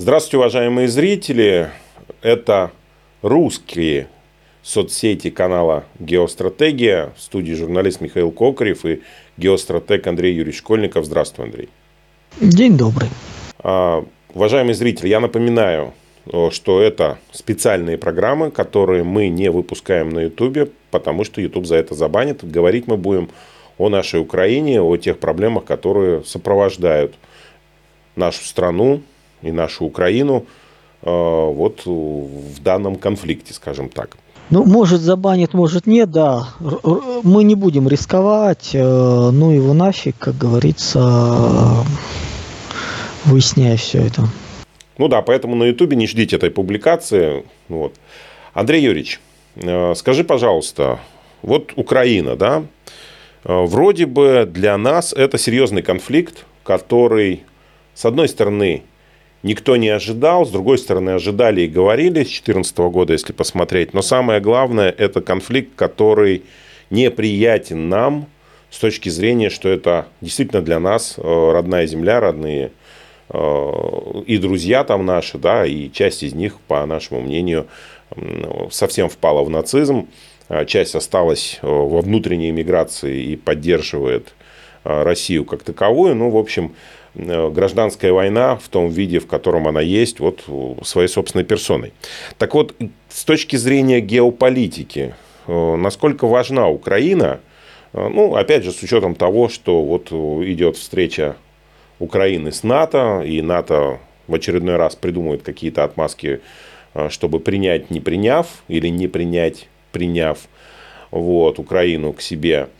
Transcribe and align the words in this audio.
Здравствуйте, 0.00 0.38
уважаемые 0.38 0.88
зрители. 0.88 1.68
Это 2.22 2.70
русские 3.20 4.08
соцсети 4.62 5.28
канала 5.28 5.84
«Геостратегия». 5.98 7.12
В 7.18 7.20
студии 7.20 7.52
журналист 7.52 8.00
Михаил 8.00 8.30
Кокарев 8.30 8.86
и 8.86 9.02
геостратег 9.36 10.06
Андрей 10.06 10.32
Юрьевич 10.32 10.60
Школьников. 10.60 11.04
Здравствуй, 11.04 11.44
Андрей. 11.44 11.68
День 12.40 12.78
добрый. 12.78 13.10
А, 13.58 14.02
уважаемые 14.32 14.74
зрители, 14.74 15.06
я 15.08 15.20
напоминаю, 15.20 15.92
что 16.50 16.80
это 16.80 17.18
специальные 17.30 17.98
программы, 17.98 18.50
которые 18.50 19.04
мы 19.04 19.28
не 19.28 19.50
выпускаем 19.50 20.08
на 20.08 20.20
YouTube, 20.20 20.72
потому 20.90 21.24
что 21.24 21.42
YouTube 21.42 21.66
за 21.66 21.76
это 21.76 21.94
забанит. 21.94 22.42
Говорить 22.42 22.86
мы 22.86 22.96
будем 22.96 23.28
о 23.76 23.90
нашей 23.90 24.20
Украине, 24.20 24.80
о 24.80 24.96
тех 24.96 25.18
проблемах, 25.18 25.66
которые 25.66 26.24
сопровождают 26.24 27.16
нашу 28.16 28.42
страну, 28.46 29.02
и 29.42 29.50
нашу 29.52 29.84
Украину 29.84 30.46
э, 31.02 31.10
вот 31.10 31.86
в 31.86 32.62
данном 32.62 32.96
конфликте, 32.96 33.54
скажем 33.54 33.88
так. 33.88 34.16
Ну, 34.50 34.64
может, 34.64 35.00
забанит, 35.00 35.54
может, 35.54 35.86
нет, 35.86 36.10
да. 36.10 36.48
Мы 37.22 37.44
не 37.44 37.54
будем 37.54 37.88
рисковать. 37.88 38.70
Э, 38.74 39.30
ну, 39.32 39.52
его 39.52 39.74
нафиг, 39.74 40.16
как 40.18 40.36
говорится, 40.36 41.84
выясняя 43.24 43.76
все 43.76 44.02
это. 44.02 44.24
Ну 44.98 45.08
да, 45.08 45.22
поэтому 45.22 45.54
на 45.54 45.64
Ютубе 45.64 45.96
не 45.96 46.06
ждите 46.06 46.36
этой 46.36 46.50
публикации. 46.50 47.44
Вот. 47.68 47.94
Андрей 48.52 48.82
Юрьевич, 48.82 49.20
э, 49.56 49.94
скажи, 49.94 50.24
пожалуйста, 50.24 50.98
вот 51.42 51.72
Украина, 51.76 52.36
да, 52.36 52.64
вроде 53.44 54.04
бы 54.04 54.46
для 54.52 54.76
нас 54.76 55.14
это 55.14 55.38
серьезный 55.38 55.80
конфликт, 55.80 56.44
который, 56.64 57.44
с 57.94 58.04
одной 58.04 58.28
стороны, 58.28 58.82
никто 59.42 59.76
не 59.76 59.88
ожидал. 59.88 60.46
С 60.46 60.50
другой 60.50 60.78
стороны, 60.78 61.10
ожидали 61.10 61.62
и 61.62 61.68
говорили 61.68 62.22
с 62.22 62.28
2014 62.28 62.78
года, 62.78 63.12
если 63.12 63.32
посмотреть. 63.32 63.94
Но 63.94 64.02
самое 64.02 64.40
главное, 64.40 64.90
это 64.90 65.20
конфликт, 65.20 65.74
который 65.76 66.42
неприятен 66.90 67.88
нам 67.88 68.26
с 68.70 68.78
точки 68.78 69.08
зрения, 69.08 69.50
что 69.50 69.68
это 69.68 70.06
действительно 70.20 70.62
для 70.62 70.78
нас 70.78 71.14
э, 71.16 71.22
родная 71.52 71.86
земля, 71.86 72.20
родные 72.20 72.70
э, 73.28 73.72
и 74.26 74.38
друзья 74.38 74.84
там 74.84 75.04
наши, 75.04 75.38
да, 75.38 75.66
и 75.66 75.90
часть 75.90 76.22
из 76.22 76.34
них, 76.34 76.58
по 76.68 76.84
нашему 76.86 77.20
мнению, 77.20 77.66
совсем 78.70 79.08
впала 79.08 79.44
в 79.44 79.50
нацизм, 79.50 80.08
а 80.48 80.64
часть 80.64 80.94
осталась 80.94 81.58
э, 81.62 81.66
во 81.66 82.00
внутренней 82.00 82.50
миграции 82.50 83.22
и 83.24 83.36
поддерживает 83.36 84.34
Россию 84.82 85.44
как 85.44 85.62
таковую. 85.62 86.14
Ну, 86.14 86.30
в 86.30 86.38
общем, 86.38 86.72
Э, 86.72 86.99
гражданская 87.14 88.12
война 88.12 88.56
в 88.56 88.68
том 88.68 88.88
виде, 88.88 89.18
в 89.18 89.26
котором 89.26 89.66
она 89.66 89.80
есть, 89.80 90.20
вот 90.20 90.44
своей 90.82 91.08
собственной 91.08 91.44
персоной. 91.44 91.92
Так 92.38 92.54
вот, 92.54 92.74
с 93.08 93.24
точки 93.24 93.56
зрения 93.56 94.00
геополитики, 94.00 95.14
э, 95.46 95.76
насколько 95.76 96.26
важна 96.26 96.68
Украина, 96.68 97.40
э, 97.92 98.08
ну, 98.08 98.36
опять 98.36 98.64
же, 98.64 98.72
с 98.72 98.82
учетом 98.82 99.14
того, 99.14 99.48
что 99.48 99.82
вот 99.82 100.12
идет 100.12 100.76
встреча 100.76 101.36
Украины 101.98 102.52
с 102.52 102.62
НАТО, 102.62 103.22
и 103.26 103.42
НАТО 103.42 103.98
в 104.26 104.34
очередной 104.34 104.76
раз 104.76 104.94
придумывает 104.94 105.42
какие-то 105.42 105.84
отмазки, 105.84 106.40
чтобы 107.08 107.40
принять, 107.40 107.90
не 107.90 108.00
приняв, 108.00 108.46
или 108.68 108.88
не 108.88 109.06
принять, 109.06 109.68
приняв 109.92 110.38
вот, 111.10 111.58
Украину 111.58 112.12
к 112.12 112.20
себе– 112.20 112.68
Э, 112.78 112.79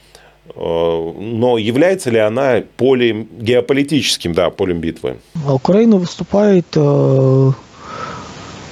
но 0.54 1.58
является 1.58 2.10
ли 2.10 2.18
она 2.18 2.62
полем 2.76 3.28
геополитическим, 3.38 4.32
да, 4.32 4.50
полем 4.50 4.80
битвы? 4.80 5.18
Украина 5.46 5.96
выступает 5.96 6.66
э, 6.74 7.52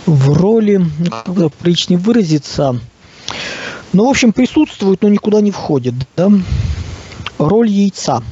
в 0.06 0.32
роли, 0.32 0.84
как 1.10 1.52
приличнее 1.54 1.98
выразиться, 1.98 2.80
ну, 3.92 4.06
в 4.06 4.10
общем, 4.10 4.32
присутствует, 4.32 5.02
но 5.02 5.08
никуда 5.08 5.40
не 5.40 5.50
входит, 5.50 5.94
да, 6.16 6.30
роль 7.38 7.68
яйца. 7.68 8.22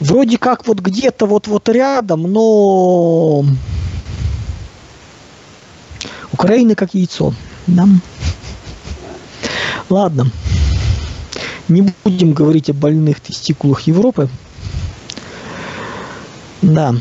Вроде 0.00 0.36
как 0.36 0.66
вот 0.66 0.80
где-то 0.80 1.26
вот-вот 1.26 1.68
рядом, 1.68 2.22
но 2.22 3.44
Украина 6.32 6.74
как 6.74 6.94
яйцо, 6.94 7.32
да. 7.68 7.86
Ладно. 9.88 10.30
Не 11.68 11.92
будем 12.04 12.32
говорить 12.32 12.70
о 12.70 12.74
больных 12.74 13.20
тестикулах 13.20 13.82
Европы. 13.82 14.28
Да. 16.60 16.94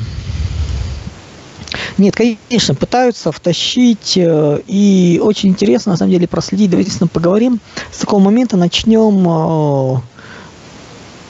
Нет, 1.97 2.15
конечно, 2.15 2.73
пытаются 2.73 3.31
втащить, 3.31 4.13
э, 4.15 4.61
и 4.65 5.19
очень 5.23 5.49
интересно, 5.49 5.91
на 5.91 5.97
самом 5.97 6.11
деле, 6.11 6.27
проследить. 6.27 6.71
Давайте 6.71 6.91
с 6.91 6.99
ним 6.99 7.09
поговорим. 7.09 7.59
С 7.91 7.99
такого 7.99 8.19
момента 8.19 8.57
начнем, 8.57 9.27
э, 9.27 10.01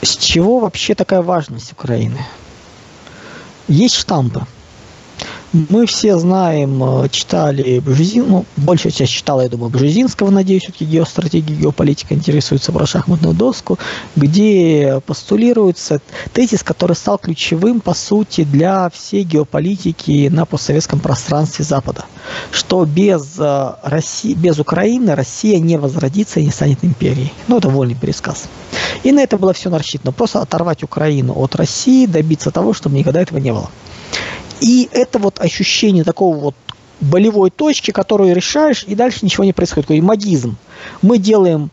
с 0.02 0.16
чего 0.16 0.60
вообще 0.60 0.94
такая 0.94 1.20
важность 1.20 1.72
Украины. 1.72 2.24
Есть 3.68 3.96
штампы. 3.96 4.46
Мы 5.52 5.84
все 5.84 6.18
знаем, 6.18 6.82
э, 6.82 7.08
читали 7.10 7.78
Бжезин, 7.80 8.26
ну, 8.26 8.44
большая 8.56 8.90
часть 8.90 9.12
читала, 9.12 9.42
я 9.42 9.50
думаю, 9.50 9.68
Бжезинского, 9.68 10.30
надеюсь, 10.30 10.62
все-таки 10.62 10.86
геостратегия, 10.86 11.54
геополитика 11.54 12.14
интересуется 12.14 12.72
про 12.72 12.86
шахматную 12.86 13.34
доску, 13.34 13.78
где 14.16 15.02
постулируется 15.04 16.00
тезис, 16.32 16.62
который 16.62 16.96
стал 16.96 17.18
ключевым, 17.18 17.80
по 17.80 17.92
сути, 17.92 18.44
для 18.44 18.88
всей 18.88 19.24
геополитики 19.24 20.28
на 20.32 20.46
постсоветском 20.46 21.00
пространстве 21.00 21.66
Запада, 21.66 22.06
что 22.50 22.86
без, 22.86 23.34
э, 23.38 23.74
России, 23.82 24.32
без 24.32 24.58
Украины 24.58 25.14
Россия 25.14 25.58
не 25.58 25.76
возродится 25.76 26.40
и 26.40 26.46
не 26.46 26.50
станет 26.50 26.82
империей. 26.82 27.30
Ну, 27.48 27.58
это 27.58 27.68
вольный 27.68 27.94
пересказ. 27.94 28.44
И 29.02 29.12
на 29.12 29.20
это 29.20 29.36
было 29.36 29.52
все 29.52 29.68
рассчитано. 29.68 30.12
Просто 30.12 30.40
оторвать 30.40 30.82
Украину 30.82 31.34
от 31.34 31.56
России, 31.56 32.06
добиться 32.06 32.50
того, 32.50 32.72
чтобы 32.72 32.96
никогда 32.96 33.20
этого 33.20 33.36
не 33.36 33.52
было. 33.52 33.68
И 34.62 34.88
это 34.92 35.18
вот 35.18 35.40
ощущение 35.40 36.04
такого 36.04 36.36
вот 36.36 36.54
болевой 37.00 37.50
точки, 37.50 37.90
которую 37.90 38.32
решаешь, 38.32 38.84
и 38.86 38.94
дальше 38.94 39.18
ничего 39.22 39.42
не 39.42 39.52
происходит. 39.52 39.88
Такой 39.88 40.00
магизм. 40.00 40.56
Мы 41.02 41.18
делаем 41.18 41.72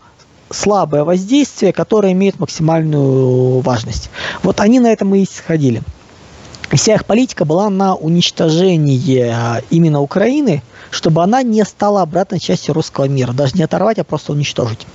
слабое 0.50 1.04
воздействие, 1.04 1.72
которое 1.72 2.14
имеет 2.14 2.40
максимальную 2.40 3.60
важность. 3.60 4.10
Вот 4.42 4.60
они 4.60 4.80
на 4.80 4.92
этом 4.92 5.14
и 5.14 5.24
исходили. 5.24 5.84
Вся 6.72 6.96
их 6.96 7.06
политика 7.06 7.46
была 7.46 7.70
на 7.70 7.94
уничтожение 7.94 9.34
а, 9.36 9.62
именно 9.70 10.02
Украины, 10.02 10.64
чтобы 10.90 11.22
она 11.22 11.44
не 11.44 11.64
стала 11.66 12.02
обратной 12.02 12.40
частью 12.40 12.74
русского 12.74 13.06
мира. 13.06 13.34
Даже 13.34 13.56
не 13.56 13.62
оторвать, 13.62 14.00
а 14.00 14.04
просто 14.04 14.32
уничтожить. 14.32 14.88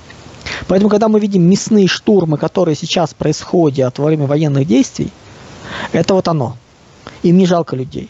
Поэтому, 0.67 0.89
когда 0.89 1.07
мы 1.07 1.21
видим 1.21 1.43
мясные 1.43 1.87
штурмы, 1.87 2.37
которые 2.37 2.75
сейчас 2.75 3.13
происходят 3.13 3.99
во 3.99 4.07
время 4.07 4.27
военных 4.27 4.67
действий, 4.67 5.11
это 5.93 6.13
вот 6.13 6.27
оно. 6.27 6.57
Им 7.23 7.37
не 7.37 7.45
жалко 7.45 7.75
людей. 7.75 8.09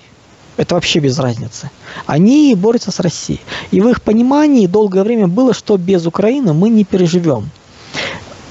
Это 0.57 0.75
вообще 0.75 1.00
без 1.00 1.19
разницы. 1.19 1.69
Они 2.06 2.56
борются 2.56 2.91
с 2.91 3.00
Россией. 3.00 3.41
И 3.72 3.81
в 3.81 3.89
их 3.89 4.01
понимании 4.01 4.67
долгое 4.67 5.03
время 5.03 5.28
было, 5.28 5.53
что 5.53 5.78
без 5.78 6.06
Украины 6.06 6.53
мы 6.53 6.69
не 6.69 6.85
переживем. 6.85 7.50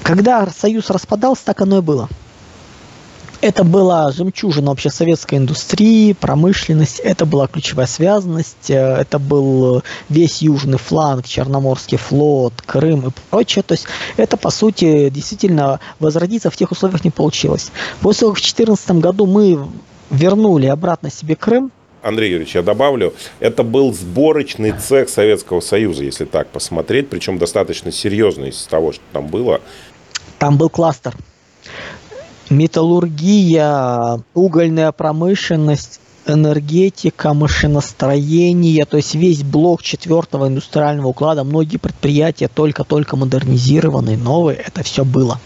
Когда 0.03 0.47
Союз 0.47 0.89
распадался, 0.91 1.45
так 1.45 1.61
оно 1.61 1.79
и 1.79 1.81
было. 1.81 2.07
Это 3.41 3.63
была 3.63 4.11
жемчужина 4.11 4.69
вообще 4.69 4.89
советской 4.89 5.35
индустрии, 5.35 6.13
промышленность, 6.13 6.99
это 6.99 7.25
была 7.25 7.47
ключевая 7.47 7.85
связанность, 7.85 8.69
э, 8.69 8.73
это 8.73 9.19
был 9.19 9.83
весь 10.09 10.41
южный 10.41 10.79
фланг, 10.79 11.27
Черноморский 11.27 11.97
флот, 11.97 12.53
Крым 12.65 13.07
и 13.07 13.11
прочее. 13.29 13.61
То 13.61 13.73
есть 13.73 13.85
это, 14.17 14.37
по 14.37 14.49
сути, 14.49 15.09
действительно 15.09 15.79
возродиться 15.99 16.49
в 16.49 16.55
тех 16.55 16.71
условиях 16.71 17.03
не 17.03 17.11
получилось. 17.11 17.71
После 18.01 18.21
того, 18.21 18.31
как 18.33 18.39
в 18.39 18.43
2014 18.43 18.91
году 18.93 19.25
мы 19.27 19.67
вернули 20.09 20.67
обратно 20.67 21.09
себе 21.09 21.35
Крым. 21.35 21.71
Андрей 22.01 22.31
Юрьевич, 22.31 22.53
я 22.53 22.61
добавлю, 22.61 23.15
это 23.39 23.63
был 23.63 23.91
сборочный 23.91 24.73
цех 24.73 25.09
Советского 25.09 25.59
Союза, 25.59 26.03
если 26.03 26.25
так 26.25 26.47
посмотреть, 26.49 27.09
причем 27.09 27.39
достаточно 27.39 27.91
серьезный 27.91 28.49
из 28.49 28.63
того, 28.67 28.91
что 28.91 29.01
там 29.11 29.25
было. 29.25 29.59
Там 30.37 30.57
был 30.57 30.69
кластер. 30.69 31.15
Металлургия, 32.51 34.21
угольная 34.35 34.91
промышленность, 34.91 35.99
энергетика, 36.27 37.33
машиностроение, 37.33 38.85
то 38.85 38.97
есть 38.97 39.15
весь 39.15 39.41
блок 39.41 39.81
четвертого 39.81 40.47
индустриального 40.47 41.07
уклада, 41.07 41.43
многие 41.43 41.77
предприятия 41.77 42.47
только-только 42.47 43.15
модернизированные, 43.15 44.17
новые, 44.17 44.57
это 44.57 44.83
все 44.83 45.03
было. 45.03 45.39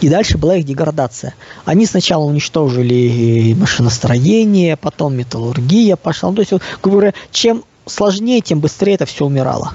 И 0.00 0.08
дальше 0.08 0.38
была 0.38 0.56
их 0.56 0.64
деградация. 0.64 1.34
Они 1.64 1.86
сначала 1.86 2.24
уничтожили 2.24 3.54
машиностроение, 3.54 4.76
потом 4.76 5.14
металлургия 5.16 5.96
пошла. 5.96 6.30
Ну, 6.30 6.36
то 6.36 6.42
есть, 6.42 6.52
грубо 6.82 6.98
говоря, 6.98 7.14
чем 7.30 7.64
сложнее, 7.86 8.40
тем 8.40 8.60
быстрее 8.60 8.94
это 8.94 9.06
все 9.06 9.24
умирало. 9.24 9.72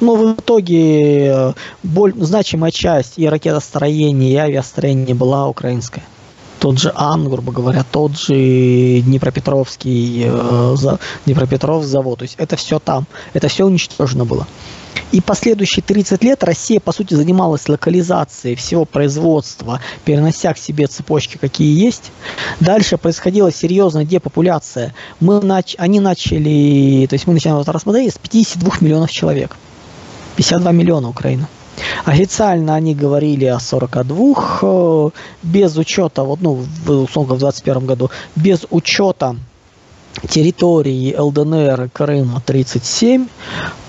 Но 0.00 0.16
в 0.16 0.34
итоге 0.34 1.26
э, 1.26 1.52
боль, 1.82 2.12
значимая 2.18 2.72
часть 2.72 3.18
и 3.18 3.28
ракетостроения, 3.28 4.32
и 4.32 4.36
авиастроения 4.36 5.14
была 5.14 5.46
украинская. 5.46 6.04
тот 6.58 6.78
же 6.78 6.92
Ан, 6.94 7.28
грубо 7.28 7.52
говоря, 7.52 7.84
тот 7.88 8.18
же 8.18 9.00
Днепропетровский, 9.00 10.24
э, 10.26 10.96
Днепропетровск 11.24 11.88
завод. 11.88 12.18
То 12.18 12.24
есть 12.24 12.34
это 12.38 12.56
все 12.56 12.78
там, 12.78 13.06
это 13.32 13.48
все 13.48 13.64
уничтожено 13.64 14.24
было. 14.24 14.46
И 15.12 15.20
последующие 15.20 15.82
30 15.82 16.24
лет 16.24 16.42
Россия, 16.42 16.80
по 16.80 16.90
сути, 16.90 17.12
занималась 17.12 17.68
локализацией 17.68 18.56
всего 18.56 18.86
производства, 18.86 19.80
перенося 20.06 20.54
к 20.54 20.58
себе 20.58 20.86
цепочки, 20.86 21.36
какие 21.36 21.78
есть. 21.78 22.10
Дальше 22.60 22.96
происходила 22.96 23.52
серьезная 23.52 24.06
депопуляция. 24.06 24.94
Мы 25.20 25.42
нач... 25.42 25.74
Они 25.78 26.00
начали, 26.00 27.06
то 27.06 27.14
есть 27.14 27.26
мы 27.26 27.34
начинаем 27.34 27.58
вот 27.58 27.68
рассмотреть 27.68 28.14
с 28.14 28.18
52 28.18 28.76
миллионов 28.80 29.10
человек. 29.10 29.56
52 30.36 30.72
миллиона 30.72 31.10
Украина. 31.10 31.46
Официально 32.04 32.74
они 32.74 32.94
говорили 32.94 33.44
о 33.44 33.60
42, 33.60 34.60
э, 34.62 35.10
без 35.42 35.76
учета, 35.76 36.22
вот, 36.22 36.40
ну, 36.40 36.64
условно, 36.86 37.34
в 37.34 37.38
2021 37.38 37.86
году, 37.86 38.10
без 38.34 38.66
учета 38.70 39.36
территории 40.28 41.14
ЛДНР 41.16 41.90
Крыма 41.92 42.42
37. 42.44 43.28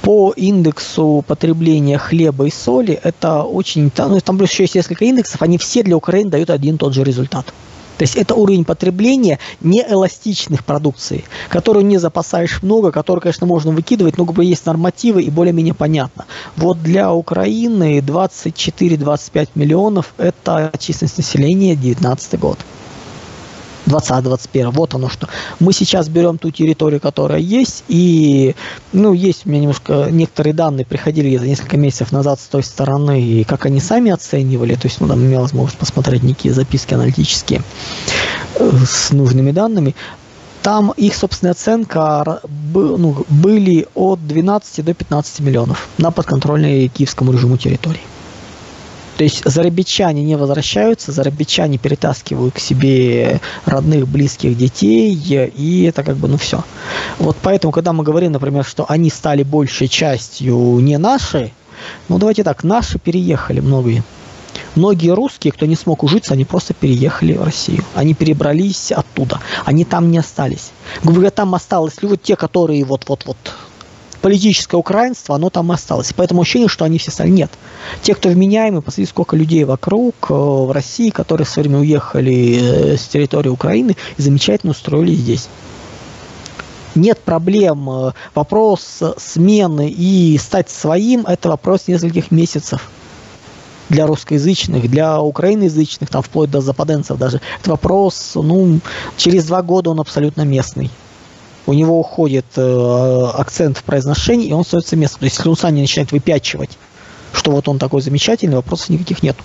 По 0.01 0.33
индексу 0.35 1.23
потребления 1.27 1.97
хлеба 1.97 2.45
и 2.45 2.51
соли 2.51 2.99
это 3.01 3.43
очень... 3.43 3.91
Ну, 3.97 4.19
там 4.19 4.41
еще 4.41 4.63
есть 4.63 4.75
несколько 4.75 5.05
индексов, 5.05 5.41
они 5.41 5.57
все 5.57 5.83
для 5.83 5.95
Украины 5.95 6.29
дают 6.29 6.49
один 6.49 6.75
и 6.75 6.77
тот 6.77 6.93
же 6.93 7.03
результат. 7.03 7.45
То 7.97 8.03
есть 8.03 8.15
это 8.15 8.33
уровень 8.35 8.65
потребления 8.65 9.39
неэластичных 9.61 10.65
продукций, 10.65 11.25
которую 11.49 11.85
не 11.85 11.99
запасаешь 11.99 12.63
много, 12.63 12.91
которую, 12.91 13.21
конечно, 13.21 13.45
можно 13.45 13.71
выкидывать, 13.71 14.17
но 14.17 14.27
есть 14.41 14.65
нормативы 14.65 15.21
и 15.23 15.29
более-менее 15.29 15.73
понятно. 15.73 16.25
Вот 16.55 16.81
для 16.81 17.13
Украины 17.13 17.99
24-25 17.99 19.49
миллионов– 19.55 20.13
это 20.17 20.71
численность 20.79 21.17
населения 21.17 21.75
19 21.75 22.39
год. 22.39 22.57
20-21. 23.85 24.71
Вот 24.71 24.93
оно 24.93 25.09
что. 25.09 25.27
Мы 25.59 25.73
сейчас 25.73 26.09
берем 26.09 26.37
ту 26.37 26.51
территорию, 26.51 26.99
которая 26.99 27.39
есть, 27.39 27.83
и, 27.87 28.55
ну, 28.91 29.13
есть 29.13 29.45
у 29.45 29.49
меня 29.49 29.61
немножко, 29.61 30.07
некоторые 30.11 30.53
данные 30.53 30.85
приходили 30.85 31.29
где-то 31.29 31.45
несколько 31.47 31.77
месяцев 31.77 32.11
назад 32.11 32.39
с 32.39 32.47
той 32.47 32.63
стороны, 32.63 33.21
и 33.21 33.43
как 33.43 33.65
они 33.65 33.79
сами 33.79 34.11
оценивали, 34.11 34.75
то 34.75 34.87
есть, 34.87 35.01
ну, 35.01 35.07
там 35.07 35.19
имела 35.19 35.41
возможность 35.41 35.77
посмотреть 35.77 36.23
некие 36.23 36.53
записки 36.53 36.93
аналитические 36.93 37.61
э, 38.55 38.71
с 38.85 39.11
нужными 39.11 39.51
данными, 39.51 39.95
там 40.61 40.93
их 40.95 41.13
собственная 41.15 41.51
оценка 41.51 42.39
ну, 42.73 43.25
были 43.27 43.85
от 43.95 44.25
12 44.25 44.85
до 44.85 44.93
15 44.93 45.41
миллионов 45.41 45.89
на 45.97 46.09
подконтрольной 46.09 46.87
киевскому 46.87 47.33
режиму 47.33 47.57
территории. 47.57 47.99
То 49.23 49.25
есть 49.25 49.41
зарабичане 49.45 50.21
не 50.21 50.35
возвращаются, 50.35 51.13
зарабичане 51.13 51.77
перетаскивают 51.77 52.55
к 52.55 52.59
себе 52.59 53.39
родных, 53.65 54.05
близких 54.05 54.57
детей, 54.57 55.13
и 55.15 55.83
это 55.83 56.03
как 56.03 56.17
бы, 56.17 56.27
ну 56.27 56.35
все. 56.35 56.61
Вот 57.19 57.37
поэтому, 57.41 57.71
когда 57.71 57.93
мы 57.93 58.03
говорим, 58.03 58.33
например, 58.33 58.65
что 58.65 58.85
они 58.89 59.09
стали 59.09 59.43
большей 59.43 59.87
частью 59.87 60.57
не 60.81 60.97
наши, 60.97 61.53
ну 62.09 62.17
давайте 62.17 62.43
так, 62.43 62.65
наши 62.65 62.99
переехали 62.99 63.61
многие. 63.61 64.03
Многие 64.75 65.15
русские, 65.15 65.53
кто 65.53 65.65
не 65.67 65.77
смог 65.77 66.03
ужиться, 66.03 66.33
они 66.33 66.43
просто 66.43 66.73
переехали 66.73 67.37
в 67.37 67.43
Россию. 67.45 67.85
Они 67.95 68.13
перебрались 68.13 68.91
оттуда. 68.91 69.39
Они 69.63 69.85
там 69.85 70.11
не 70.11 70.17
остались. 70.17 70.71
Говорю, 71.01 71.31
там 71.31 71.55
осталось 71.55 71.93
люди, 72.01 72.17
те, 72.17 72.35
которые 72.35 72.83
вот-вот-вот 72.83 73.37
политическое 74.23 74.77
украинство, 74.77 75.35
оно 75.35 75.49
там 75.49 75.69
осталось. 75.71 76.11
И 76.11 76.13
поэтому 76.13 76.41
ощущение, 76.41 76.69
что 76.69 76.85
они 76.85 76.97
все 76.97 77.11
стали. 77.11 77.29
Нет. 77.29 77.51
Те, 78.01 78.15
кто 78.15 78.29
вменяемые, 78.29 78.81
посмотрите, 78.81 79.09
сколько 79.11 79.35
людей 79.35 79.65
вокруг 79.65 80.15
э, 80.29 80.33
в 80.33 80.71
России, 80.71 81.09
которые 81.09 81.45
в 81.45 81.49
свое 81.49 81.67
время 81.67 81.81
уехали 81.81 82.93
э, 82.93 82.97
с 82.97 83.05
территории 83.05 83.49
Украины 83.49 83.97
и 84.17 84.21
замечательно 84.21 84.71
устроились 84.71 85.19
здесь 85.19 85.49
нет 86.95 87.19
проблем. 87.19 87.89
Э, 87.89 88.11
вопрос 88.33 89.01
смены 89.17 89.89
и 89.89 90.37
стать 90.37 90.69
своим– 90.69 91.25
это 91.27 91.49
вопрос 91.49 91.87
нескольких 91.87 92.31
месяцев 92.31 92.89
для 93.89 94.07
русскоязычных, 94.07 94.89
для 94.89 95.21
украиноязычных, 95.21 96.09
там 96.09 96.21
вплоть 96.21 96.49
до 96.49 96.61
западенцев 96.61 97.17
даже. 97.17 97.41
Это 97.59 97.71
вопрос, 97.71 98.31
ну, 98.35 98.79
через 99.17 99.45
два 99.47 99.61
года 99.61 99.89
он 99.89 99.99
абсолютно 99.99 100.43
местный 100.43 100.89
у 101.65 101.73
него 101.73 101.99
уходит 101.99 102.45
э, 102.55 103.31
акцент 103.33 103.77
в 103.77 103.83
произношении, 103.83 104.47
и 104.47 104.53
он 104.53 104.63
становится 104.63 104.95
местным. 104.95 105.19
То 105.19 105.25
есть, 105.25 105.37
если 105.37 105.71
не 105.71 105.81
начинает 105.81 106.11
выпячивать, 106.11 106.77
что 107.33 107.51
вот 107.51 107.67
он 107.67 107.79
такой 107.79 108.01
замечательный, 108.01 108.55
вопросов 108.55 108.89
никаких 108.89 109.23
нет. 109.23 109.37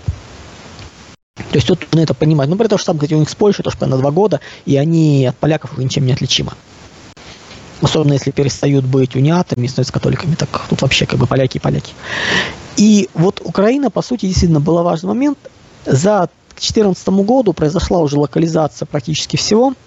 То 1.35 1.55
есть 1.55 1.67
тут 1.67 1.81
нужно 1.81 2.01
это 2.01 2.13
понимать. 2.13 2.49
Ну, 2.49 2.57
при 2.57 2.67
том, 2.67 2.77
что 2.77 2.87
там, 2.87 2.97
кстати, 2.97 3.13
у 3.13 3.19
них 3.19 3.29
с 3.29 3.35
Польшей 3.35 3.63
тоже 3.63 3.77
на 3.81 3.97
два 3.97 4.11
года, 4.11 4.41
и 4.65 4.75
они 4.75 5.25
от 5.25 5.37
поляков 5.37 5.77
ничем 5.77 6.05
не 6.05 6.11
отличимы. 6.11 6.51
Особенно 7.81 8.13
если 8.13 8.31
перестают 8.31 8.83
быть 8.83 9.15
униатами 9.15 9.65
и 9.65 9.69
становятся 9.69 9.93
католиками, 9.93 10.35
так 10.35 10.49
тут 10.69 10.81
вообще 10.81 11.05
как 11.05 11.17
бы 11.17 11.27
поляки 11.27 11.57
и 11.57 11.59
поляки. 11.61 11.93
И 12.75 13.09
вот 13.13 13.41
Украина, 13.43 13.89
по 13.89 14.01
сути, 14.01 14.25
действительно 14.25 14.59
был 14.59 14.83
важный 14.83 15.07
момент. 15.07 15.37
За 15.85 16.29
к 16.49 16.59
2014 16.59 17.07
году 17.07 17.53
произошла 17.53 17.99
уже 17.99 18.19
локализация 18.19 18.85
практически 18.85 19.37
всего– 19.37 19.73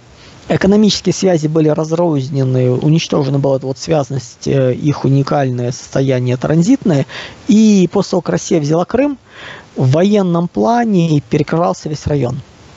экономические 0.49 1.13
связи 1.13 1.47
были 1.47 1.69
разрознены, 1.69 2.71
уничтожена 2.71 3.39
была 3.39 3.59
вот 3.59 3.79
связность, 3.79 4.47
э, 4.47 4.75
их 4.75 5.05
уникальное 5.05 5.73
состояние 5.73 6.37
транзитное. 6.37 7.07
И 7.49 7.89
после 7.93 8.11
того, 8.11 8.23
как 8.23 8.33
Россия 8.33 8.61
взяла 8.61 8.85
Крым, 8.85 9.19
в 9.77 9.91
военном 9.93 10.49
плане 10.49 11.23
перекрывался 11.29 11.89
весь 11.89 12.07
район. 12.07 12.37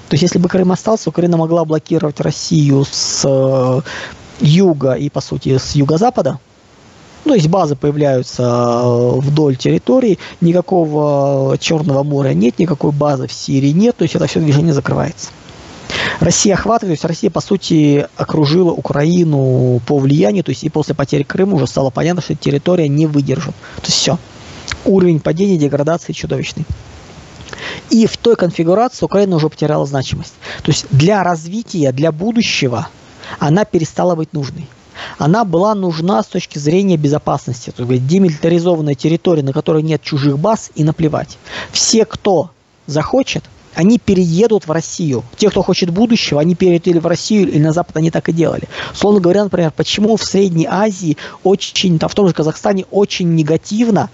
То 0.09 0.13
есть, 0.13 0.23
если 0.23 0.39
бы 0.39 0.47
Крым 0.47 0.71
остался, 0.71 1.09
Украина 1.09 1.37
могла 1.37 1.65
блокировать 1.65 2.19
Россию 2.19 2.85
с 2.89 3.23
э, 3.25 3.81
юга 4.39 4.93
и, 4.93 5.09
по 5.09 5.21
сути, 5.21 5.57
с 5.57 5.75
юго-запада. 5.75 6.39
Ну, 7.25 7.31
то 7.31 7.35
есть 7.35 7.47
базы 7.47 7.75
появляются 7.75 8.43
э, 8.43 9.19
вдоль 9.19 9.55
территории, 9.55 10.19
никакого 10.41 11.57
Черного 11.57 12.03
моря 12.03 12.33
нет, 12.33 12.59
никакой 12.59 12.91
базы 12.91 13.25
в 13.25 13.33
Сирии 13.33 13.71
нет, 13.71 13.97
то 13.97 14.03
есть 14.03 14.13
это 14.13 14.27
все 14.27 14.39
движение 14.39 14.73
закрывается. 14.73 15.29
Россия 16.19 16.53
охватывает, 16.55 16.99
то 16.99 17.05
есть 17.05 17.05
Россия, 17.05 17.29
по 17.29 17.41
сути, 17.41 18.07
окружила 18.17 18.71
Украину 18.71 19.81
по 19.85 19.97
влиянию, 19.97 20.43
то 20.43 20.49
есть 20.49 20.63
и 20.63 20.69
после 20.69 20.95
потери 20.95 21.23
Крыма 21.23 21.55
уже 21.55 21.67
стало 21.67 21.89
понятно, 21.89 22.21
что 22.21 22.35
территория 22.35 22.87
не 22.87 23.05
выдержит. 23.05 23.55
То 23.77 23.85
есть 23.85 23.97
все. 23.97 24.17
Уровень 24.85 25.19
падения, 25.19 25.57
деградации 25.57 26.13
чудовищный. 26.13 26.65
И 27.89 28.07
в 28.07 28.17
той 28.17 28.35
конфигурации 28.35 29.05
Украина 29.05 29.35
уже 29.35 29.49
потеряла 29.49 29.85
значимость. 29.85 30.33
То 30.63 30.71
есть 30.71 30.85
для 30.91 31.23
развития, 31.23 31.91
для 31.91 32.11
будущего 32.11 32.87
она 33.39 33.65
перестала 33.65 34.15
быть 34.15 34.33
нужной. 34.33 34.67
Она 35.17 35.43
была 35.45 35.75
нужна 35.75 36.23
с 36.23 36.27
точки 36.27 36.57
зрения 36.57 36.97
безопасности. 36.97 37.71
То 37.75 37.83
есть 37.83 38.07
демилитаризованная 38.07 38.95
территория, 38.95 39.43
на 39.43 39.53
которой 39.53 39.83
нет 39.83 40.01
чужих 40.01 40.39
баз, 40.39 40.71
и 40.75 40.83
наплевать. 40.83 41.37
Все, 41.71 42.05
кто 42.05 42.49
захочет, 42.87 43.43
они 43.75 43.99
переедут 43.99 44.67
в 44.67 44.71
Россию. 44.71 45.23
Те, 45.37 45.49
кто 45.49 45.61
хочет 45.61 45.89
будущего, 45.89 46.41
они 46.41 46.55
переедут 46.55 47.03
в 47.03 47.07
Россию 47.07 47.49
или 47.49 47.61
на 47.61 47.73
Запад, 47.73 47.97
они 47.97 48.09
так 48.09 48.29
и 48.29 48.33
делали. 48.33 48.67
Словно 48.93 49.19
говоря, 49.19 49.43
например, 49.43 49.71
почему 49.75 50.15
в 50.17 50.23
Средней 50.23 50.65
Азии 50.69 51.17
очень, 51.43 51.99
там, 51.99 52.09
в 52.09 52.15
том 52.15 52.27
же 52.27 52.33
Казахстане 52.33 52.85
очень 52.89 53.35
негативно 53.35 54.09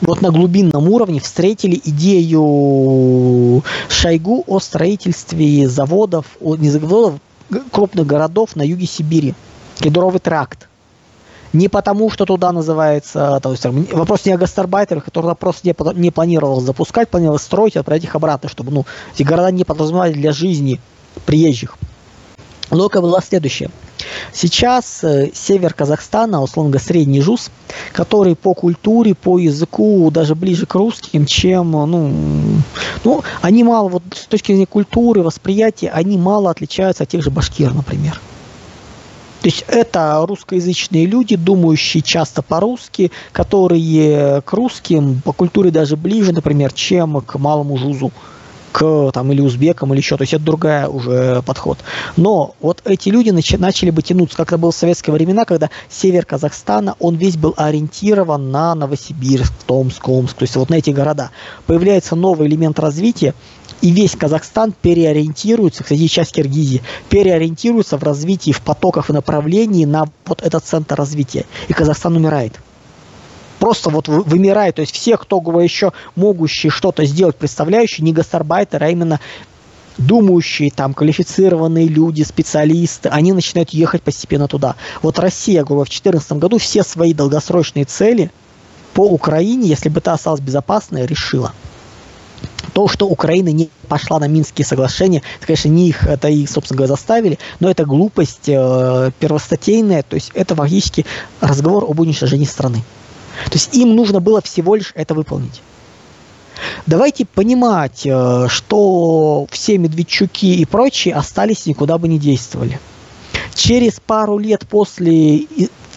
вот 0.00 0.22
на 0.22 0.30
глубинном 0.30 0.88
уровне 0.88 1.20
встретили 1.20 1.78
идею 1.84 3.62
Шойгу 3.90 4.44
о 4.46 4.58
строительстве 4.58 5.68
заводов, 5.68 6.24
не 6.40 6.70
заводов, 6.70 7.16
крупных 7.70 8.06
городов 8.06 8.56
на 8.56 8.62
юге 8.62 8.86
Сибири. 8.86 9.34
Кедровый 9.78 10.20
тракт 10.20 10.69
не 11.52 11.68
потому, 11.68 12.10
что 12.10 12.24
туда 12.24 12.52
называется, 12.52 13.40
то 13.42 13.50
есть 13.50 13.64
вопрос 13.92 14.24
не 14.24 14.32
о 14.32 14.38
гастарбайтерах, 14.38 15.04
который 15.04 15.34
просто 15.34 15.66
не, 15.66 15.74
не 16.00 16.10
планировал 16.10 16.60
запускать, 16.60 17.08
планировал 17.08 17.38
строить, 17.38 17.76
отправить 17.76 18.04
их 18.04 18.14
обратно, 18.14 18.48
чтобы 18.48 18.70
ну, 18.72 18.86
эти 19.14 19.22
города 19.22 19.50
не 19.50 19.64
подразумевали 19.64 20.12
для 20.12 20.32
жизни 20.32 20.80
приезжих. 21.26 21.76
Логика 22.70 23.00
была 23.00 23.20
следующая. 23.20 23.68
Сейчас 24.32 25.02
э, 25.02 25.30
север 25.34 25.74
Казахстана, 25.74 26.40
условно 26.40 26.70
говоря, 26.70 26.86
средний 26.86 27.20
ЖУЗ, 27.20 27.50
который 27.92 28.36
по 28.36 28.54
культуре, 28.54 29.14
по 29.14 29.38
языку 29.38 30.08
даже 30.12 30.36
ближе 30.36 30.66
к 30.66 30.74
русским, 30.74 31.26
чем, 31.26 31.72
ну, 31.72 32.62
ну, 33.04 33.22
они 33.42 33.64
мало, 33.64 33.88
вот 33.88 34.02
с 34.14 34.26
точки 34.26 34.52
зрения 34.52 34.66
культуры, 34.66 35.22
восприятия, 35.22 35.90
они 35.90 36.16
мало 36.16 36.50
отличаются 36.50 37.02
от 37.02 37.08
тех 37.08 37.22
же 37.22 37.30
башкир, 37.30 37.74
например. 37.74 38.20
То 39.40 39.46
есть 39.46 39.64
это 39.68 40.22
русскоязычные 40.26 41.06
люди, 41.06 41.36
думающие 41.36 42.02
часто 42.02 42.42
по-русски, 42.42 43.10
которые 43.32 44.42
к 44.42 44.52
русским 44.52 45.22
по 45.24 45.32
культуре 45.32 45.70
даже 45.70 45.96
ближе, 45.96 46.32
например, 46.32 46.72
чем 46.72 47.20
к 47.22 47.38
малому 47.38 47.78
жузу 47.78 48.12
к 48.72 49.10
там 49.12 49.32
или 49.32 49.40
узбекам 49.40 49.92
или 49.92 50.00
еще, 50.00 50.16
то 50.16 50.22
есть 50.22 50.34
это 50.34 50.44
другая 50.44 50.88
уже 50.88 51.42
подход. 51.42 51.78
Но 52.16 52.54
вот 52.60 52.82
эти 52.84 53.08
люди 53.08 53.30
начи- 53.30 53.58
начали 53.58 53.90
бы 53.90 54.02
тянуться, 54.02 54.36
как 54.36 54.48
это 54.48 54.58
было 54.58 54.70
в 54.70 54.76
советские 54.76 55.14
времена, 55.14 55.44
когда 55.44 55.70
север 55.88 56.24
Казахстана, 56.24 56.94
он 56.98 57.16
весь 57.16 57.36
был 57.36 57.54
ориентирован 57.56 58.50
на 58.50 58.74
Новосибирск, 58.74 59.52
Томск, 59.66 60.08
Омск, 60.08 60.36
то 60.36 60.44
есть 60.44 60.56
вот 60.56 60.70
на 60.70 60.76
эти 60.76 60.90
города. 60.90 61.30
Появляется 61.66 62.14
новый 62.14 62.46
элемент 62.46 62.78
развития, 62.78 63.34
И 63.80 63.90
весь 63.90 64.14
Казахстан 64.14 64.72
переориентируется, 64.72 65.82
кстати, 65.82 66.06
часть 66.06 66.32
Киргизии, 66.32 66.82
переориентируется 67.08 67.96
в 67.96 68.02
развитии, 68.02 68.52
в 68.52 68.60
потоках 68.60 69.10
и 69.10 69.12
направлении 69.12 69.84
на 69.84 70.04
вот 70.26 70.42
этот 70.42 70.64
центр 70.64 70.96
развития. 70.96 71.46
И 71.68 71.72
Казахстан 71.72 72.16
умирает. 72.16 72.60
Просто 73.58 73.90
вот 73.90 74.08
вымирает. 74.08 74.76
То 74.76 74.80
есть 74.80 74.94
все, 74.94 75.16
кто 75.16 75.38
еще 75.60 75.92
могущие 76.16 76.70
что-то 76.70 77.04
сделать, 77.04 77.36
представляющие, 77.36 78.04
не 78.04 78.12
гастарбайтеры, 78.12 78.86
а 78.86 78.90
именно 78.90 79.20
думающие, 79.98 80.70
там, 80.70 80.94
квалифицированные 80.94 81.86
люди, 81.86 82.22
специалисты, 82.22 83.08
они 83.10 83.32
начинают 83.32 83.70
ехать 83.70 84.02
постепенно 84.02 84.48
туда. 84.48 84.76
Вот 85.02 85.18
Россия, 85.18 85.62
говорю, 85.62 85.84
в 85.84 85.88
2014 85.88 86.32
году 86.32 86.58
все 86.58 86.82
свои 86.82 87.12
долгосрочные 87.12 87.84
цели 87.84 88.30
по 88.94 89.02
Украине, 89.02 89.68
если 89.68 89.88
бы 89.88 90.00
та 90.00 90.14
осталась 90.14 90.40
безопасной, 90.40 91.06
решила. 91.06 91.52
То, 92.72 92.88
что 92.88 93.06
Украина 93.08 93.48
не 93.50 93.68
пошла 93.88 94.18
на 94.18 94.28
Минские 94.28 94.64
соглашения, 94.64 95.22
это, 95.38 95.46
конечно, 95.46 95.68
не 95.68 95.88
их, 95.88 96.04
это 96.04 96.28
их, 96.28 96.48
собственно 96.48 96.78
говоря, 96.78 96.94
заставили, 96.94 97.38
но 97.58 97.70
это 97.70 97.84
глупость 97.84 98.48
э, 98.48 99.10
первостатейная, 99.18 100.02
то 100.02 100.14
есть 100.14 100.30
это 100.34 100.54
фактически 100.54 101.06
разговор 101.40 101.84
об 101.84 102.00
уничтожении 102.00 102.44
страны. 102.44 102.82
То 103.46 103.54
есть 103.54 103.74
им 103.74 103.94
нужно 103.96 104.20
было 104.20 104.40
всего 104.40 104.74
лишь 104.74 104.92
это 104.94 105.14
выполнить. 105.14 105.62
Давайте 106.86 107.24
понимать, 107.26 108.02
э, 108.04 108.46
что 108.48 109.46
все 109.50 109.78
Медведчуки 109.78 110.46
и 110.46 110.64
прочие 110.64 111.14
остались 111.14 111.66
никуда 111.66 111.98
бы 111.98 112.08
не 112.08 112.18
действовали. 112.18 112.78
Через 113.54 114.00
пару 114.00 114.38
лет 114.38 114.66
после 114.68 115.46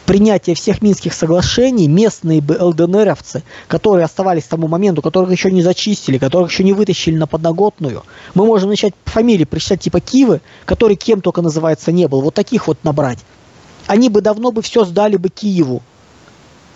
принятия 0.06 0.54
всех 0.54 0.82
Минских 0.82 1.14
соглашений 1.14 1.88
местные 1.88 2.42
ЛДНРовцы, 2.42 3.44
которые 3.68 4.06
оставались 4.06 4.44
к 4.44 4.48
тому 4.48 4.68
моменту, 4.68 5.02
которых 5.02 5.32
еще 5.32 5.52
не 5.52 5.62
зачистили, 5.62 6.18
которых 6.18 6.52
еще 6.52 6.64
не 6.64 6.74
вытащили 6.74 7.16
на 7.16 7.28
подноготную, 7.28 8.04
мы 8.34 8.46
можем 8.46 8.70
начать 8.70 8.94
фамилии 9.06 9.46
прочитать 9.46 9.82
типа 9.82 10.00
Кивы, 10.00 10.42
который 10.66 10.96
кем 10.96 11.22
только 11.22 11.42
называется 11.42 11.92
не 11.92 12.08
был, 12.08 12.22
вот 12.22 12.34
таких 12.34 12.68
вот 12.68 12.78
набрать. 12.84 13.20
Они 13.88 14.10
бы 14.10 14.22
давно 14.22 14.52
бы 14.52 14.62
все 14.62 14.86
сдали 14.86 15.18
бы 15.18 15.30
Киеву. 15.30 15.82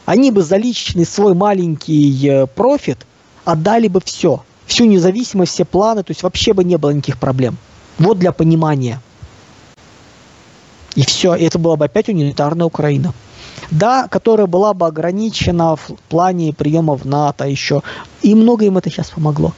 Они 0.05 0.31
бы 0.31 0.41
за 0.41 0.57
личный 0.57 1.05
свой 1.05 1.34
маленький 1.34 2.27
э, 2.27 2.48
профит 2.48 3.00
отдали 3.43 3.88
бы 3.88 4.01
все, 4.03 4.43
всю 4.65 4.86
независимость, 4.86 5.53
все 5.53 5.65
планы, 5.65 6.03
то 6.03 6.12
есть 6.12 6.24
вообще 6.24 6.53
бы 6.53 6.63
не 6.63 6.77
было 6.77 6.91
никаких 6.91 7.17
проблем. 7.17 7.57
Вот 7.98 8.19
для 8.19 8.31
понимания. 8.31 9.01
И 10.98 11.06
все, 11.06 11.36
и 11.36 11.46
это 11.46 11.58
была 11.58 11.77
бы 11.77 11.86
опять 11.86 12.10
унитарная 12.10 12.66
Украина. 12.66 13.13
Да, 13.72 14.08
которая 14.10 14.48
была 14.48 14.74
бы 14.74 14.86
ограничена 14.86 15.75
в 15.75 15.92
плане 16.10 16.54
приема 16.54 16.98
в 16.98 17.06
НАТО 17.06 17.46
еще. 17.46 17.82
И 18.22 18.36
много 18.36 18.66
им 18.66 18.77
это 18.77 18.89
сейчас 18.89 19.12
помогло. 19.12 19.54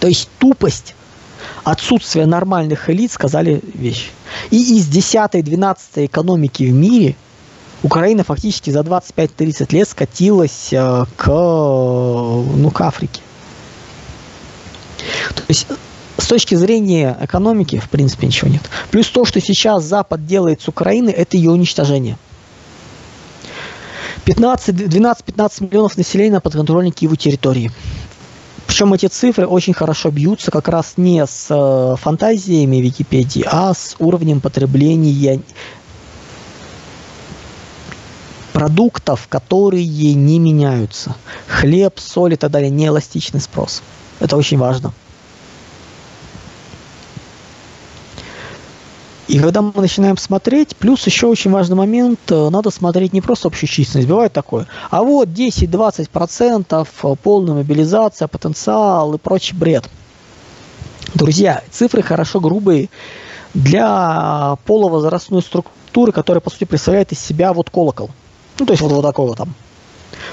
То 0.00 0.08
есть 0.08 0.28
тупость, 0.38 0.94
отсутствие 1.64 2.26
нормальных 2.26 2.90
элит 2.90 3.10
сказали 3.12 3.62
вещи. 3.74 4.10
И 4.50 4.78
из 4.78 4.88
10-12 4.90 6.06
экономики 6.06 6.64
в 6.64 6.72
мире– 6.74 7.16
Украина 7.82 8.24
фактически 8.24 8.70
за 8.70 8.80
25-30 8.80 9.72
лет 9.72 9.88
скатилась 9.88 10.72
э, 10.72 11.04
к, 11.16 11.26
ну, 11.28 12.70
к 12.70 12.80
Африке. 12.80 13.20
То 15.34 15.42
есть 15.48 15.66
с 16.18 16.26
точки 16.26 16.56
зрения 16.56 17.16
экономики, 17.20 17.78
в 17.78 17.88
принципе, 17.88 18.26
ничего 18.26 18.50
нет. 18.50 18.62
Плюс 18.90 19.08
то, 19.08 19.24
что 19.24 19.40
сейчас 19.40 19.84
Запад 19.84 20.26
делает 20.26 20.60
с 20.60 20.68
Украины, 20.68 21.10
это 21.10 21.36
ее 21.36 21.50
уничтожение. 21.50 22.18
12-15 24.26 25.64
миллионов 25.64 25.96
населения 25.96 26.34
на 26.34 26.40
подконтрольной 26.40 26.90
Киеву 26.90 27.16
территории. 27.16 27.70
Причем 28.66 28.92
эти 28.92 29.06
цифры 29.06 29.46
очень 29.46 29.72
хорошо 29.72 30.10
бьются 30.10 30.50
как 30.50 30.68
раз 30.68 30.94
не 30.96 31.24
с 31.24 31.46
э, 31.48 31.96
фантазиями 31.96 32.76
Википедии, 32.76 33.44
а 33.46 33.72
с 33.72 33.96
уровнем 33.98 34.40
потребления 34.40 35.40
продуктов, 38.52 39.28
которые 39.28 40.14
не 40.14 40.38
меняются. 40.38 41.14
Хлеб, 41.46 41.98
соль 41.98 42.34
и 42.34 42.36
так 42.36 42.50
далее, 42.50 42.70
неэластичный 42.70 43.40
спрос. 43.40 43.82
Это 44.20 44.36
очень 44.36 44.58
важно. 44.58 44.92
И 49.28 49.38
когда 49.38 49.60
мы 49.60 49.72
начинаем 49.76 50.16
смотреть, 50.16 50.74
плюс 50.74 51.04
еще 51.04 51.26
очень 51.26 51.50
важный 51.50 51.76
момент, 51.76 52.18
э, 52.30 52.48
надо 52.48 52.70
смотреть 52.70 53.12
не 53.12 53.20
просто 53.20 53.48
общую 53.48 53.68
численность, 53.68 54.08
бывает 54.08 54.32
такое, 54.32 54.66
а 54.90 55.02
вот 55.02 55.28
10-20% 55.28 56.88
э, 57.02 57.16
полная 57.22 57.54
мобилизация, 57.54 58.26
потенциал 58.26 59.12
и 59.12 59.18
прочий 59.18 59.54
бред. 59.54 59.84
Друзья, 61.14 61.62
цифры 61.70 62.00
хорошо 62.00 62.40
грубые 62.40 62.88
для 63.52 64.56
полувозрастной 64.64 65.42
структуры, 65.42 66.10
которая, 66.12 66.40
по 66.40 66.48
сути, 66.48 66.64
представляет 66.64 67.12
из 67.12 67.20
себя 67.20 67.52
вот 67.52 67.68
колокол. 67.68 68.10
Ну, 68.58 68.64
то 68.64 68.72
есть 68.72 68.82
вот, 68.82 68.92
вот 68.92 69.02
такого 69.02 69.36
там. 69.36 69.54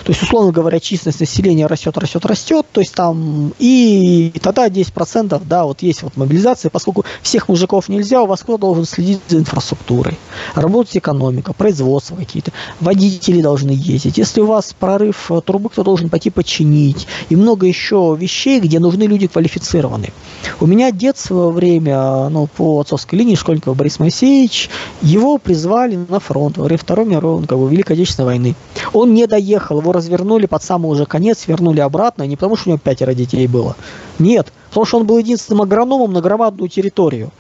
То 0.04 0.12
есть, 0.12 0.22
условно 0.22 0.52
говоря, 0.52 0.80
численность 0.80 1.20
населения 1.20 1.68
растет, 1.68 1.98
растет, 1.98 2.26
растет, 2.26 2.66
то 2.72 2.82
есть 2.82 2.94
там 2.94 3.54
и, 3.60 4.32
и 4.34 4.40
тогда 4.40 4.68
10%, 4.68 5.42
да, 5.46 5.66
вот 5.66 5.82
есть 5.82 6.04
вот 6.04 6.18
мобилизация, 6.18 6.70
поскольку 6.70 7.06
всех 7.22 7.50
мужиков 7.50 7.90
нельзя, 7.90 8.22
у 8.22 8.28
вас 8.28 8.42
кто 8.42 8.58
должен 8.58 8.86
следить 8.86 9.20
за 9.28 9.38
инфраструктурой, 9.38 10.18
работать 10.54 10.98
экономика, 10.98 11.54
производство 11.54 12.16
какие-то, 12.16 12.52
водители 12.80 13.42
должны 13.42 13.72
ездить, 13.72 14.18
если 14.18 14.42
у 14.42 14.46
вас 14.46 14.76
прорыв 14.78 15.32
трубы, 15.46 15.70
кто 15.70 15.84
должен 15.84 16.10
пойти 16.10 16.30
починить, 16.30 17.08
и 17.30 17.36
много 17.36 17.66
еще 17.66 18.16
вещей, 18.20 18.60
где 18.60 18.80
нужны 18.80 19.04
люди 19.04 19.28
квалифицированные. 19.28 20.12
У 20.60 20.68
меня 20.68 20.92
дед 20.92 21.18
в 21.18 21.22
свое 21.22 21.50
время, 21.50 22.30
ну, 22.30 22.48
по 22.48 22.82
отцовской 22.82 23.16
линии 23.16 23.36
школьников 23.36 23.76
Борис 23.76 24.00
Моисеевич, 24.00 24.70
его 25.02 25.38
призвали 25.38 25.98
на 26.08 26.20
фронт 26.20 26.58
во 26.58 26.66
время 26.66 26.80
Второй 26.80 27.06
мировой, 27.06 27.46
как 27.46 27.58
бы, 27.58 27.70
Великой 27.70 27.94
Отечественной 27.94 28.28
войны. 28.28 28.56
Он 28.94 29.14
не 29.14 29.28
доехал, 29.28 29.75
его 29.80 29.92
развернули 29.92 30.46
под 30.46 30.64
самый 30.64 30.92
уже 30.92 31.06
конец, 31.06 31.48
вернули 31.48 31.80
обратно, 31.80 32.24
не 32.24 32.36
потому 32.36 32.56
что 32.56 32.70
у 32.70 32.74
него 32.74 32.82
пятеро 32.84 33.14
детей 33.14 33.48
было. 33.48 33.76
Нет, 34.20 34.52
потому 34.70 34.86
что 34.86 34.98
он 34.98 35.06
был 35.06 35.18
единственным 35.18 35.62
агрономом 35.62 36.14
на 36.14 36.22
громадную 36.22 36.70
территорию. 36.70 37.32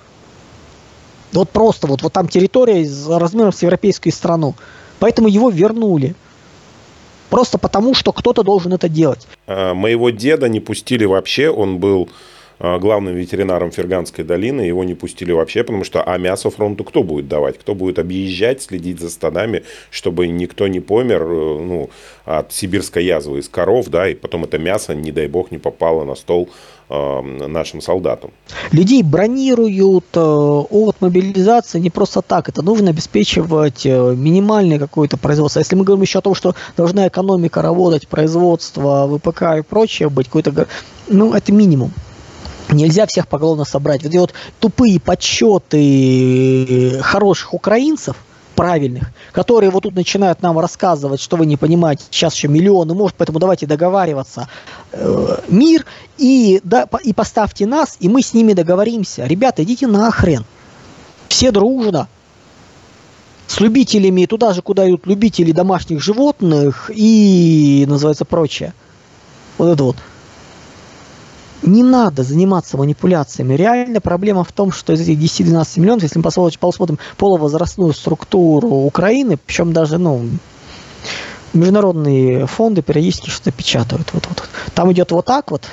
Вот 1.34 1.50
просто 1.50 1.88
вот, 1.88 2.02
вот 2.02 2.14
там 2.14 2.28
территория 2.28 2.90
размером 3.10 3.52
с 3.52 3.62
европейскую 3.62 4.14
страну. 4.14 4.56
Поэтому 5.00 5.28
его 5.28 5.50
вернули. 5.50 6.16
Просто 7.30 7.58
потому, 7.58 7.94
что 7.94 8.14
кто-то 8.14 8.44
должен 8.44 8.74
это 8.74 8.88
делать. 8.88 9.28
А, 9.48 9.74
моего 9.74 10.12
деда 10.12 10.48
не 10.48 10.60
пустили 10.60 11.06
вообще, 11.06 11.50
он 11.50 11.80
был 11.80 12.08
главным 12.60 13.16
ветеринаром 13.16 13.72
Ферганской 13.72 14.24
долины, 14.24 14.62
его 14.62 14.84
не 14.84 14.94
пустили 14.94 15.32
вообще, 15.32 15.64
потому 15.64 15.84
что 15.84 16.04
а 16.04 16.18
мясо 16.18 16.50
фронту 16.50 16.84
кто 16.84 17.04
будет 17.04 17.28
давать? 17.28 17.58
Кто 17.58 17.76
будет 17.76 18.00
объезжать, 18.00 18.62
следить 18.62 19.00
за 19.00 19.10
стадами, 19.10 19.64
чтобы 19.92 20.28
никто 20.28 20.68
не 20.68 20.80
помер 20.80 21.24
э, 21.24 21.60
ну, 21.60 21.90
от 22.26 22.54
сибирской 22.54 23.06
язвы 23.06 23.40
из 23.40 23.50
коров, 23.50 23.88
да, 23.88 24.10
и 24.10 24.16
потом 24.16 24.44
это 24.44 24.58
мясо, 24.58 24.96
не 24.96 25.12
дай 25.12 25.28
бог, 25.28 25.52
не 25.52 25.58
попало 25.58 26.04
на 26.06 26.16
стол 26.16 26.50
э, 26.90 27.22
нашим 27.22 27.82
солдатам. 27.82 28.32
Людей 28.72 29.04
бронируют 29.04 30.06
э, 30.16 30.20
от 30.20 31.02
мобилизации 31.02 31.80
не 31.80 31.90
просто 31.90 32.22
так. 32.22 32.50
Это 32.50 32.62
нужно 32.62 32.90
обеспечивать 32.90 33.86
э, 33.86 34.16
минимальное 34.16 34.80
какое-то 34.80 35.18
производство. 35.18 35.60
Если 35.60 35.76
мы 35.76 35.84
говорим 35.84 36.04
еще 36.04 36.20
о 36.20 36.22
том, 36.22 36.36
что 36.36 36.56
должна 36.78 37.08
экономика 37.08 37.62
работать, 37.62 38.08
производство, 38.08 39.08
ВПК 39.08 39.42
и 39.60 39.62
прочее 39.62 40.10
быть, 40.10 40.28
какой-то, 40.28 40.68
ну, 41.08 41.34
это 41.34 41.52
минимум. 41.52 41.92
Нельзя 42.70 43.06
всех 43.06 43.28
поголовно 43.28 43.66
собрать. 43.66 44.04
Вот 44.04 44.10
эти 44.10 44.18
вот 44.18 44.34
тупые 44.60 45.00
подсчеты 45.00 47.00
хороших 47.02 47.54
украинцев, 47.54 48.16
правильных, 48.56 49.12
которые 49.34 49.70
вот 49.70 49.84
тут 49.84 49.96
начинают 49.96 50.42
нам 50.42 50.58
рассказывать, 50.58 51.22
что 51.22 51.38
вы 51.38 51.46
не 51.46 51.58
понимаете, 51.58 52.06
сейчас 52.10 52.36
еще 52.36 52.48
миллионы, 52.48 52.94
может, 52.94 53.18
поэтому 53.18 53.38
давайте 53.38 53.68
договариваться. 53.68 54.48
Э, 54.94 55.40
мир 55.50 55.86
и, 56.18 56.62
да, 56.64 56.88
и 57.04 57.14
поставьте 57.14 57.68
нас, 57.68 57.98
и 58.00 58.10
мы 58.10 58.22
с 58.22 58.34
ними 58.34 58.54
договоримся. 58.54 59.26
Ребята, 59.26 59.64
идите 59.64 59.88
нахрен. 59.88 60.46
Все 61.28 61.52
дружно. 61.52 62.08
С 63.48 63.60
любителями, 63.60 64.26
туда 64.26 64.54
же, 64.54 64.64
куда 64.64 64.90
идут 64.90 65.06
любители 65.06 65.52
домашних 65.52 66.02
животных 66.02 66.90
и, 66.94 67.86
называется, 67.88 68.26
прочее. 68.26 68.74
Вот 69.58 69.70
это 69.70 69.84
вот 69.84 69.98
не 71.66 71.84
надо 71.84 72.24
заниматься 72.24 72.78
манипуляциями. 72.78 73.56
Реальная 73.56 74.00
проблема 74.00 74.44
в 74.44 74.52
том, 74.52 74.72
что 74.72 74.94
из 74.94 75.02
этих 75.02 75.20
10-12 75.20 75.80
миллионов, 75.80 76.04
если 76.04 76.20
мы 76.20 76.24
посмотрим, 76.24 77.00
полувозрастную 77.18 77.94
структуру 77.94 78.70
Украины, 78.70 79.38
причем 79.38 79.74
даже, 79.74 79.98
ну, 79.98 80.30
международные 81.54 82.46
фонды 82.48 82.82
периодически 82.82 83.30
что-то 83.30 83.52
печатают. 83.52 84.14
Вот, 84.14 84.26
вот. 84.28 84.44
Там 84.74 84.92
идет 84.92 85.12
вот 85.12 85.26
так 85.26 85.52
вот, 85.52 85.64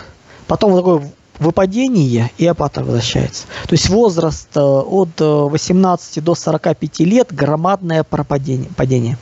потом 0.47 0.73
вот 0.73 0.79
такое 0.79 1.13
выпадение 1.39 2.31
и 2.39 2.47
опата 2.47 2.85
возвращается. 2.85 3.45
То 3.67 3.73
есть 3.73 3.89
возраст 3.89 4.49
э, 4.55 4.61
от 4.61 5.19
18 5.19 6.23
до 6.23 6.35
45 6.35 7.01
лет 7.01 7.35
громадное 7.35 8.05
пропадение, 8.05 8.71
падение. 8.77 9.19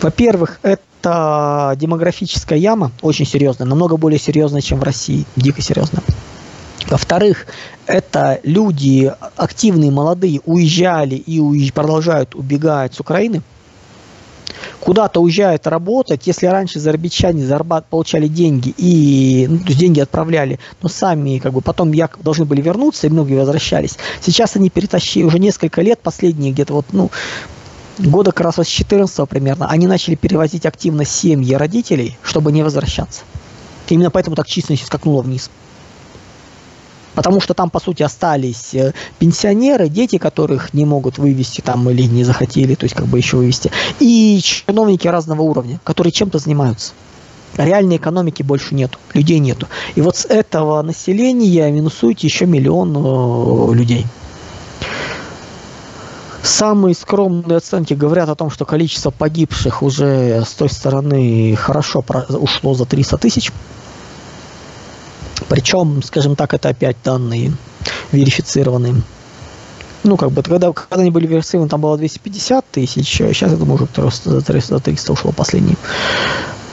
Во-первых, 0.00 0.60
это 0.62 1.74
демографическая 1.76 2.58
яма, 2.58 2.92
очень 3.02 3.26
серьезная, 3.26 3.66
намного 3.66 3.96
более 3.96 4.18
серьезная, 4.18 4.60
чем 4.60 4.80
в 4.80 4.82
России, 4.82 5.24
дико 5.36 5.62
серьезная. 5.62 6.02
Во-вторых, 6.88 7.46
это 7.86 8.40
люди 8.44 9.12
активные, 9.36 9.90
молодые, 9.90 10.40
уезжали 10.46 11.16
и 11.16 11.70
продолжают 11.70 12.34
убегать 12.34 12.94
с 12.94 13.00
Украины. 13.00 13.42
Куда-то 14.80 15.20
уезжают 15.20 15.66
работать. 15.66 16.26
Если 16.26 16.46
раньше 16.46 16.80
зарабичане 16.80 17.44
зарабат... 17.44 17.86
получали 17.86 18.26
деньги 18.26 18.74
и 18.76 19.46
ну, 19.48 19.58
то 19.58 19.66
есть 19.66 19.78
деньги 19.78 20.00
отправляли, 20.00 20.58
но 20.80 20.88
сами 20.88 21.38
как 21.38 21.52
бы 21.52 21.60
потом 21.60 21.92
я 21.92 22.08
должны 22.22 22.44
были 22.44 22.62
вернуться, 22.62 23.06
и 23.06 23.10
многие 23.10 23.34
возвращались. 23.34 23.98
Сейчас 24.20 24.56
они 24.56 24.70
перетащили 24.70 25.24
уже 25.24 25.38
несколько 25.38 25.82
лет, 25.82 26.00
последние 26.00 26.52
где-то 26.52 26.72
вот, 26.72 26.86
ну, 26.92 27.10
года 27.98 28.32
как 28.32 28.46
раз 28.46 28.58
с 28.58 28.66
14 28.66 29.28
примерно, 29.28 29.68
они 29.68 29.86
начали 29.86 30.14
перевозить 30.14 30.66
активно 30.66 31.04
семьи 31.04 31.54
родителей, 31.54 32.16
чтобы 32.22 32.52
не 32.52 32.62
возвращаться. 32.62 33.22
Именно 33.88 34.10
поэтому 34.10 34.36
так 34.36 34.46
численность 34.46 34.86
скакнула 34.86 35.22
вниз 35.22 35.50
потому 37.18 37.40
что 37.40 37.52
там, 37.52 37.68
по 37.68 37.80
сути, 37.80 38.04
остались 38.04 38.74
э, 38.74 38.94
пенсионеры, 39.18 39.88
дети, 39.88 40.18
которых 40.18 40.72
не 40.72 40.84
могут 40.84 41.18
вывести 41.18 41.60
там 41.60 41.90
или 41.90 42.02
не 42.02 42.22
захотели, 42.22 42.76
то 42.76 42.84
есть 42.84 42.94
как 42.94 43.06
бы 43.06 43.18
еще 43.18 43.38
вывести, 43.38 43.72
и 43.98 44.40
чиновники 44.40 45.08
разного 45.08 45.42
уровня, 45.42 45.80
которые 45.82 46.12
чем-то 46.12 46.38
занимаются. 46.38 46.92
Реальной 47.56 47.96
экономики 47.96 48.44
больше 48.44 48.76
нету, 48.76 49.00
людей 49.14 49.40
нету. 49.40 49.66
И 49.96 50.00
вот 50.00 50.16
с 50.16 50.26
этого 50.26 50.80
населения 50.82 51.68
минусуете 51.72 52.28
еще 52.28 52.46
миллион 52.46 52.94
э, 52.96 53.74
людей. 53.74 54.06
Самые 56.42 56.94
скромные 56.94 57.58
оценки 57.58 57.94
говорят 57.94 58.28
о 58.28 58.34
том, 58.34 58.50
что 58.50 58.64
количество 58.64 59.10
погибших 59.10 59.82
уже 59.82 60.42
с 60.46 60.52
той 60.54 60.68
стороны 60.68 61.56
хорошо 61.56 62.04
ушло 62.28 62.74
за 62.74 62.84
300 62.84 63.18
тысяч. 63.18 63.52
Причем, 65.48 66.02
скажем 66.02 66.36
так, 66.36 66.54
это 66.54 66.68
опять 66.68 66.96
данные 67.04 67.52
верифицированные. 68.12 69.02
Ну, 70.04 70.16
как 70.16 70.30
бы, 70.30 70.42
когда, 70.42 70.72
когда 70.72 71.02
они 71.02 71.10
были 71.10 71.26
верифицированы, 71.26 71.68
там 71.68 71.80
было 71.80 71.96
250 71.96 72.64
тысяч, 72.70 73.08
сейчас, 73.08 73.50
я 73.50 73.56
думаю, 73.56 73.74
уже 73.74 73.86
просто 73.86 74.30
за 74.30 74.40
300, 74.42 74.74
за 74.76 74.80
300 74.80 75.12
ушло 75.12 75.32
последний. 75.32 75.76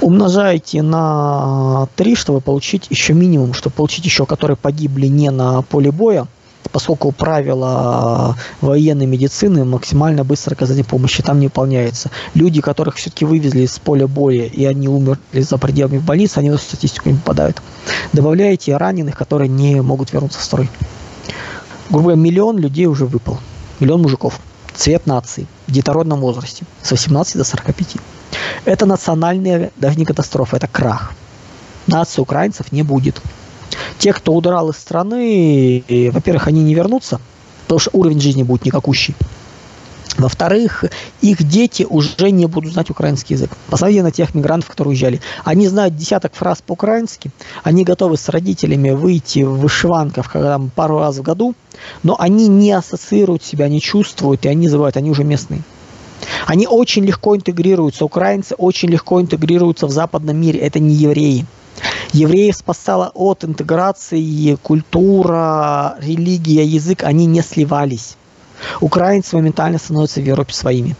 Умножайте 0.01 0.81
на 0.81 1.87
3, 1.95 2.15
чтобы 2.15 2.41
получить 2.41 2.87
еще 2.89 3.13
минимум, 3.13 3.53
чтобы 3.53 3.75
получить 3.75 4.05
еще, 4.05 4.25
которые 4.25 4.57
погибли 4.57 5.07
не 5.07 5.31
на 5.31 5.61
поле 5.63 5.91
боя, 5.91 6.27
поскольку 6.75 7.13
правила 7.13 8.35
военной 8.59 9.05
медицины 9.05 9.63
максимально 9.63 10.25
быстро 10.25 10.55
оказание 10.55 10.83
помощи 10.83 11.23
там 11.23 11.39
не 11.39 11.47
выполняется. 11.47 12.11
Люди, 12.33 12.59
которых 12.59 12.95
все-таки 12.95 13.23
вывезли 13.23 13.61
из 13.61 13.79
поля 13.79 14.07
боя, 14.07 14.43
и 14.43 14.65
они 14.65 14.89
умерли 14.89 15.39
за 15.39 15.57
пределами 15.57 15.99
больницы, 15.99 16.39
они 16.39 16.49
в 16.49 16.57
статистику 16.57 17.07
не 17.07 17.15
попадают. 17.15 17.61
Добавляете 18.11 18.75
раненых, 18.75 19.15
которые 19.15 19.47
не 19.47 19.81
могут 19.81 20.11
вернуться 20.11 20.39
в 20.39 20.43
строй. 20.43 20.69
Грубо 21.89 22.07
говоря, 22.07 22.21
миллион 22.21 22.57
людей 22.57 22.87
уже 22.87 23.05
выпал. 23.05 23.39
Миллион 23.79 24.01
мужиков. 24.01 24.41
Цвет 24.75 25.07
нации. 25.07 25.47
В 25.67 25.71
детородном 25.71 26.19
возрасте. 26.19 26.65
С 26.81 26.91
18 26.91 27.37
до 27.37 27.45
45. 27.45 27.95
Это 28.65 28.85
национальная, 28.85 29.71
даже 29.77 29.97
не 29.97 30.03
катастрофа, 30.03 30.57
это 30.57 30.67
крах. 30.67 31.13
Нации 31.87 32.21
украинцев 32.21 32.73
не 32.73 32.83
будет 32.83 33.21
те, 33.97 34.13
кто 34.13 34.33
удрал 34.33 34.69
из 34.69 34.77
страны, 34.77 35.83
во-первых, 36.11 36.47
они 36.47 36.63
не 36.63 36.75
вернутся, 36.75 37.19
потому 37.63 37.79
что 37.79 37.89
уровень 37.93 38.21
жизни 38.21 38.43
будет 38.43 38.65
никакущий. 38.65 39.15
Во-вторых, 40.17 40.85
их 41.19 41.43
дети 41.43 41.85
уже 41.89 42.31
не 42.31 42.45
будут 42.45 42.71
знать 42.71 42.89
украинский 42.89 43.35
язык. 43.35 43.51
Посмотрите 43.69 44.01
на 44.01 44.11
тех 44.11 44.33
мигрантов, 44.33 44.69
которые 44.69 44.91
уезжали. 44.91 45.19
Они 45.43 45.67
знают 45.67 45.97
десяток 45.97 46.33
фраз 46.35 46.61
по-украински, 46.65 47.31
они 47.63 47.83
готовы 47.83 48.15
с 48.15 48.29
родителями 48.29 48.91
выйти 48.91 49.39
в 49.39 49.59
вышиванках 49.59 50.31
когда 50.31 50.57
пару 50.73 50.99
раз 50.99 51.17
в 51.17 51.21
году, 51.21 51.53
но 52.03 52.15
они 52.17 52.47
не 52.47 52.71
ассоциируют 52.71 53.43
себя, 53.43 53.67
не 53.67 53.81
чувствуют, 53.81 54.45
и 54.45 54.47
они 54.47 54.69
забывают, 54.69 54.95
они 54.95 55.11
уже 55.11 55.25
местные. 55.25 55.63
Они 56.47 56.65
очень 56.65 57.03
легко 57.03 57.35
интегрируются, 57.35 58.05
украинцы 58.05 58.55
очень 58.55 58.89
легко 58.89 59.21
интегрируются 59.21 59.85
в 59.85 59.91
западном 59.91 60.37
мире, 60.37 60.59
это 60.59 60.79
не 60.79 60.93
евреи. 60.93 61.45
Евреев 62.13 62.55
спасала 62.55 63.11
от 63.13 63.43
интеграции 63.43 64.55
культура, 64.55 65.97
религия, 65.99 66.65
язык, 66.65 67.03
они 67.03 67.25
не 67.25 67.41
сливались. 67.41 68.15
Украинцы 68.81 69.35
моментально 69.35 69.77
становятся 69.77 70.21
в 70.21 70.25
Европе 70.25 70.53
своими. 70.53 70.95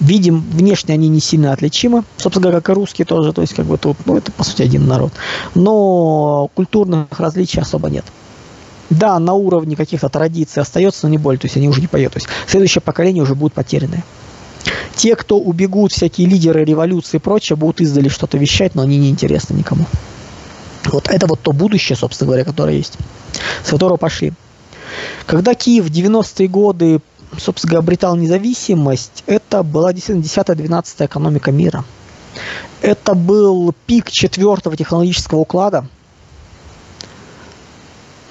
Видим, 0.00 0.40
внешне 0.40 0.94
они 0.94 1.08
не 1.08 1.20
сильно 1.20 1.52
отличимы, 1.52 2.02
собственно 2.16 2.44
говоря, 2.44 2.60
как 2.60 2.70
и 2.70 2.78
русские 2.78 3.06
тоже, 3.06 3.32
то 3.32 3.40
есть 3.40 3.54
как 3.54 3.66
бы 3.66 3.78
тут, 3.78 3.96
ну 4.04 4.16
это 4.16 4.32
по 4.32 4.42
сути 4.42 4.62
один 4.62 4.86
народ. 4.86 5.12
Но 5.54 6.50
культурных 6.54 7.20
различий 7.20 7.60
особо 7.60 7.88
нет. 7.88 8.04
Да, 8.90 9.18
на 9.18 9.34
уровне 9.34 9.76
каких-то 9.76 10.08
традиций 10.08 10.60
остается, 10.60 11.06
но 11.06 11.10
не 11.10 11.18
более, 11.18 11.38
то 11.38 11.46
есть 11.46 11.56
они 11.56 11.68
уже 11.68 11.80
не 11.80 11.86
поют. 11.86 12.12
То 12.12 12.18
есть 12.18 12.28
следующее 12.46 12.82
поколение 12.82 13.22
уже 13.22 13.34
будет 13.34 13.52
потерянное. 13.52 14.04
Те, 14.96 15.16
кто 15.16 15.38
убегут, 15.38 15.92
всякие 15.92 16.26
лидеры 16.26 16.64
революции 16.64 17.16
и 17.16 17.20
прочее, 17.20 17.56
будут 17.56 17.80
издали 17.80 18.08
что-то 18.08 18.38
вещать, 18.38 18.74
но 18.74 18.82
они 18.82 18.98
не 18.98 19.08
интересны 19.08 19.54
никому. 19.54 19.86
Вот 20.86 21.08
это 21.08 21.26
вот 21.26 21.40
то 21.40 21.52
будущее, 21.52 21.96
собственно 21.96 22.28
говоря, 22.28 22.44
которое 22.44 22.76
есть, 22.76 22.96
с 23.64 23.70
которого 23.70 23.96
пошли. 23.96 24.32
Когда 25.26 25.54
Киев 25.54 25.86
в 25.86 25.90
90-е 25.90 26.48
годы, 26.48 27.00
собственно 27.38 27.70
говоря, 27.70 27.84
обретал 27.84 28.16
независимость, 28.16 29.24
это 29.26 29.62
была 29.62 29.92
действительно 29.92 30.24
10-12 30.24 31.06
экономика 31.06 31.52
мира. 31.52 31.84
Это 32.80 33.14
был 33.14 33.74
пик 33.86 34.10
четвертого 34.10 34.76
технологического 34.76 35.38
уклада– 35.38 35.86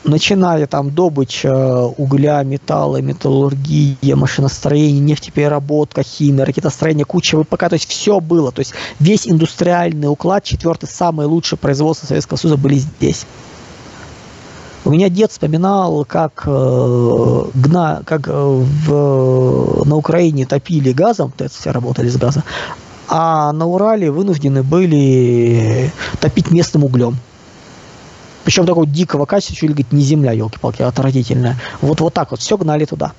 начиная 0.03 0.67
там 0.67 0.91
добыча 0.91 1.85
угля, 1.97 2.43
металла, 2.43 3.01
металлургия, 3.01 4.15
машиностроение, 4.15 4.99
нефтепереработка, 4.99 6.03
химия, 6.03 6.45
ракетостроение, 6.45 7.05
куча 7.05 7.41
ВПК, 7.41 7.69
то 7.69 7.73
есть 7.73 7.87
все 7.87 8.19
было, 8.19 8.51
то 8.51 8.59
есть 8.59 8.73
весь 8.99 9.27
индустриальный 9.27 10.07
уклад, 10.07 10.43
четвертый, 10.43 10.87
самое 10.87 11.27
лучшее 11.27 11.59
производство 11.59 12.07
Советского 12.07 12.37
Союза 12.37 12.57
были 12.57 12.75
здесь. 12.75 13.25
У 14.83 14.89
меня 14.89 15.09
дед 15.09 15.31
вспоминал, 15.31 16.05
как, 16.05 16.43
э, 16.47 17.45
гна, 17.53 18.01
как 18.03 18.27
э, 18.27 18.31
в, 18.31 19.85
на 19.85 19.95
Украине 19.95 20.47
топили 20.47 20.91
газом, 20.91 21.31
то 21.37 21.43
есть 21.43 21.55
все 21.55 21.69
работали 21.69 22.09
с 22.09 22.17
газом, 22.17 22.41
а 23.07 23.51
на 23.51 23.67
Урале 23.67 24.09
вынуждены 24.09 24.63
были 24.63 25.91
топить 26.19 26.49
местным 26.49 26.83
углем. 26.83 27.17
Причем 28.43 28.65
такого 28.65 28.85
дикого 28.85 29.25
качества, 29.25 29.55
чуть 29.55 29.63
ли, 29.63 29.69
говорит, 29.69 29.91
не 29.91 30.01
земля, 30.01 30.31
елки-палки, 30.31 30.81
отвратительная. 30.81 31.57
Вот, 31.81 32.01
вот 32.01 32.13
так 32.13 32.31
вот, 32.31 32.39
все 32.39 32.57
гнали 32.57 32.85
туда. 32.85 33.13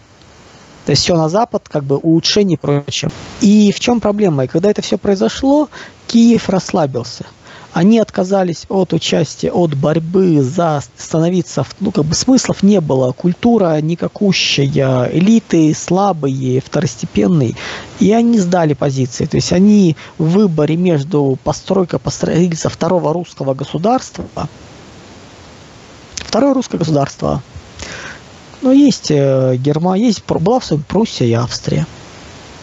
То 0.85 0.91
есть 0.91 1.03
все 1.03 1.17
на 1.17 1.29
запад, 1.29 1.69
как 1.69 1.85
бы 1.85 1.97
улучшение 1.97 2.57
и 2.57 2.61
прочее. 2.61 3.11
И 3.41 3.73
в 3.73 3.79
чем 3.79 4.01
проблема? 4.01 4.45
И 4.45 4.49
когда 4.49 4.71
это 4.71 4.83
все 4.83 4.99
произошло, 4.99 5.69
Киев 6.09 6.49
расслабился. 6.49 7.27
Они 7.73 7.99
отказались 7.99 8.67
от 8.69 8.93
участия, 8.93 9.51
от 9.51 9.75
борьбы 9.75 10.43
за 10.43 10.83
становиться, 10.99 11.65
ну 11.81 11.91
как 11.91 12.05
бы 12.05 12.15
смыслов 12.15 12.63
не 12.63 12.83
было, 12.83 13.13
культура 13.13 13.81
никакущая, 13.81 15.09
элиты 15.11 15.73
слабые, 15.73 16.61
второстепенные, 16.61 17.55
и 17.99 18.13
они 18.13 18.39
сдали 18.39 18.75
позиции. 18.75 19.25
То 19.25 19.37
есть 19.37 19.55
они 19.55 19.97
в 20.19 20.33
выборе 20.33 20.77
между 20.77 21.39
постройкой 21.45 21.99
построительства 21.99 22.69
второго 22.69 23.15
русского 23.15 23.55
государства 23.55 24.27
Второе 26.33 26.55
русское 26.55 26.79
государство. 26.79 27.43
Но 28.63 28.73
есть 28.73 29.11
э, 29.11 29.55
Германия, 29.59 30.07
есть 30.07 30.23
была 30.23 30.79
Пруссия 30.79 31.27
и 31.27 31.35
Австрия. 31.35 31.87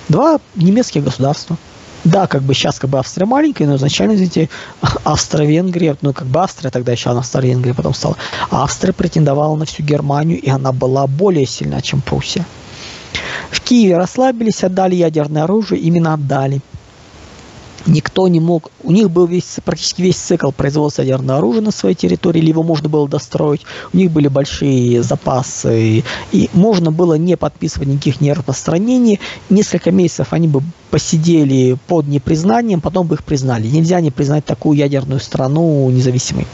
Два 0.08 0.40
немецких 0.56 1.04
государства. 1.04 1.56
Да, 2.04 2.26
как 2.26 2.42
бы 2.42 2.56
сейчас 2.56 2.80
как 2.80 2.90
бы 2.90 2.98
Австрия 2.98 3.28
маленькая, 3.28 3.68
но 3.68 3.76
изначально, 3.76 4.16
извините, 4.16 4.50
Австро-Венгрия, 5.04 5.96
ну 6.02 6.14
как 6.14 6.26
бы 6.26 6.40
Австрия 6.40 6.72
тогда 6.72 6.94
еще 6.94 7.12
она 7.12 7.20
Австро-Венгрия 7.20 7.76
потом 7.76 7.94
стала. 7.94 8.18
Австрия 8.50 8.92
претендовала 8.92 9.56
на 9.56 9.66
всю 9.66 9.84
Германию, 9.84 10.42
и 10.42 10.50
она 10.50 10.72
была 10.72 11.06
более 11.06 11.46
сильна, 11.46 11.80
чем 11.80 12.02
Пруссия. 12.02 12.48
В 13.52 13.62
Киеве 13.62 14.00
расслабились, 14.00 14.64
отдали 14.64 14.96
ядерное 14.96 15.44
оружие, 15.44 15.80
именно 15.80 16.16
отдали 16.16 16.62
никто 17.86 18.28
не 18.28 18.40
мог, 18.40 18.72
у 18.84 18.92
них 18.92 19.10
был 19.10 19.26
весь, 19.26 19.58
практически 19.64 20.02
весь 20.02 20.18
цикл 20.18 20.52
производства 20.52 21.02
ядерного 21.02 21.40
оружия 21.40 21.62
на 21.62 21.72
своей 21.72 21.96
территории, 21.96 22.40
или 22.40 22.50
его 22.50 22.64
можно 22.64 22.90
было 22.90 23.08
достроить, 23.08 23.62
у 23.94 23.98
них 23.98 24.12
были 24.12 24.28
большие 24.28 25.04
запасы, 25.04 26.04
и 26.32 26.50
можно 26.54 26.92
было 26.92 27.16
не 27.16 27.38
подписывать 27.38 27.88
никаких 27.88 28.22
нераспространений, 28.22 29.20
несколько 29.50 29.92
месяцев 29.92 30.28
они 30.32 30.48
бы 30.48 30.62
посидели 30.90 31.78
под 31.88 32.08
непризнанием, 32.08 32.82
потом 32.82 33.08
бы 33.08 33.16
их 33.16 33.24
признали. 33.24 33.68
Нельзя 33.68 34.02
не 34.02 34.12
признать 34.12 34.46
такую 34.46 34.78
ядерную 34.78 35.20
страну 35.20 35.90
независимой. 35.90 36.48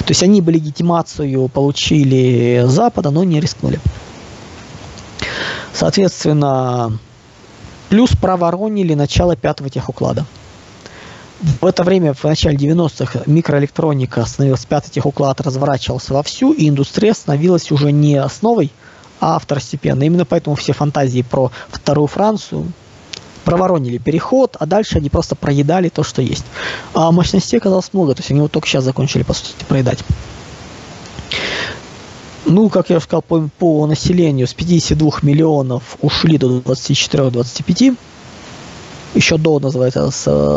То 0.00 0.10
есть 0.10 0.22
они 0.22 0.40
бы 0.40 0.52
легитимацию 0.52 1.48
получили 1.48 2.64
Запада, 2.66 3.10
но 3.10 3.24
не 3.24 3.40
рискнули. 3.40 3.80
Соответственно, 5.72 6.98
плюс 7.88 8.10
проворонили 8.10 8.94
начало 8.94 9.36
пятого 9.36 9.68
техуклада. 9.68 10.24
В 11.40 11.66
это 11.66 11.84
время, 11.84 12.14
в 12.14 12.24
начале 12.24 12.56
90-х, 12.56 13.24
микроэлектроника 13.26 14.24
становилась, 14.24 14.64
пятый 14.64 14.90
техуклад 14.90 15.40
разворачивался 15.42 16.14
вовсю, 16.14 16.52
и 16.52 16.68
индустрия 16.68 17.12
становилась 17.12 17.70
уже 17.70 17.92
не 17.92 18.16
основой, 18.16 18.70
а 19.20 19.38
второстепенной. 19.38 20.06
Именно 20.06 20.24
поэтому 20.24 20.56
все 20.56 20.72
фантазии 20.72 21.20
про 21.20 21.50
вторую 21.68 22.06
Францию 22.06 22.72
проворонили 23.44 23.98
переход, 23.98 24.56
а 24.58 24.64
дальше 24.64 24.96
они 24.96 25.10
просто 25.10 25.36
проедали 25.36 25.90
то, 25.90 26.02
что 26.02 26.22
есть. 26.22 26.44
А 26.94 27.12
мощностей 27.12 27.58
оказалось 27.58 27.92
много, 27.92 28.14
то 28.14 28.20
есть 28.20 28.30
они 28.30 28.40
вот 28.40 28.52
только 28.52 28.66
сейчас 28.66 28.84
закончили, 28.84 29.22
по 29.22 29.34
сути, 29.34 29.52
проедать. 29.68 29.98
Ну, 32.46 32.70
как 32.70 32.88
я 32.88 32.96
уже 32.96 33.04
сказал, 33.04 33.22
по, 33.22 33.48
по 33.58 33.86
населению 33.86 34.46
с 34.46 34.54
52 34.54 35.18
миллионов 35.22 35.98
ушли 36.00 36.38
до 36.38 36.58
24-25 36.60 37.96
еще 39.16 39.38
до, 39.38 39.58
называется, 39.58 40.10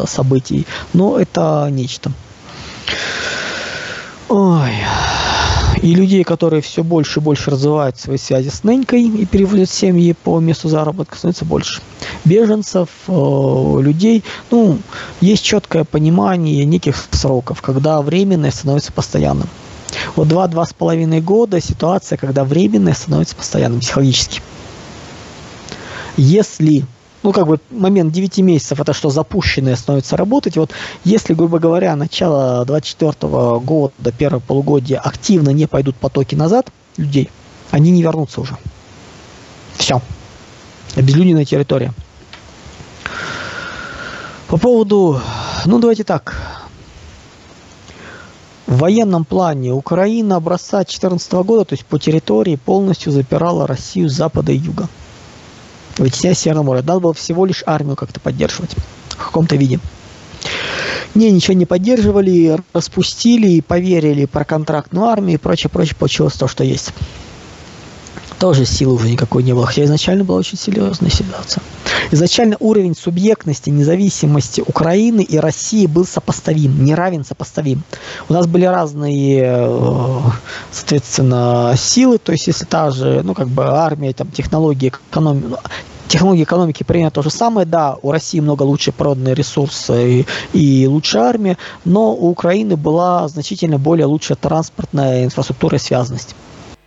событий. 0.07 0.67
Но 0.93 1.17
это 1.17 1.67
нечто. 1.71 2.11
Ой. 4.29 4.73
И 5.81 5.95
людей, 5.95 6.23
которые 6.23 6.61
все 6.61 6.83
больше 6.83 7.19
и 7.19 7.23
больше 7.23 7.51
развивают 7.51 7.97
свои 7.97 8.17
связи 8.17 8.49
с 8.49 8.63
Ненькой 8.63 9.03
и 9.03 9.25
переводят 9.25 9.69
семьи 9.69 10.13
по 10.13 10.39
месту 10.39 10.67
заработка, 10.67 11.15
становится 11.15 11.45
больше. 11.45 11.81
Беженцев, 12.25 12.89
э, 13.07 13.77
людей, 13.79 14.23
ну, 14.51 14.79
есть 15.21 15.43
четкое 15.43 15.85
понимание 15.85 16.65
неких 16.65 16.97
сроков, 17.11 17.61
когда 17.61 18.01
временное 18.01 18.51
становится 18.51 18.91
постоянным. 18.91 19.47
Вот 20.15 20.27
два-два 20.27 20.65
с 20.65 20.73
половиной 20.73 21.21
года 21.21 21.61
ситуация, 21.61 22.17
когда 22.17 22.43
временное 22.43 22.93
становится 22.93 23.35
постоянным 23.35 23.79
психологически. 23.79 24.41
Если 26.17 26.85
ну, 27.23 27.31
как 27.33 27.47
бы 27.47 27.59
момент 27.69 28.13
9 28.13 28.39
месяцев, 28.39 28.79
это 28.79 28.93
что 28.93 29.09
запущенные 29.09 29.75
становится 29.75 30.15
работать. 30.15 30.55
Вот 30.57 30.71
если, 31.03 31.33
грубо 31.33 31.59
говоря, 31.59 31.95
начало 31.95 32.65
24 32.65 33.59
года, 33.59 34.11
первое 34.17 34.39
полугодие 34.39 34.99
активно 34.99 35.49
не 35.49 35.67
пойдут 35.67 35.95
потоки 35.95 36.35
назад 36.35 36.71
людей, 36.97 37.29
они 37.71 37.91
не 37.91 38.01
вернутся 38.01 38.41
уже. 38.41 38.57
Все. 39.77 40.01
Безлюдная 40.95 41.45
территория. 41.45 41.93
По 44.47 44.57
поводу, 44.57 45.21
ну 45.65 45.79
давайте 45.79 46.03
так, 46.03 46.35
в 48.65 48.77
военном 48.77 49.25
плане 49.25 49.73
Украина 49.73 50.37
образца 50.37 50.77
2014 50.77 51.31
года, 51.33 51.65
то 51.65 51.73
есть 51.73 51.85
по 51.85 51.99
территории, 51.99 52.55
полностью 52.55 53.11
запирала 53.11 53.67
Россию 53.67 54.09
с 54.09 54.13
запада 54.13 54.51
и 54.51 54.57
юга 54.57 54.87
вытесняя 55.97 56.33
Северное 56.33 56.63
море. 56.63 56.81
Надо 56.81 56.99
было 56.99 57.13
всего 57.13 57.45
лишь 57.45 57.63
армию 57.65 57.95
как-то 57.95 58.19
поддерживать 58.19 58.71
в 59.09 59.25
каком-то 59.25 59.55
виде. 59.55 59.79
Не, 61.15 61.31
ничего 61.31 61.53
не 61.53 61.65
поддерживали, 61.65 62.59
распустили, 62.73 63.61
поверили 63.61 64.25
про 64.25 64.45
контрактную 64.45 65.07
армию 65.07 65.35
и 65.35 65.41
прочее, 65.41 65.69
прочее, 65.69 65.95
получилось 65.97 66.35
то, 66.35 66.47
что 66.47 66.63
есть. 66.63 66.93
Тоже 68.39 68.65
силы 68.65 68.93
уже 68.93 69.09
никакой 69.09 69.43
не 69.43 69.53
было, 69.53 69.65
хотя 69.65 69.83
изначально 69.83 70.23
была 70.23 70.39
очень 70.39 70.57
серьезная 70.57 71.11
ситуация. 71.11 71.61
Изначально 72.11 72.55
уровень 72.61 72.95
субъектности, 72.95 73.69
независимости 73.69 74.61
Украины 74.61 75.21
и 75.21 75.37
России 75.37 75.85
был 75.87 76.05
сопоставим, 76.05 76.85
не 76.85 76.95
равен 76.95 77.25
сопоставим. 77.25 77.83
У 78.29 78.33
нас 78.33 78.47
были 78.47 78.63
разные, 78.63 79.43
э, 79.45 80.19
соответственно, 80.71 81.75
силы, 81.77 82.17
то 82.17 82.31
есть 82.31 82.47
если 82.47 82.63
та 82.63 82.91
же, 82.91 83.21
ну, 83.23 83.33
как 83.33 83.49
бы 83.49 83.65
армия, 83.65 84.13
там, 84.13 84.31
технологии, 84.31 84.93
экономия, 85.11 85.49
ну, 85.49 85.57
технологии 86.07 86.43
экономики 86.43 86.83
примерно 86.83 87.11
то 87.11 87.21
же 87.21 87.29
самое. 87.29 87.67
Да, 87.67 87.97
у 88.01 88.11
России 88.11 88.39
много 88.39 88.63
лучше 88.63 88.93
природные 88.93 89.35
ресурсы 89.35 90.21
и, 90.21 90.25
и 90.53 90.87
лучшая 90.87 91.23
армия, 91.23 91.57
но 91.83 92.13
у 92.13 92.29
Украины 92.29 92.77
была 92.77 93.27
значительно 93.27 93.77
более 93.77 94.05
лучшая 94.05 94.37
транспортная 94.37 95.25
инфраструктура 95.25 95.75
и 95.75 95.79
связанность 95.79 96.35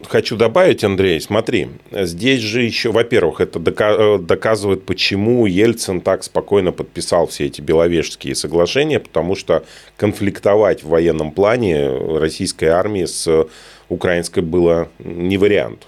хочу 0.06 0.36
добавить, 0.36 0.84
Андрей, 0.84 1.20
смотри, 1.20 1.68
здесь 1.90 2.40
же 2.40 2.62
еще, 2.62 2.92
во-первых, 2.92 3.40
это 3.40 3.58
э, 3.58 4.18
доказывает, 4.18 4.84
почему 4.84 5.46
Ельцин 5.46 6.00
так 6.00 6.24
спокойно 6.24 6.72
подписал 6.72 7.26
все 7.26 7.46
эти 7.46 7.60
беловежские 7.60 8.34
соглашения, 8.34 9.00
потому 9.00 9.34
что 9.34 9.64
конфликтовать 9.96 10.82
в 10.82 10.88
военном 10.88 11.32
плане 11.32 11.88
российской 12.18 12.66
армии 12.66 13.04
с 13.04 13.46
украинской 13.88 14.40
было 14.40 14.88
не 14.98 15.38
вариант. 15.38 15.86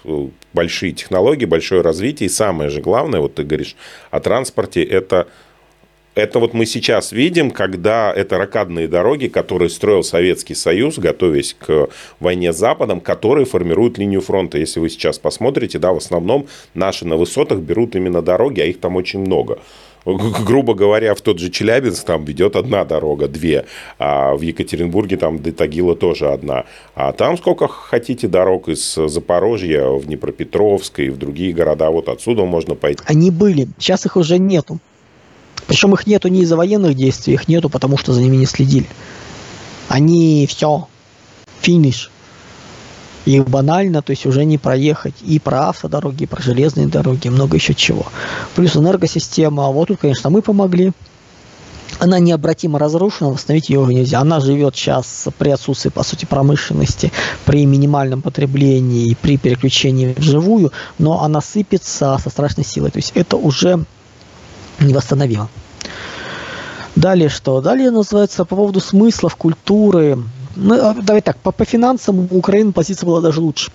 Большие 0.53 0.91
технологии, 0.93 1.45
большое 1.45 1.81
развитие. 1.81 2.27
И 2.27 2.29
самое 2.29 2.69
же 2.69 2.81
главное, 2.81 3.19
вот 3.19 3.35
ты 3.35 3.43
говоришь 3.43 3.75
о 4.11 4.19
транспорте, 4.19 4.83
это 4.83 5.27
это 6.15 6.39
вот 6.39 6.53
мы 6.53 6.65
сейчас 6.65 7.11
видим, 7.11 7.51
когда 7.51 8.11
это 8.13 8.37
ракадные 8.37 8.87
дороги, 8.87 9.27
которые 9.27 9.69
строил 9.69 10.03
Советский 10.03 10.55
Союз, 10.55 10.97
готовясь 10.97 11.55
к 11.59 11.89
войне 12.19 12.53
с 12.53 12.57
Западом, 12.57 13.01
которые 13.01 13.45
формируют 13.45 13.97
линию 13.97 14.21
фронта. 14.21 14.57
Если 14.57 14.79
вы 14.79 14.89
сейчас 14.89 15.19
посмотрите, 15.19 15.77
да, 15.77 15.91
в 15.91 15.97
основном 15.97 16.47
наши 16.73 17.05
на 17.05 17.17
высотах 17.17 17.59
берут 17.59 17.95
именно 17.95 18.21
дороги, 18.21 18.61
а 18.61 18.65
их 18.65 18.79
там 18.79 18.95
очень 18.95 19.19
много 19.19 19.59
грубо 20.05 20.75
говоря, 20.75 21.15
в 21.15 21.21
тот 21.21 21.39
же 21.39 21.49
Челябинск 21.49 22.05
там 22.05 22.23
ведет 22.25 22.55
одна 22.55 22.85
дорога, 22.85 23.27
две, 23.27 23.65
а 23.97 24.35
в 24.35 24.41
Екатеринбурге 24.41 25.17
там 25.17 25.39
до 25.39 25.51
Тагила 25.51 25.95
тоже 25.95 26.29
одна. 26.29 26.65
А 26.93 27.11
там 27.11 27.37
сколько 27.37 27.67
хотите 27.67 28.27
дорог 28.27 28.69
из 28.69 28.93
Запорожья 28.93 29.87
в 29.87 30.05
Днепропетровск 30.05 30.99
и 30.99 31.09
в 31.09 31.17
другие 31.17 31.53
города, 31.53 31.89
вот 31.89 32.07
отсюда 32.07 32.45
можно 32.45 32.75
пойти. 32.75 33.01
Они 33.05 33.31
были, 33.31 33.67
сейчас 33.79 34.05
их 34.05 34.15
уже 34.15 34.37
нету. 34.37 34.79
Причем 35.67 35.93
их 35.93 36.05
нету 36.07 36.27
не 36.27 36.41
из-за 36.41 36.55
военных 36.55 36.95
действий, 36.95 37.33
их 37.33 37.47
нету, 37.47 37.69
потому 37.69 37.97
что 37.97 38.13
за 38.13 38.21
ними 38.21 38.37
не 38.37 38.45
следили. 38.45 38.87
Они 39.87 40.47
все, 40.47 40.87
финиш. 41.61 42.11
Их 43.25 43.47
банально, 43.47 44.03
то 44.03 44.11
есть 44.11 44.27
уже 44.27 44.45
не 44.45 44.59
проехать 44.59 45.15
и 45.23 45.39
про 45.39 45.69
автодороги, 45.69 46.23
и 46.23 46.27
про 46.27 46.41
железные 46.41 46.87
дороги, 46.87 47.27
и 47.27 47.31
много 47.31 47.57
еще 47.57 47.73
чего. 47.73 48.05
Плюс 48.53 48.75
энергосистема, 48.75 49.65
а 49.65 49.71
вот 49.71 49.87
тут, 49.87 49.99
конечно, 49.99 50.29
мы 50.29 50.43
помогли. 50.43 50.91
Она 51.97 52.19
необратимо 52.19 52.77
разрушена, 52.77 53.29
восстановить 53.31 53.69
ее 53.69 53.79
уже 53.79 53.93
нельзя. 53.93 54.19
Она 54.19 54.39
живет 54.39 54.75
сейчас 54.75 55.27
при 55.37 55.49
отсутствии, 55.49 55.89
по 55.89 56.03
сути, 56.03 56.25
промышленности, 56.25 57.11
при 57.45 57.65
минимальном 57.65 58.21
потреблении, 58.21 59.15
при 59.19 59.37
переключении 59.37 60.13
в 60.13 60.21
живую, 60.21 60.71
но 60.99 61.23
она 61.23 61.41
сыпется 61.41 62.19
со 62.21 62.29
страшной 62.29 62.65
силой. 62.65 62.91
То 62.91 62.97
есть 62.97 63.11
это 63.15 63.37
уже 63.37 63.85
невосстановимо. 64.79 65.49
Далее 66.95 67.29
что? 67.29 67.61
Далее 67.61 67.91
называется 67.91 68.45
по 68.45 68.55
поводу 68.55 68.79
смыслов, 68.79 69.35
культуры. 69.35 70.17
Ну, 70.55 70.75
а, 70.75 70.93
давай 70.93 71.21
так, 71.21 71.37
по, 71.37 71.51
по 71.51 71.65
финансам 71.65 72.27
у 72.31 72.37
Украины 72.37 72.71
позиция 72.71 73.05
была 73.05 73.19
даже 73.19 73.41
лучше. 73.41 73.71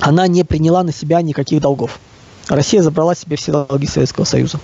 Она 0.00 0.26
не 0.26 0.44
приняла 0.44 0.82
на 0.82 0.92
себя 0.92 1.22
никаких 1.22 1.60
долгов. 1.60 2.00
Россия 2.48 2.82
забрала 2.82 3.14
себе 3.14 3.36
все 3.36 3.52
долги 3.52 3.86
Советского 3.86 4.24
Союза. 4.24 4.58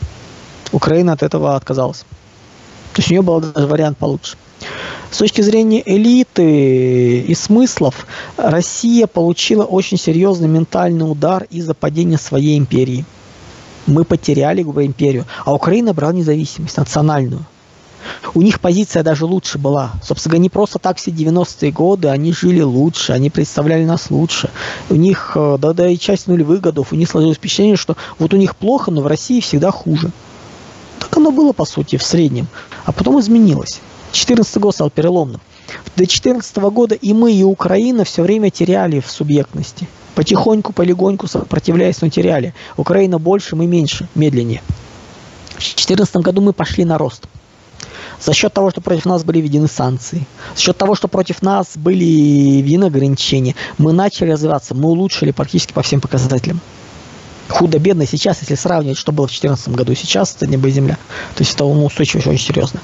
Украина 0.73 1.13
от 1.13 1.23
этого 1.23 1.55
отказалась. 1.55 2.01
То 2.95 3.01
есть 3.01 3.11
у 3.11 3.13
нее 3.13 3.23
был 3.23 3.41
даже 3.41 3.67
вариант 3.67 3.99
получше. 3.99 4.37
С 5.13 5.19
точки 5.19 5.43
зрения 5.43 5.83
элиты 5.87 7.21
и 7.21 7.35
смыслов, 7.35 8.07
Россия 8.37 9.07
получила 9.07 9.63
очень 9.63 9.99
серьезный 9.99 10.49
ментальный 10.49 11.09
удар 11.09 11.47
из-за 11.49 11.75
падения 11.75 12.19
своей 12.19 12.59
империи– 12.59 13.05
мы 13.87 14.05
потеряли 14.05 14.63
империю, 14.63 15.25
а 15.45 15.55
Украина 15.55 15.95
брала 15.95 16.13
независимость 16.13 16.77
национальную. 16.77 17.45
У 18.35 18.43
них 18.43 18.61
позиция 18.61 19.03
даже 19.03 19.25
лучше 19.25 19.59
была. 19.59 19.93
Собственно, 20.03 20.37
не 20.37 20.49
просто 20.49 20.79
так 20.79 20.99
все 20.99 21.11
90-е 21.11 21.73
годы, 21.73 22.09
они 22.09 22.33
жили 22.33 22.61
лучше, 22.61 23.13
они 23.13 23.31
представляли 23.31 23.85
нас 23.85 24.11
лучше. 24.11 24.51
У 24.91 24.95
них, 24.95 25.33
э, 25.35 25.57
да, 25.59 25.73
да 25.73 25.89
и 25.89 25.99
часть 25.99 26.27
нулевых 26.27 26.61
годов, 26.61 26.93
у 26.93 26.97
них 26.97 27.09
сложилось 27.09 27.37
впечатление, 27.37 27.77
что 27.77 27.97
вот 28.19 28.35
у 28.35 28.37
них 28.37 28.57
плохо, 28.57 28.91
но 28.91 29.01
в 29.01 29.07
России 29.07 29.41
всегда 29.41 29.71
хуже. 29.71 30.11
Так 31.01 31.17
оно 31.17 31.31
было, 31.31 31.53
по 31.53 31.65
сути, 31.65 31.97
в 31.97 32.03
среднем. 32.03 32.47
А 32.85 32.93
потом 32.93 33.19
изменилось. 33.21 33.81
14 34.13 34.59
год 34.59 34.75
стал 34.75 34.91
переломным. 34.91 35.41
До 35.97 35.99
2014 36.05 36.57
года 36.57 36.95
и 36.95 37.13
мы, 37.13 37.33
и 37.33 37.43
Украина 37.43 38.05
все 38.05 38.23
время 38.23 38.51
теряли 38.51 39.01
в 39.01 39.11
субъектности. 39.11 39.89
Потихоньку, 40.17 40.73
полегоньку 40.73 41.27
сопротивляясь, 41.27 42.01
но 42.01 42.09
теряли. 42.09 42.55
Украина 42.79 43.19
больше, 43.19 43.55
мы 43.55 43.67
меньше, 43.67 44.09
медленнее. 44.15 44.63
В 45.51 45.59
2014 45.59 46.17
году 46.17 46.41
мы 46.41 46.55
пошли 46.55 46.87
на 46.87 46.97
рост. 46.97 47.29
За 48.19 48.33
счет 48.33 48.51
того, 48.55 48.71
что 48.71 48.81
против 48.81 49.05
нас 49.05 49.25
были 49.25 49.41
введены 49.41 49.69
санкции, 49.69 50.27
за 50.55 50.63
счет 50.63 50.79
того, 50.79 50.95
что 50.95 51.07
против 51.07 51.43
нас 51.43 51.77
были 51.77 52.63
введены 52.63 52.87
ограничения, 52.87 53.55
мы 53.77 53.93
начали 53.93 54.31
развиваться, 54.31 54.75
мы 54.75 54.89
улучшили 54.89 55.33
практически 55.33 55.75
по 55.75 55.83
всем 55.83 56.01
показателям 56.01 56.63
худо-бедно 57.49 58.07
сейчас, 58.07 58.41
если 58.41 58.55
сравнивать, 58.55 58.99
что 58.99 59.13
было 59.13 59.27
в 59.27 59.31
2014 59.31 59.69
году, 59.69 59.95
сейчас 59.95 60.35
это 60.37 60.47
небо 60.47 60.69
и 60.69 60.73
земля. 60.73 60.99
То 61.35 61.43
есть 61.43 61.55
это 61.55 61.65
ну, 61.65 61.85
устойчивость 61.85 62.27
очень 62.27 62.45
серьезно. 62.45 62.81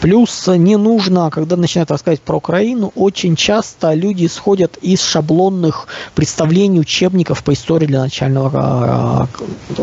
Плюс 0.00 0.46
не 0.46 0.76
нужно, 0.76 1.30
когда 1.30 1.56
начинают 1.56 1.90
рассказывать 1.90 2.20
про 2.20 2.36
Украину, 2.36 2.92
очень 2.94 3.36
часто 3.36 3.94
люди 3.94 4.26
исходят 4.26 4.76
из 4.78 5.02
шаблонных 5.02 5.86
представлений 6.14 6.80
учебников 6.80 7.42
по 7.42 7.52
истории 7.52 7.86
для 7.86 8.00
начального, 8.00 8.50
а, 8.54 9.28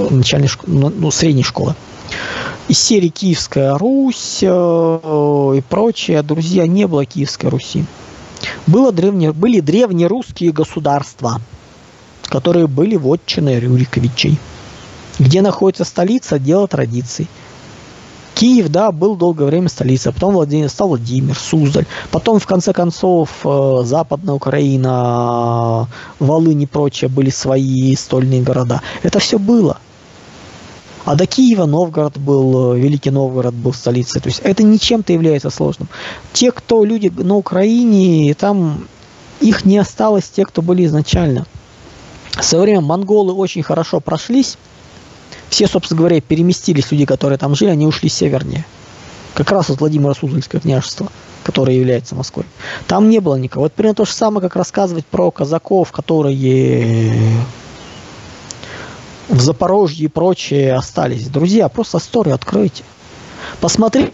начальной, 0.10 0.50
ну, 0.66 0.92
ну, 0.96 1.12
средней 1.12 1.44
школы. 1.44 1.76
из 2.68 2.80
серии 2.80 3.10
Киевская 3.10 3.78
Русь 3.78 4.40
э, 4.42 4.46
и 4.48 5.62
прочее, 5.62 6.22
друзья, 6.22 6.68
не 6.68 6.86
было 6.88 7.06
Киевской 7.06 7.48
Руси. 7.48 7.86
Было 8.68 8.92
древне, 8.92 9.32
были 9.32 9.60
древнерусские 9.60 10.52
государства, 10.52 11.42
которые 12.30 12.68
были 12.68 12.96
вотчины 12.96 13.60
Рюриковичей. 13.60 14.38
Где 15.18 15.42
находится 15.42 15.84
столица, 15.84 16.40
дело 16.40 16.68
традиций. 16.68 17.28
Киев, 18.36 18.70
да, 18.70 18.94
был 18.94 19.18
долгое 19.18 19.46
время 19.46 19.68
столицей, 19.68 20.14
потом 20.14 20.34
Владимир, 20.34 20.70
стал 20.70 20.88
Владимир, 20.90 21.38
Суздаль, 21.38 21.86
потом, 22.10 22.40
в 22.40 22.48
конце 22.48 22.72
концов, 22.72 23.30
э, 23.44 23.82
Западная 23.84 24.34
Украина, 24.34 25.90
Волынь 26.20 26.62
и 26.62 26.66
прочее 26.66 27.10
были 27.10 27.32
свои 27.32 27.94
стольные 27.98 28.42
города. 28.42 28.82
Это 29.04 29.20
все 29.20 29.40
было. 29.40 29.78
А 31.04 31.16
до 31.16 31.26
Киева 31.26 31.66
Новгород 31.66 32.18
был, 32.18 32.76
э, 32.76 32.80
Великий 32.80 33.10
Новгород 33.10 33.54
был 33.56 33.74
столицей. 33.74 34.22
То 34.22 34.30
есть 34.30 34.40
это 34.40 34.64
ничем-то 34.64 35.12
является 35.12 35.50
сложным. 35.50 35.90
Те, 36.32 36.54
кто 36.54 36.86
люди 36.86 37.12
на 37.14 37.36
Украине, 37.36 38.34
там 38.36 38.88
их 39.42 39.66
не 39.66 39.78
осталось, 39.80 40.30
те, 40.30 40.46
кто 40.46 40.62
были 40.62 40.86
изначально. 40.86 41.46
Со 42.42 42.60
временем 42.60 42.84
монголы 42.84 43.34
очень 43.34 43.64
хорошо 43.64 44.00
прошлись, 44.00 44.58
все, 45.50 45.68
собственно 45.68 46.00
говоря, 46.00 46.22
переместились, 46.22 46.92
люди, 46.92 47.06
которые 47.06 47.38
там 47.38 47.56
жили, 47.56 47.70
они 47.70 47.86
ушли 47.86 48.10
севернее. 48.10 48.66
Как 49.34 49.52
раз 49.52 49.70
от 49.70 49.80
Владимира 49.80 50.14
Суздальское 50.14 50.62
княжество, 50.62 51.12
которое 51.44 51.76
является 51.76 52.16
Москвой. 52.16 52.46
Там 52.88 53.10
не 53.10 53.20
было 53.20 53.36
никого. 53.36 53.64
Вот 53.64 53.74
примерно 53.74 53.96
то 53.96 54.06
же 54.06 54.12
самое, 54.12 54.42
как 54.42 54.56
рассказывать 54.56 55.06
про 55.06 55.32
казаков, 55.32 55.92
которые 55.92 57.22
в 59.28 59.40
Запорожье 59.40 60.06
и 60.06 60.10
прочее 60.10 60.74
остались. 60.74 61.28
Друзья, 61.28 61.70
просто 61.70 62.00
историю 62.00 62.36
откройте. 62.36 62.84
Посмотрите, 63.62 64.14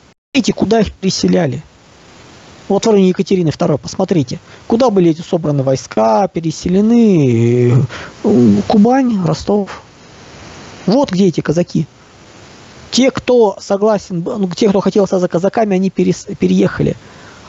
куда 0.54 0.82
их 0.82 0.94
переселяли. 0.94 1.64
Вот 2.68 2.86
в 2.86 2.90
районе 2.90 3.10
Екатерины 3.10 3.50
II, 3.50 3.78
посмотрите, 3.78 4.40
куда 4.68 4.90
были 4.90 5.12
эти 5.12 5.22
собраны 5.22 5.62
войска, 5.62 6.28
переселены. 6.28 7.86
Кубань, 8.68 9.24
Ростов, 9.24 9.82
вот 10.88 11.12
где 11.12 11.28
эти 11.28 11.42
казаки. 11.42 11.86
Те, 12.90 13.12
кто 13.12 13.58
согласен, 13.60 14.24
ну, 14.26 14.50
те, 14.56 14.70
кто 14.70 14.80
хотел 14.80 15.06
стать 15.06 15.22
за 15.22 15.28
казаками, 15.28 15.76
они 15.76 15.90
перес, 15.90 16.28
переехали. 16.40 16.96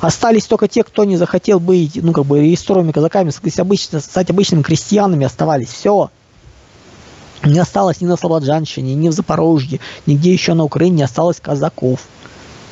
Остались 0.00 0.44
только 0.44 0.68
те, 0.68 0.82
кто 0.82 1.04
не 1.04 1.16
захотел 1.16 1.60
быть, 1.60 1.98
ну, 2.02 2.12
как 2.12 2.26
бы, 2.26 2.40
регистровыми 2.40 2.92
казаками, 2.92 3.32
обычно, 3.60 4.00
стать 4.00 4.28
обычными 4.28 4.62
крестьянами, 4.62 5.24
оставались. 5.24 5.68
Все. 5.68 6.10
Не 7.44 7.58
осталось 7.58 8.00
ни 8.00 8.06
на 8.06 8.16
Слободжанщине, 8.16 8.94
ни 8.94 9.08
в 9.08 9.12
Запорожье, 9.12 9.80
нигде 10.04 10.32
еще 10.32 10.54
на 10.54 10.64
Украине 10.64 10.96
не 10.96 11.02
осталось 11.02 11.40
казаков. 11.40 12.00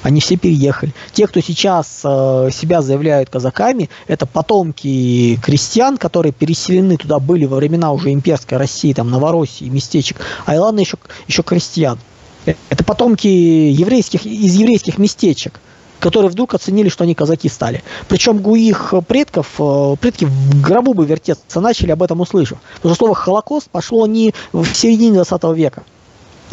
Они 0.05 0.21
все 0.21 0.37
переехали. 0.37 0.93
Те, 1.13 1.27
кто 1.27 1.41
сейчас 1.41 2.03
э, 2.05 2.51
себя 2.53 2.83
заявляют 2.83 3.31
казаками, 3.31 3.89
это 4.07 4.27
потомки 4.27 5.41
крестьян, 5.43 5.97
которые 5.97 6.31
переселены 6.31 6.99
туда 6.99 7.19
были 7.19 7.47
во 7.47 7.57
времена 7.57 7.91
уже 7.91 8.13
имперской 8.13 8.59
России, 8.59 8.93
там 8.93 9.11
Новороссии, 9.11 9.65
местечек, 9.65 10.19
а 10.45 10.55
и 10.55 10.59
ладно 10.59 10.81
еще, 10.81 10.99
еще 11.27 11.43
крестьян. 11.43 11.99
Это 12.45 12.85
потомки 12.85 13.27
еврейских, 13.27 14.27
из 14.27 14.55
еврейских 14.55 14.99
местечек 14.99 15.59
которые 16.01 16.31
вдруг 16.31 16.53
оценили, 16.53 16.91
что 16.91 17.05
они 17.05 17.15
казаки 17.15 17.49
стали. 17.49 17.83
Причем 18.09 18.47
у 18.47 18.57
их 18.57 18.93
предков, 19.09 19.55
э, 19.59 19.97
предки 19.99 20.27
в 20.27 20.61
гробу 20.61 20.93
бы 20.93 21.07
вертеться 21.07 21.63
начали, 21.63 21.93
об 21.93 22.03
этом 22.03 22.21
услышав. 22.21 22.59
Потому 22.75 22.95
что 22.95 23.07
слово 23.07 23.15
«Холокост» 23.15 23.71
пошло 23.71 24.07
не 24.07 24.35
в 24.53 24.67
середине 24.67 25.15
20 25.15 25.45
века, 25.55 25.83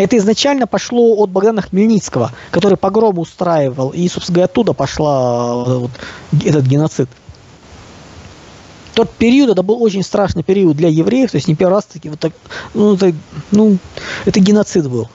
это 0.04 0.18
изначально 0.18 0.68
пошло 0.68 1.16
от 1.18 1.30
Богдана 1.30 1.62
Хмельницкого, 1.62 2.32
который 2.52 2.78
погром 2.78 3.20
устраивал, 3.20 3.90
и, 3.90 4.08
собственно 4.08 4.36
говоря, 4.36 4.46
оттуда 4.46 4.74
пошла 4.74 5.66
э, 5.68 5.74
вот, 5.80 5.92
этот 6.46 6.66
геноцид. 6.66 7.10
Тот 8.94 9.10
период, 9.12 9.50
это 9.50 9.64
был 9.64 9.82
очень 9.82 10.04
страшный 10.04 10.44
период 10.44 10.76
для 10.76 10.90
евреев, 10.90 11.32
то 11.32 11.38
есть 11.38 11.48
не 11.48 11.56
первый 11.56 11.74
раз 11.74 11.86
таки 11.86 12.10
вот 12.10 12.20
так, 12.20 12.34
ну, 12.74 12.96
это, 12.96 13.14
ну, 13.52 13.78
это 14.26 14.40
геноцид 14.40 14.90
был. 14.90 15.10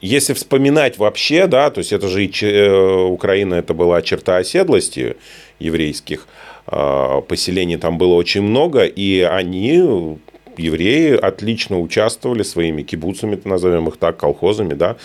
Если 0.00 0.34
вспоминать 0.34 0.98
вообще, 0.98 1.46
да, 1.46 1.70
то 1.70 1.78
есть 1.78 1.92
это 1.92 2.08
же 2.08 2.24
и 2.24 2.30
э, 2.42 3.04
Украина, 3.06 3.54
это 3.54 3.74
была 3.74 4.02
черта 4.02 4.36
оседлости 4.36 5.16
еврейских, 5.58 6.26
а, 6.66 7.20
поселений 7.20 7.76
там 7.76 7.96
было 7.96 8.14
очень 8.14 8.42
много, 8.42 8.84
и 8.84 9.20
они 9.20 10.18
евреи 10.58 11.16
отлично 11.16 11.80
участвовали 11.80 12.42
своими 12.42 12.82
кибуцами, 12.82 13.38
назовем 13.44 13.88
их 13.88 13.96
так, 13.96 14.16
колхозами, 14.16 14.74
да, 14.74 14.96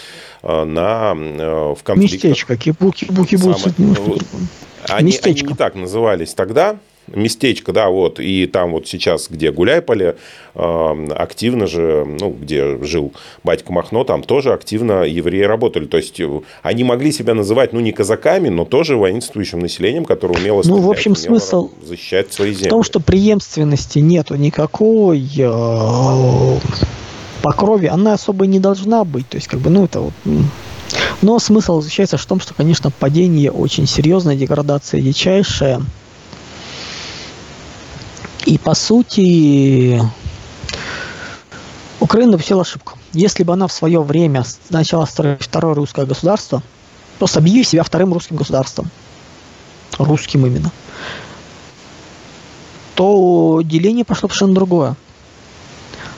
э, 0.44 0.64
на, 0.64 1.14
э, 1.16 1.76
в 1.78 1.84
конфликтах. 1.84 2.24
Местечко, 2.24 2.58
кибу, 2.58 2.92
кибу, 2.92 3.26
кибуцы. 3.26 3.74
Они, 4.88 5.18
они 5.24 5.42
не 5.42 5.56
так 5.56 5.76
назывались 5.76 6.34
тогда, 6.34 6.78
местечко, 7.08 7.74
да, 7.74 7.90
вот, 7.90 8.20
и 8.20 8.48
там 8.48 8.72
вот 8.72 8.88
сейчас, 8.88 9.28
где 9.30 9.52
Гуляйполе, 9.52 10.16
э, 10.56 11.08
активно 11.16 11.68
же, 11.68 12.06
ну, 12.06 12.30
где 12.30 12.78
жил 12.84 13.14
батька 13.44 13.72
Махно, 13.74 14.04
там 14.04 14.24
тоже 14.24 14.54
активно 14.54 15.04
евреи 15.04 15.44
работали. 15.44 15.86
То 15.86 15.98
есть, 15.98 16.20
э, 16.20 16.42
они 16.62 16.84
могли 16.84 17.12
себя 17.12 17.34
называть, 17.34 17.74
ну, 17.74 17.80
не 17.80 17.92
казаками, 17.92 18.50
но 18.50 18.66
тоже 18.66 18.96
воинствующим 18.96 19.60
населением, 19.60 20.06
которое 20.06 20.40
умело 20.40 20.62
стрелять, 20.62 20.82
Ну, 20.82 20.88
в 20.88 20.92
общем, 20.92 21.16
смысл 21.16 21.70
защищать 21.82 22.32
свои 22.32 22.54
земли. 22.54 22.68
В 22.68 22.70
том, 22.70 22.84
что 22.84 23.00
преемственности 23.00 24.00
нету 24.00 24.36
никакой 24.36 25.22
э, 25.38 26.60
по 27.42 27.52
крови, 27.54 27.88
она 27.88 28.14
особо 28.14 28.46
не 28.46 28.60
должна 28.60 29.04
быть. 29.04 29.28
То 29.28 29.36
есть, 29.36 29.48
как 29.48 29.60
бы, 29.60 29.70
ну, 29.70 29.86
это 29.86 30.02
вот... 30.02 30.14
Но 31.22 31.40
смысл 31.40 31.80
заключается 31.80 32.18
в 32.18 32.26
том, 32.26 32.40
что, 32.40 32.54
конечно, 32.54 32.92
падение 32.92 33.52
очень 33.52 33.88
серьезное, 33.88 34.36
деградация 34.36 35.02
дичайшая. 35.02 35.82
И 38.46 38.58
по 38.58 38.74
сути 38.74 40.02
Украина 42.00 42.32
допустила 42.34 42.62
ошибку. 42.62 42.98
Если 43.14 43.44
бы 43.44 43.54
она 43.54 43.68
в 43.68 43.72
свое 43.72 44.02
время 44.02 44.44
начала 44.70 45.06
строить 45.06 45.44
второе 45.44 45.76
русское 45.76 46.06
государство, 46.06 46.64
просто 47.20 47.40
объявив 47.40 47.68
себя 47.68 47.84
вторым 47.84 48.14
русским 48.14 48.36
государством, 48.36 48.90
русским 50.00 50.46
именно, 50.46 50.72
то 52.96 53.62
деление 53.64 54.06
пошло 54.06 54.28
совершенно 54.30 54.56
другое. 54.56 54.96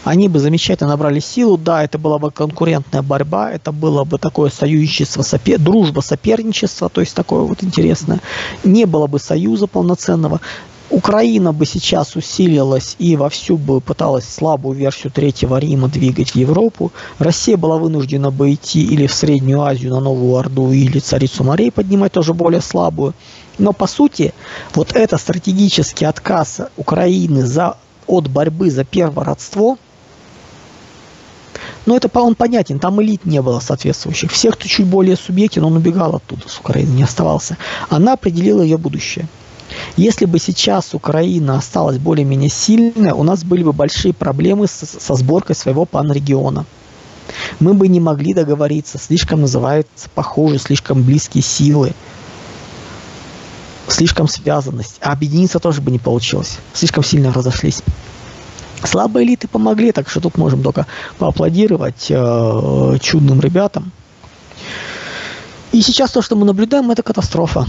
Они 0.04 0.28
бы 0.28 0.40
замечательно 0.40 0.90
набрали 0.90 1.20
силу, 1.22 1.58
да, 1.58 1.84
это 1.84 1.98
была 1.98 2.20
бы 2.20 2.30
конкурентная 2.30 3.02
борьба, 3.02 3.52
это 3.52 3.72
было 3.72 4.04
бы 4.04 4.18
такое 4.18 4.50
союзничество, 4.50 5.22
сопер... 5.22 5.60
дружба, 5.60 6.02
соперничество, 6.02 6.90
то 6.90 7.00
есть 7.00 7.16
такое 7.16 7.42
вот 7.42 7.64
интересное. 7.64 8.20
Не 8.66 8.86
было 8.86 9.08
бы 9.08 9.20
союза 9.20 9.68
полноценного, 9.68 10.42
Украина 10.90 11.54
бы 11.54 11.66
сейчас 11.66 12.16
усилилась 12.16 12.96
и 13.00 13.16
вовсю 13.16 13.58
бы 13.58 13.82
пыталась 13.82 14.28
слабую 14.28 14.76
версию 14.76 15.12
Третьего 15.12 15.58
Рима 15.58 15.88
двигать 15.88 16.32
в 16.32 16.36
Европу. 16.36 16.92
Россия 17.20 17.58
была 17.58 17.78
вынуждена 17.78 18.32
бы 18.32 18.54
идти 18.54 18.84
или 18.84 19.08
в 19.08 19.14
Среднюю 19.14 19.62
Азию 19.62 19.92
на 19.92 20.02
Новую 20.02 20.36
Орду, 20.36 20.72
или 20.72 21.00
Царицу 21.00 21.44
морей 21.44 21.72
поднимать, 21.72 22.12
тоже 22.12 22.34
более 22.34 22.62
слабую. 22.62 23.14
Но 23.58 23.74
по 23.74 23.88
сути, 23.88 24.34
вот 24.76 24.94
это 24.94 25.18
стратегический 25.18 26.06
отказ 26.06 26.62
Украины 26.78 27.46
за, 27.46 27.78
от 28.08 28.28
борьбы 28.28 28.70
за 28.70 28.84
первое 28.84 29.24
родство, 29.24 29.78
ну 31.86 31.96
это 31.96 32.10
он 32.20 32.36
понятен, 32.36 32.80
там 32.80 33.02
элит 33.02 33.26
не 33.26 33.42
было 33.42 33.60
соответствующих. 33.60 34.32
Всех, 34.32 34.56
кто 34.56 34.68
чуть 34.68 34.86
более 34.86 35.16
субъектен, 35.16 35.64
он 35.66 35.76
убегал 35.76 36.16
оттуда 36.16 36.48
с 36.48 36.58
Украины, 36.60 36.92
не 36.92 37.04
оставался. 37.04 37.58
Она 37.90 38.14
определила 38.14 38.62
ее 38.62 38.78
будущее. 38.78 39.28
Если 39.96 40.26
бы 40.26 40.40
сейчас 40.40 40.94
Украина 40.94 41.58
осталась 41.58 41.98
более-менее 41.98 42.50
сильной, 42.50 43.12
у 43.12 43.24
нас 43.24 43.44
были 43.44 43.64
бы 43.64 43.74
большие 43.74 44.14
проблемы 44.14 44.68
со, 44.68 44.86
со 44.86 45.16
сборкой 45.16 45.56
своего 45.56 45.86
панрегиона. 45.86 46.66
Мы 47.60 47.74
бы 47.74 47.88
не 47.88 48.00
могли 48.00 48.34
договориться, 48.34 48.98
слишком 48.98 49.42
называются 49.42 50.10
похожи, 50.14 50.58
слишком 50.58 51.04
близкие 51.04 51.44
силы, 51.44 51.94
слишком 53.88 54.28
связанность. 54.28 54.98
А 55.02 55.12
объединиться 55.12 55.60
тоже 55.60 55.82
бы 55.82 55.92
не 55.92 56.00
получилось, 56.00 56.58
слишком 56.74 57.04
сильно 57.04 57.32
разошлись. 57.32 57.82
Слабые 58.84 59.26
элиты 59.26 59.48
помогли, 59.48 59.92
так 59.92 60.10
что 60.10 60.20
тут 60.20 60.38
можем 60.38 60.62
только 60.62 60.88
поаплодировать 61.18 62.08
э, 62.10 62.98
чудным 63.02 63.40
ребятам. 63.40 63.92
И 65.72 65.82
сейчас 65.82 66.12
то, 66.12 66.22
что 66.22 66.36
мы 66.36 66.46
наблюдаем, 66.46 66.92
это 66.92 67.02
катастрофа 67.02 67.66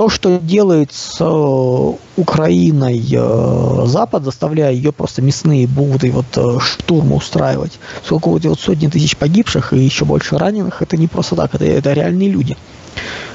то, 0.00 0.08
что 0.08 0.38
делает 0.38 0.94
с 0.94 1.18
э, 1.20 1.92
Украиной 2.16 3.04
э, 3.12 3.82
Запад, 3.84 4.24
заставляя 4.24 4.72
ее 4.72 4.92
просто 4.92 5.20
мясные 5.20 5.66
буды, 5.66 6.10
вот 6.10 6.24
э, 6.36 6.58
штурмы 6.58 7.16
устраивать, 7.16 7.78
сколько 8.02 8.30
вот, 8.30 8.42
вот 8.46 8.58
сотни 8.58 8.86
тысяч 8.86 9.14
погибших 9.18 9.74
и 9.74 9.78
еще 9.78 10.06
больше 10.06 10.38
раненых, 10.38 10.80
это 10.80 10.96
не 10.96 11.06
просто 11.06 11.36
так, 11.36 11.54
это, 11.54 11.66
это 11.66 11.92
реальные 11.92 12.30
люди. 12.30 12.56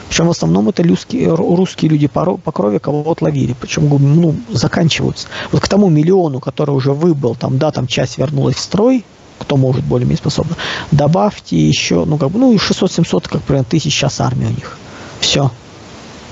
Причем 0.10 0.26
в 0.26 0.32
основном 0.32 0.68
это 0.68 0.82
русские, 0.82 1.36
русские 1.36 1.92
люди 1.92 2.08
по, 2.08 2.36
по 2.36 2.52
крови 2.52 2.80
кого-то 2.80 3.26
ловили. 3.26 3.54
Причем 3.62 3.88
ну, 3.88 4.36
заканчиваются. 4.50 5.28
Вот 5.52 5.62
к 5.62 5.68
тому 5.68 5.90
миллиону, 5.90 6.40
который 6.40 6.72
уже 6.72 6.94
выбыл, 6.94 7.36
там, 7.36 7.60
да, 7.60 7.70
там 7.70 7.86
часть 7.86 8.18
вернулась 8.18 8.56
в 8.56 8.60
строй, 8.60 9.06
кто 9.38 9.56
может 9.56 9.84
более-менее 9.84 10.18
способно. 10.18 10.56
Добавьте 10.90 11.58
еще, 11.58 12.06
ну, 12.06 12.18
как 12.18 12.32
бы, 12.32 12.40
ну, 12.40 12.56
600-700, 12.56 13.30
как 13.30 13.44
примерно, 13.44 13.66
тысяч 13.70 13.94
сейчас 13.94 14.20
армия 14.20 14.48
у 14.48 14.50
них. 14.50 14.80
Все. 15.20 15.52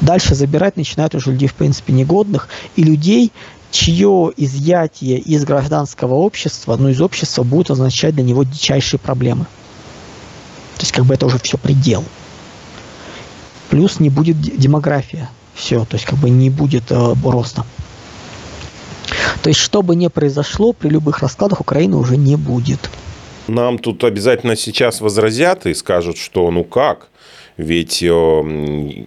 Дальше 0.01 0.35
забирать 0.35 0.77
начинают 0.77 1.15
уже 1.15 1.31
людей, 1.31 1.47
в 1.47 1.53
принципе, 1.53 1.93
негодных, 1.93 2.49
и 2.75 2.83
людей, 2.83 3.31
чье 3.71 4.31
изъятие 4.37 5.17
из 5.17 5.45
гражданского 5.45 6.15
общества, 6.15 6.75
ну, 6.77 6.89
из 6.89 7.01
общества 7.01 7.43
будет 7.43 7.71
означать 7.71 8.15
для 8.15 8.23
него 8.23 8.43
дичайшие 8.43 8.99
проблемы. 8.99 9.45
То 10.77 10.81
есть, 10.81 10.91
как 10.91 11.05
бы 11.05 11.13
это 11.13 11.25
уже 11.25 11.39
все 11.39 11.57
предел. 11.57 12.03
Плюс 13.69 13.99
не 13.99 14.09
будет 14.09 14.39
демография. 14.39 15.29
Все, 15.55 15.85
то 15.85 15.95
есть, 15.95 16.05
как 16.05 16.19
бы 16.19 16.29
не 16.29 16.49
будет 16.49 16.91
э, 16.91 17.13
роста. 17.23 17.65
То 19.41 19.49
есть, 19.49 19.59
что 19.59 19.81
бы 19.81 19.95
ни 19.95 20.07
произошло, 20.07 20.73
при 20.73 20.89
любых 20.89 21.19
раскладах 21.19 21.61
Украины 21.61 21.95
уже 21.95 22.17
не 22.17 22.35
будет. 22.35 22.89
Нам 23.47 23.77
тут 23.77 24.03
обязательно 24.03 24.55
сейчас 24.55 25.01
возразят 25.01 25.65
и 25.65 25.73
скажут, 25.73 26.17
что 26.17 26.49
ну 26.49 26.63
как? 26.63 27.09
Ведь 27.57 28.01
э, 28.01 28.07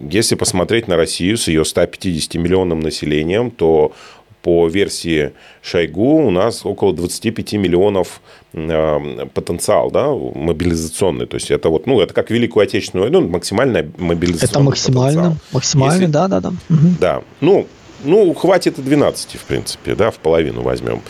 если 0.09 0.35
посмотреть 0.35 0.87
на 0.87 0.95
Россию 0.95 1.37
с 1.37 1.47
ее 1.47 1.65
150 1.65 2.35
миллионным 2.35 2.79
населением, 2.79 3.51
то 3.51 3.93
по 4.41 4.67
версии 4.67 5.33
Шойгу 5.61 6.25
у 6.25 6.31
нас 6.31 6.65
около 6.65 6.93
25 6.93 7.53
миллионов 7.53 8.21
э, 8.53 9.25
потенциал, 9.33 9.91
да, 9.91 10.07
мобилизационный. 10.11 11.25
То 11.25 11.35
есть 11.35 11.51
это 11.51 11.67
вот, 11.69 11.85
ну, 11.85 11.99
это 11.99 12.13
как 12.13 12.29
Великую 12.31 12.63
Отечественную 12.63 13.11
войну, 13.11 13.27
максимальная 13.27 13.91
мобилизационный 13.97 14.49
Это 14.49 14.59
максимально, 14.61 15.21
потенциал. 15.21 15.41
максимально, 15.51 16.01
Если... 16.01 16.11
да, 16.13 16.27
да, 16.29 16.39
да. 16.39 16.53
Да, 16.99 17.21
ну, 17.41 17.67
ну, 18.03 18.33
хватит 18.33 18.79
и 18.79 18.81
12, 18.81 19.31
в 19.35 19.45
принципе, 19.45 19.95
да, 19.95 20.11
в 20.11 20.15
половину 20.15 20.61
возьмем. 20.61 21.01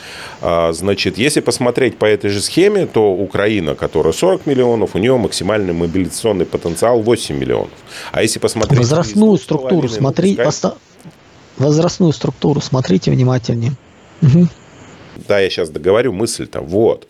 А, 0.42 0.72
значит, 0.74 1.18
если 1.18 1.42
посмотреть 1.42 1.98
по 1.98 2.06
этой 2.06 2.30
же 2.30 2.42
схеме, 2.42 2.86
то 2.86 3.14
Украина, 3.14 3.76
которая 3.76 4.14
40 4.14 4.46
миллионов, 4.46 4.96
у 4.96 4.98
нее 4.98 5.18
максимальный 5.18 5.74
мобилизационный 5.74 6.46
потенциал 6.46 7.02
8 7.02 7.38
миллионов. 7.38 7.70
А 8.12 8.22
если 8.22 8.40
посмотреть... 8.40 8.80
Возрастную 8.80 9.38
структуру 9.38 9.88
смотри, 9.90 10.36
пускай... 10.36 10.72
возрастную 11.58 12.14
структуру 12.14 12.62
смотрите 12.62 13.12
внимательнее. 13.12 13.74
Угу. 14.22 14.48
Да, 15.28 15.40
я 15.40 15.50
сейчас 15.50 15.70
договорю 15.70 16.14
мысль-то. 16.14 16.62
Вот. 16.62 17.08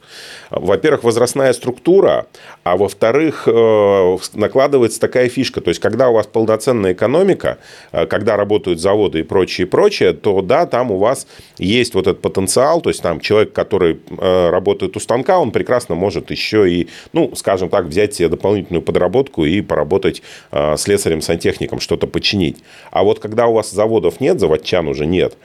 Во-первых, 0.49 1.03
возрастная 1.03 1.51
структура, 1.53 2.27
а 2.63 2.77
во-вторых, 2.77 3.47
э, 3.47 4.17
накладывается 4.33 4.99
такая 4.99 5.29
фишка. 5.29 5.61
То 5.61 5.69
есть, 5.69 5.81
когда 5.81 6.09
у 6.09 6.13
вас 6.13 6.27
полноценная 6.27 6.93
экономика, 6.93 7.57
э, 7.91 8.05
когда 8.05 8.37
работают 8.37 8.79
заводы 8.79 9.19
и 9.19 9.23
прочее, 9.23 9.67
и 9.67 9.69
прочее, 9.69 10.13
то 10.13 10.41
да, 10.41 10.65
там 10.65 10.91
у 10.91 10.97
вас 10.97 11.27
есть 11.57 11.95
вот 11.95 12.07
этот 12.07 12.21
потенциал. 12.21 12.81
То 12.81 12.89
есть, 12.89 13.01
там 13.01 13.19
человек, 13.19 13.51
который 13.51 13.99
э, 14.09 14.49
работает 14.49 14.95
у 14.95 14.99
станка, 14.99 15.39
он 15.39 15.51
прекрасно 15.51 15.95
может 15.95 16.31
еще 16.31 16.69
и, 16.69 16.87
ну, 17.13 17.35
скажем 17.35 17.69
так, 17.69 17.85
взять 17.85 18.13
себе 18.13 18.29
дополнительную 18.29 18.81
подработку 18.81 19.43
и 19.45 19.61
поработать 19.61 20.21
слесарем-сантехником, 20.51 21.79
что-то 21.79 22.07
починить. 22.07 22.57
А 22.91 23.03
вот 23.03 23.19
когда 23.19 23.47
у 23.47 23.53
вас 23.53 23.71
заводов 23.71 24.21
нет, 24.21 24.39
заводчан 24.39 24.87
уже 24.87 25.05
нет, 25.05 25.37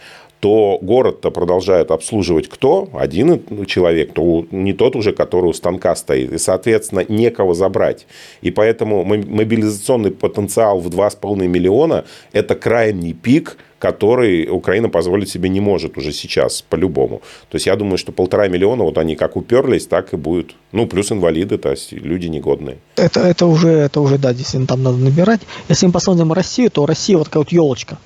то 0.43 0.81
город-то 0.83 1.31
продолжает 1.31 1.93
обслуживать 1.93 2.49
кто? 2.49 2.89
Один 2.95 3.67
человек, 3.67 4.13
то 4.13 4.45
не 4.51 4.73
тот 4.73 4.97
уже, 4.97 5.13
который 5.13 5.47
у 5.47 5.53
станка 5.53 5.95
стоит. 5.95 6.33
И, 6.33 6.39
соответственно, 6.39 7.05
некого 7.09 7.55
забрать. 7.55 8.07
И 8.41 8.51
поэтому 8.51 9.05
мобилизационный 9.05 10.11
потенциал 10.11 10.81
в 10.81 10.89
2,5 10.89 11.47
миллиона– 11.47 12.05
это 12.33 12.57
крайний 12.57 13.13
пик, 13.13 13.57
который 13.79 14.49
Украина 14.49 14.89
позволить 14.89 15.29
себе 15.29 15.49
не 15.49 15.61
может 15.61 15.97
уже 15.97 16.13
сейчас, 16.13 16.63
по-любому. 16.63 17.23
То 17.49 17.57
есть, 17.57 17.67
я 17.67 17.77
думаю, 17.77 17.97
что 17.97 18.11
полтора 18.11 18.49
миллиона, 18.49 18.83
вот 18.83 18.99
они 18.99 19.15
как 19.15 19.37
уперлись, 19.37 19.87
так 19.87 20.13
и 20.13 20.17
будет. 20.17 20.57
Ну, 20.73 20.89
плюс 20.89 21.13
инвалиды, 21.13 21.57
то 21.57 21.71
есть, 21.71 21.93
люди 21.93 22.27
негодные. 22.27 22.79
Это, 22.97 23.21
это, 23.21 23.47
уже, 23.47 23.69
это 23.69 24.01
уже, 24.01 24.19
да, 24.19 24.35
действительно, 24.35 24.67
там 24.67 24.83
надо 24.83 24.97
набирать. 24.97 25.43
Если 25.69 25.87
мы 25.87 25.93
посмотрим 25.93 26.33
Россию, 26.33 26.73
то 26.73 26.85
Россия 26.85 27.17
вот 27.17 27.29
такая 27.29 27.43
вот 27.43 27.53
елочка. 27.53 27.99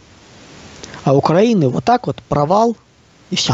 А 1.07 1.15
Украины 1.15 1.69
вот 1.69 1.85
так 1.85 2.09
вот 2.09 2.17
провал 2.29 2.77
и 3.31 3.37
все. 3.37 3.53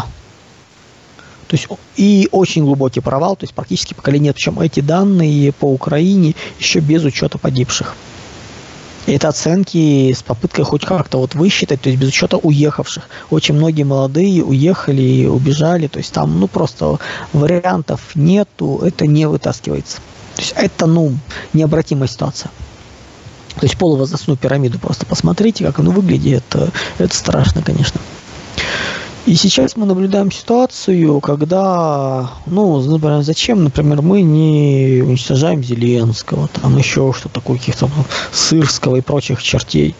То 1.48 1.56
есть 1.56 1.68
и 1.96 2.26
очень 2.32 2.64
глубокий 2.64 3.00
провал, 3.00 3.36
то 3.36 3.44
есть 3.44 3.52
практически 3.52 3.92
поколения 3.92 4.28
нет. 4.28 4.36
Причем 4.36 4.58
эти 4.58 4.80
данные 4.80 5.52
по 5.52 5.66
Украине 5.66 6.34
еще 6.58 6.80
без 6.80 7.04
учета 7.04 7.36
погибших. 7.36 7.94
И 9.04 9.12
это 9.12 9.28
оценки 9.28 10.14
с 10.14 10.22
попыткой 10.22 10.64
хоть 10.64 10.86
как-то 10.86 11.18
вот 11.18 11.34
высчитать, 11.34 11.82
то 11.82 11.90
есть 11.90 12.00
без 12.00 12.08
учета 12.08 12.38
уехавших. 12.38 13.06
Очень 13.28 13.56
многие 13.56 13.82
молодые 13.82 14.42
уехали 14.42 15.26
убежали, 15.26 15.88
то 15.88 15.98
есть 15.98 16.10
там 16.14 16.40
ну 16.40 16.48
просто 16.48 17.00
вариантов 17.34 18.00
нету, 18.14 18.80
это 18.82 19.06
не 19.06 19.28
вытаскивается. 19.28 19.98
То 20.36 20.40
есть 20.40 20.54
это 20.56 20.86
ну 20.86 21.12
необратимая 21.52 22.08
ситуация. 22.08 22.50
То 23.56 23.66
есть 23.66 23.76
полувозрастную 23.76 24.36
пирамиду 24.36 24.78
просто 24.78 25.06
посмотрите, 25.06 25.64
как 25.64 25.78
оно 25.78 25.90
выглядит. 25.90 26.44
Это, 26.48 26.72
это 26.98 27.14
страшно, 27.14 27.62
конечно. 27.62 28.00
И 29.24 29.36
сейчас 29.36 29.76
мы 29.76 29.86
наблюдаем 29.86 30.32
ситуацию, 30.32 31.20
когда, 31.20 32.32
ну, 32.46 32.80
например, 32.80 33.22
зачем, 33.22 33.62
например, 33.62 34.02
мы 34.02 34.22
не 34.22 35.00
уничтожаем 35.00 35.62
Зеленского, 35.62 36.48
там 36.48 36.76
еще 36.76 37.14
что-то 37.16 37.36
такое, 37.36 37.58
каких-то 37.58 37.88
Сырского 38.32 38.96
и 38.96 39.00
прочих 39.00 39.40
чертей. 39.40 39.94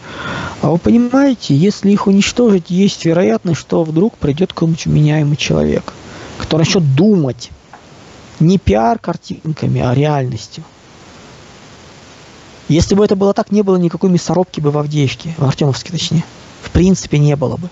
А 0.61 0.71
вы 0.71 0.77
понимаете, 0.77 1.55
если 1.55 1.91
их 1.91 2.07
уничтожить, 2.07 2.69
есть 2.69 3.05
вероятность, 3.05 3.61
что 3.61 3.85
вдруг 3.85 4.17
придет 4.17 4.51
какой-нибудь 4.51 4.87
меняемый 4.87 5.37
человек, 5.37 5.93
который 6.37 6.63
начнет 6.63 6.93
думать 6.93 7.49
не 8.41 8.57
пиар-картинками, 8.57 9.79
а 9.79 9.93
реальностью. 9.93 10.65
Если 12.73 12.95
бы 12.95 13.05
это 13.05 13.15
было 13.15 13.33
так, 13.33 13.51
не 13.51 13.61
было 13.61 13.75
никакой 13.75 14.09
мясорубки 14.09 14.59
бы 14.59 14.71
в 14.71 14.77
Авдеевке, 14.79 15.35
в 15.37 15.45
Артемовске 15.45 15.91
точнее. 15.91 16.23
В 16.63 16.71
принципе, 16.71 17.19
не 17.19 17.35
было 17.35 17.57
бы. 17.57 17.69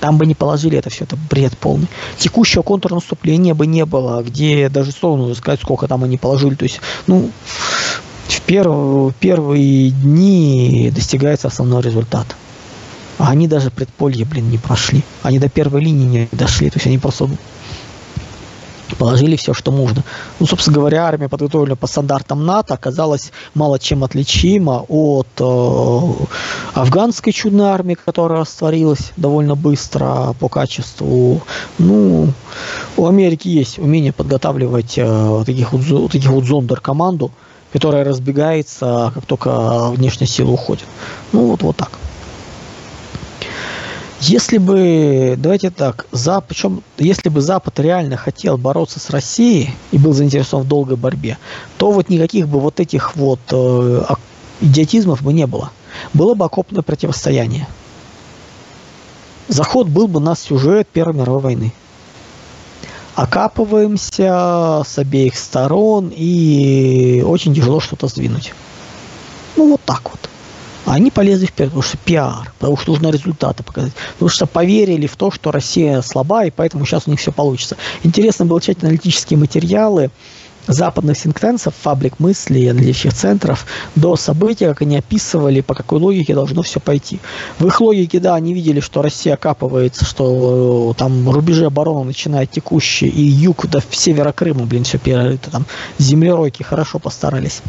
Там 0.00 0.16
бы 0.16 0.24
не 0.24 0.34
положили 0.34 0.78
это 0.78 0.88
все, 0.88 1.04
это 1.04 1.16
бред 1.30 1.56
полный. 1.58 1.88
Текущего 2.16 2.62
контрнаступления 2.62 3.54
бы 3.54 3.66
не 3.66 3.84
было, 3.84 4.22
где 4.22 4.68
даже 4.68 4.92
сложно 4.92 5.34
сказать, 5.34 5.60
сколько 5.60 5.86
там 5.88 6.04
они 6.04 6.16
положили. 6.16 6.54
То 6.54 6.64
есть, 6.64 6.80
ну, 7.06 7.30
в 8.28 8.40
перв, 8.40 9.14
первые 9.20 9.90
дни 9.90 10.90
достигается 10.94 11.48
основной 11.48 11.82
результат. 11.82 12.26
А 13.18 13.30
они 13.30 13.46
даже 13.46 13.70
предполье, 13.70 14.24
блин, 14.24 14.50
не 14.50 14.58
прошли. 14.58 15.02
Они 15.22 15.38
до 15.38 15.50
первой 15.50 15.82
линии 15.82 16.28
не 16.32 16.38
дошли. 16.38 16.70
То 16.70 16.78
есть 16.78 16.86
они 16.86 16.98
просто 16.98 17.28
положили 18.96 19.36
все, 19.36 19.54
что 19.54 19.72
можно. 19.72 20.02
Ну, 20.40 20.46
собственно 20.46 20.76
говоря, 20.76 21.04
армия, 21.06 21.28
подготовленная 21.28 21.76
по 21.76 21.86
стандартам 21.86 22.44
НАТО, 22.46 22.74
оказалась 22.74 23.32
мало 23.54 23.78
чем 23.78 24.04
отличима 24.04 24.84
от 24.88 25.28
э, 25.38 26.00
афганской 26.74 27.32
чудной 27.32 27.66
армии, 27.66 27.94
которая 27.94 28.40
растворилась 28.40 29.12
довольно 29.16 29.54
быстро 29.54 30.34
по 30.38 30.48
качеству. 30.48 31.42
Ну, 31.78 32.32
у 32.96 33.06
Америки 33.06 33.48
есть 33.48 33.78
умение 33.78 34.12
подготавливать 34.12 34.94
э, 34.96 35.42
таких 35.46 35.72
вот, 35.72 36.12
таких 36.12 36.30
вот 36.30 36.44
зондер 36.44 36.80
команду, 36.80 37.30
которая 37.72 38.04
разбегается, 38.04 39.12
как 39.14 39.26
только 39.26 39.90
внешняя 39.90 40.26
сила 40.26 40.50
уходит. 40.50 40.84
Ну, 41.32 41.46
вот, 41.48 41.62
вот 41.62 41.76
так. 41.76 42.01
Если 44.24 44.58
бы, 44.58 45.34
давайте 45.36 45.70
так, 45.70 46.06
Запад, 46.12 46.50
причем, 46.50 46.84
если 46.96 47.28
бы 47.28 47.40
Запад 47.40 47.80
реально 47.80 48.16
хотел 48.16 48.56
бороться 48.56 49.00
с 49.00 49.10
Россией 49.10 49.74
и 49.90 49.98
был 49.98 50.12
заинтересован 50.12 50.64
в 50.64 50.68
долгой 50.68 50.96
борьбе, 50.96 51.38
то 51.76 51.90
вот 51.90 52.08
никаких 52.08 52.46
бы 52.46 52.60
вот 52.60 52.78
этих 52.78 53.16
вот 53.16 53.40
э, 53.50 54.04
идиотизмов 54.60 55.22
бы 55.22 55.32
не 55.32 55.48
было. 55.48 55.72
Было 56.14 56.34
бы 56.34 56.44
окопное 56.44 56.82
противостояние. 56.82 57.66
Заход 59.48 59.88
был 59.88 60.06
бы 60.06 60.20
на 60.20 60.36
сюжет 60.36 60.86
Первой 60.86 61.14
мировой 61.14 61.40
войны. 61.40 61.72
Окапываемся 63.16 64.84
с 64.86 64.98
обеих 64.98 65.36
сторон 65.36 66.12
и 66.14 67.24
очень 67.26 67.56
тяжело 67.56 67.80
что-то 67.80 68.06
сдвинуть. 68.06 68.54
Ну 69.56 69.72
вот 69.72 69.80
так 69.84 70.08
вот. 70.08 70.31
Они 70.86 71.10
полезли 71.10 71.46
вперед, 71.46 71.70
потому 71.70 71.82
что 71.82 71.96
пиар, 71.98 72.52
потому 72.58 72.76
что 72.76 72.92
нужно 72.92 73.08
результаты 73.08 73.62
показать, 73.62 73.92
потому 74.14 74.28
что 74.28 74.46
поверили 74.46 75.06
в 75.06 75.16
то, 75.16 75.30
что 75.30 75.52
Россия 75.52 76.02
слаба, 76.02 76.44
и 76.44 76.50
поэтому 76.50 76.84
сейчас 76.84 77.06
у 77.06 77.10
них 77.10 77.20
все 77.20 77.32
получится. 77.32 77.76
Интересно 78.02 78.46
было 78.46 78.60
читать 78.60 78.82
аналитические 78.82 79.38
материалы 79.38 80.10
западных 80.66 81.18
синктенсов, 81.18 81.74
фабрик 81.80 82.18
мысли, 82.18 82.66
аналитических 82.66 83.14
центров 83.14 83.66
до 83.96 84.16
события, 84.16 84.68
как 84.68 84.82
они 84.82 84.96
описывали, 84.96 85.60
по 85.60 85.74
какой 85.74 85.98
логике 85.98 86.34
должно 86.34 86.62
все 86.62 86.80
пойти. 86.80 87.20
В 87.58 87.66
их 87.66 87.80
логике, 87.80 88.20
да, 88.20 88.34
они 88.34 88.54
видели, 88.54 88.80
что 88.80 89.02
Россия 89.02 89.34
окапывается, 89.34 90.04
что 90.04 90.92
э, 90.92 90.98
там 90.98 91.28
рубежи 91.28 91.66
обороны 91.66 92.04
начинают 92.04 92.50
текущие, 92.50 93.10
и 93.10 93.22
юг 93.22 93.66
до 93.66 93.82
севера 93.90 94.32
Крыма, 94.32 94.64
блин, 94.64 94.84
все 94.84 94.98
перерыто, 94.98 95.50
там 95.50 95.66
землеройки 95.98 96.62
хорошо 96.62 96.98
постарались. 96.98 97.62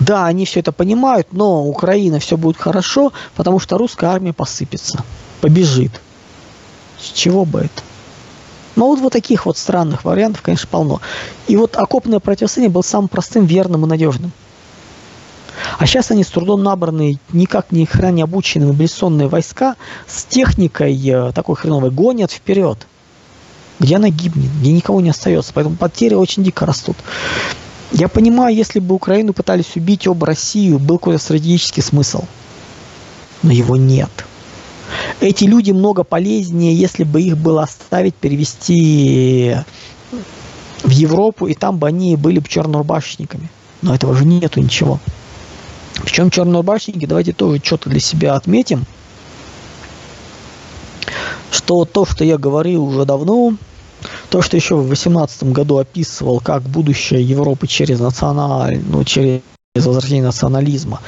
Да, 0.00 0.26
они 0.26 0.44
все 0.44 0.60
это 0.60 0.72
понимают, 0.72 1.28
но 1.32 1.64
Украина 1.64 2.20
все 2.20 2.36
будет 2.36 2.56
хорошо, 2.56 3.12
потому 3.34 3.58
что 3.58 3.78
русская 3.78 4.10
армия 4.10 4.32
посыпется, 4.32 5.02
побежит. 5.40 6.00
С 7.00 7.10
чего 7.12 7.44
бы 7.44 7.60
это? 7.60 7.82
Но 8.76 8.86
вот 8.86 9.00
вот 9.00 9.12
таких 9.12 9.46
вот 9.46 9.58
странных 9.58 10.04
вариантов, 10.04 10.42
конечно, 10.42 10.68
полно. 10.70 11.00
И 11.48 11.56
вот 11.56 11.76
окопное 11.76 12.20
противостояние 12.20 12.72
было 12.72 12.82
самым 12.82 13.08
простым, 13.08 13.44
верным 13.44 13.84
и 13.84 13.88
надежным. 13.88 14.30
А 15.78 15.86
сейчас 15.86 16.12
они 16.12 16.22
с 16.22 16.28
трудом 16.28 16.62
набранные, 16.62 17.18
никак 17.32 17.72
не 17.72 17.86
обученные 18.22 18.68
мобилизационные 18.68 19.26
войска 19.26 19.74
с 20.06 20.24
техникой 20.24 20.96
э, 21.08 21.32
такой 21.32 21.56
хреновой 21.56 21.90
гонят 21.90 22.30
вперед. 22.30 22.86
Где 23.80 23.96
она 23.96 24.10
гибнет, 24.10 24.50
где 24.60 24.72
никого 24.72 25.00
не 25.00 25.10
остается. 25.10 25.52
Поэтому 25.54 25.76
потери 25.76 26.14
очень 26.14 26.44
дико 26.44 26.64
растут. 26.64 26.96
Я 27.92 28.08
понимаю, 28.08 28.54
если 28.54 28.80
бы 28.80 28.94
Украину 28.94 29.32
пытались 29.32 29.76
убить 29.76 30.06
об 30.06 30.22
Россию, 30.22 30.78
был 30.78 30.98
какой-то 30.98 31.22
стратегический 31.22 31.80
смысл. 31.80 32.24
Но 33.42 33.52
его 33.52 33.76
нет. 33.76 34.10
Эти 35.20 35.44
люди 35.44 35.70
много 35.70 36.04
полезнее, 36.04 36.74
если 36.74 37.04
бы 37.04 37.22
их 37.22 37.38
было 37.38 37.62
оставить, 37.62 38.14
перевести 38.14 39.56
в 40.82 40.90
Европу, 40.90 41.46
и 41.46 41.54
там 41.54 41.78
бы 41.78 41.88
они 41.88 42.16
были 42.16 42.38
бы 42.38 42.48
чернорубашечниками. 42.48 43.48
Но 43.82 43.94
этого 43.94 44.14
же 44.14 44.24
нету 44.24 44.60
ничего. 44.60 45.00
Причем 46.02 46.30
чернорубашники, 46.30 47.06
давайте 47.06 47.32
тоже 47.32 47.60
что-то 47.64 47.90
для 47.90 48.00
себя 48.00 48.34
отметим, 48.34 48.84
что 51.50 51.84
то, 51.84 52.04
что 52.04 52.24
я 52.24 52.38
говорил 52.38 52.84
уже 52.84 53.04
давно, 53.04 53.54
то, 54.30 54.42
что 54.42 54.56
еще 54.56 54.76
в 54.76 54.86
2018 54.86 55.44
году 55.44 55.78
описывал, 55.78 56.40
как 56.40 56.62
будущее 56.62 57.22
Европы 57.22 57.66
через 57.66 58.00
националь, 58.00 58.80
ну, 58.86 59.04
через 59.04 59.40
возвращение 59.74 60.24
национализма, 60.24 61.00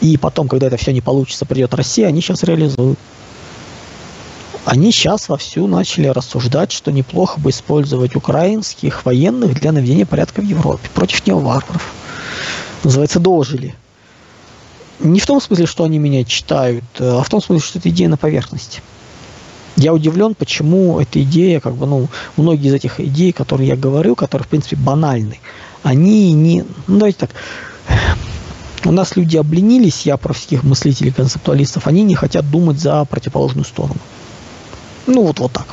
и 0.00 0.16
потом, 0.16 0.48
когда 0.48 0.68
это 0.68 0.76
все 0.76 0.92
не 0.92 1.00
получится, 1.00 1.44
придет 1.44 1.74
Россия, 1.74 2.06
они 2.06 2.20
сейчас 2.20 2.42
реализуют. 2.44 2.98
Они 4.64 4.92
сейчас 4.92 5.28
вовсю 5.28 5.66
начали 5.66 6.08
рассуждать, 6.08 6.72
что 6.72 6.92
неплохо 6.92 7.40
бы 7.40 7.50
использовать 7.50 8.14
украинских 8.14 9.06
военных 9.06 9.58
для 9.60 9.72
наведения 9.72 10.04
порядка 10.04 10.42
в 10.42 10.44
Европе 10.44 10.90
против 10.94 11.26
неоварваров. 11.26 11.90
Называется, 12.84 13.18
дожили. 13.18 13.74
Не 15.00 15.20
в 15.20 15.26
том 15.26 15.40
смысле, 15.40 15.66
что 15.66 15.84
они 15.84 15.98
меня 15.98 16.24
читают, 16.24 16.84
а 16.98 17.22
в 17.22 17.30
том 17.30 17.40
смысле, 17.40 17.66
что 17.66 17.78
это 17.78 17.88
идея 17.88 18.08
на 18.08 18.16
поверхности. 18.16 18.82
Я 19.78 19.94
удивлен, 19.94 20.34
почему 20.34 20.98
эта 20.98 21.22
идея, 21.22 21.60
как 21.60 21.76
бы, 21.76 21.86
ну, 21.86 22.08
многие 22.36 22.68
из 22.68 22.74
этих 22.74 22.98
идей, 22.98 23.30
которые 23.30 23.68
я 23.68 23.76
говорю, 23.76 24.16
которые, 24.16 24.44
в 24.44 24.48
принципе, 24.48 24.74
банальны, 24.74 25.38
они 25.84 26.32
не... 26.32 26.64
Ну, 26.88 26.98
давайте 26.98 27.18
так. 27.18 27.30
У 28.84 28.90
нас 28.90 29.14
люди 29.14 29.36
обленились, 29.36 30.04
я 30.04 30.16
про 30.16 30.32
всех 30.32 30.64
мыслителей, 30.64 31.12
концептуалистов, 31.12 31.86
они 31.86 32.02
не 32.02 32.16
хотят 32.16 32.50
думать 32.50 32.80
за 32.80 33.04
противоположную 33.04 33.64
сторону. 33.64 34.00
Ну, 35.06 35.22
вот, 35.22 35.38
вот 35.38 35.52
так. 35.52 35.66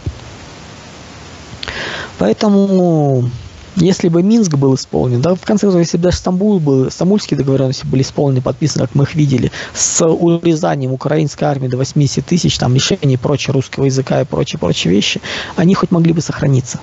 Поэтому 2.19 3.31
если 3.75 4.07
бы 4.07 4.23
Минск 4.23 4.53
был 4.55 4.75
исполнен, 4.75 5.21
да, 5.21 5.35
в 5.35 5.41
конце 5.41 5.67
концов, 5.67 5.79
если 5.79 5.97
бы 5.97 6.03
даже 6.03 6.17
Стамбул 6.17 6.59
был, 6.59 6.89
стамбульские 6.89 7.37
договоренности 7.37 7.85
были 7.85 8.03
исполнены, 8.03 8.41
подписаны, 8.41 8.85
как 8.85 8.95
мы 8.95 9.03
их 9.03 9.15
видели, 9.15 9.51
с 9.73 10.05
урезанием 10.05 10.93
украинской 10.93 11.43
армии 11.43 11.67
до 11.67 11.77
80 11.77 12.25
тысяч, 12.25 12.57
там, 12.57 12.73
лишение 12.73 13.15
и 13.15 13.17
прочее 13.17 13.53
русского 13.53 13.85
языка 13.85 14.21
и 14.21 14.25
прочие, 14.25 14.59
прочие 14.59 14.93
вещи, 14.93 15.21
они 15.55 15.73
хоть 15.73 15.91
могли 15.91 16.13
бы 16.13 16.21
сохраниться. 16.21 16.79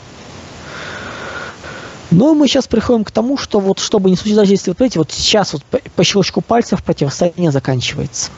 Но 2.11 2.35
мы 2.35 2.47
сейчас 2.47 2.67
приходим 2.67 3.05
к 3.05 3.11
тому, 3.11 3.39
что 3.39 3.59
вот 3.59 3.79
чтобы 3.79 4.11
не 4.11 4.17
случилось, 4.17 4.41
даже 4.41 4.53
если 4.53 4.71
вот 4.71 4.81
видите, 4.81 4.99
вот 4.99 5.11
сейчас 5.11 5.55
вот 5.55 5.63
по 5.65 6.05
щелчку 6.05 6.43
пальцев 6.43 6.83
противостояние 6.83 7.51
заканчивается 7.51 8.31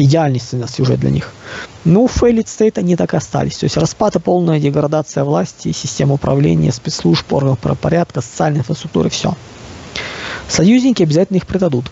идеальный 0.00 0.40
сюжет 0.40 1.00
для 1.00 1.10
них. 1.10 1.30
Ну, 1.84 2.06
failed 2.06 2.46
state 2.46 2.78
они 2.78 2.96
так 2.96 3.14
и 3.14 3.16
остались. 3.16 3.58
То 3.58 3.64
есть 3.64 3.76
распад 3.76 4.16
и 4.16 4.18
полная 4.18 4.60
деградация 4.60 5.24
власти, 5.24 5.72
системы 5.72 6.14
управления, 6.14 6.72
спецслужб, 6.72 7.32
органов 7.32 7.58
правопорядка, 7.58 8.20
социальной 8.20 8.60
инфраструктуры, 8.60 9.10
все. 9.10 9.34
Союзники 10.48 11.02
обязательно 11.02 11.38
их 11.38 11.46
предадут. 11.46 11.90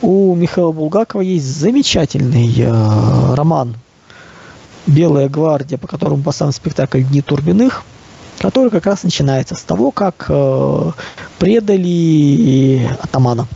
У 0.00 0.34
Михаила 0.34 0.72
Булгакова 0.72 1.20
есть 1.20 1.46
замечательный 1.46 2.52
э, 2.58 3.34
роман 3.34 3.76
«Белая 4.86 5.28
гвардия», 5.28 5.78
по 5.78 5.86
которому 5.86 6.22
поставлен 6.22 6.52
спектакль 6.52 7.02
«Дни 7.02 7.22
Турбиных», 7.22 7.84
который 8.38 8.70
как 8.70 8.86
раз 8.86 9.04
начинается 9.04 9.54
с 9.54 9.62
того, 9.62 9.92
как 9.92 10.26
э, 10.28 10.90
предали 11.38 12.90
атамана 13.00 13.46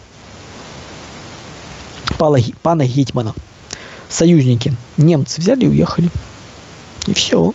пана, 2.16 2.86
Гетьмана. 2.86 3.34
Союзники. 4.08 4.74
Немцы 4.96 5.40
взяли 5.40 5.64
и 5.64 5.68
уехали. 5.68 6.10
И 7.06 7.14
все. 7.14 7.52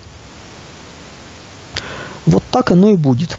Вот 2.25 2.43
так 2.51 2.71
оно 2.71 2.89
и 2.89 2.95
будет. 2.95 3.37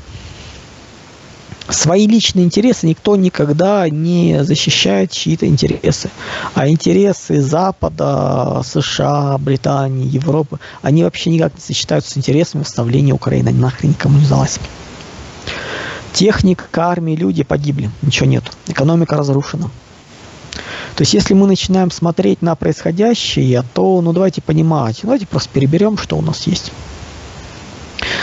Свои 1.69 2.07
личные 2.07 2.45
интересы 2.45 2.87
никто 2.87 3.17
никогда 3.17 3.89
не 3.89 4.45
защищает 4.45 5.11
чьи-то 5.13 5.47
интересы. 5.47 6.11
А 6.55 6.69
интересы 6.69 7.41
Запада, 7.41 8.63
США, 8.65 9.39
Британии, 9.39 10.09
Европы, 10.09 10.59
они 10.83 11.05
вообще 11.05 11.31
никак 11.31 11.55
не 11.55 11.61
сочетаются 11.61 12.11
с 12.11 12.19
интересами 12.19 12.63
восстановления 12.63 13.13
Украины. 13.13 13.49
Они 13.49 13.59
нахрен 13.59 13.91
никому 13.91 14.19
не 14.19 14.25
сдалась. 14.25 14.59
Техника, 16.13 16.65
армия, 16.75 17.17
люди 17.17 17.43
погибли. 17.43 17.91
Ничего 18.03 18.27
нет. 18.27 18.45
Экономика 18.67 19.17
разрушена. 19.17 19.71
То 20.97 21.03
есть, 21.03 21.15
если 21.15 21.35
мы 21.35 21.47
начинаем 21.47 21.91
смотреть 21.91 22.43
на 22.43 22.55
происходящее, 22.55 23.65
то, 23.75 24.01
ну, 24.01 24.13
давайте 24.13 24.43
понимать, 24.43 25.01
давайте 25.03 25.27
просто 25.27 25.51
переберем, 25.51 25.97
что 25.99 26.17
у 26.17 26.23
нас 26.23 26.47
есть. 26.47 26.73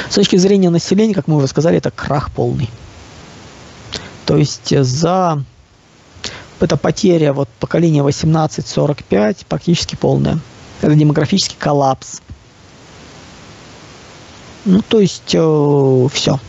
С 0.10 0.16
точки 0.16 0.36
зрения 0.38 0.70
населения, 0.70 1.14
как 1.14 1.28
мы 1.28 1.38
уже 1.38 1.48
сказали, 1.48 1.78
это 1.78 1.92
крах 1.92 2.32
полный. 2.32 2.70
То 4.26 4.38
есть 4.38 4.76
за 4.84 5.44
это 6.60 6.78
потеря 6.78 7.34
вот 7.34 7.50
поколения 7.60 8.02
18-45 8.02 9.46
практически 9.48 9.96
полная. 9.96 10.40
Это 10.82 10.96
демографический 10.96 11.58
коллапс. 11.58 12.22
Ну, 14.66 14.82
то 14.82 15.00
есть 15.00 15.34
э, 15.34 16.08
все. 16.14 16.40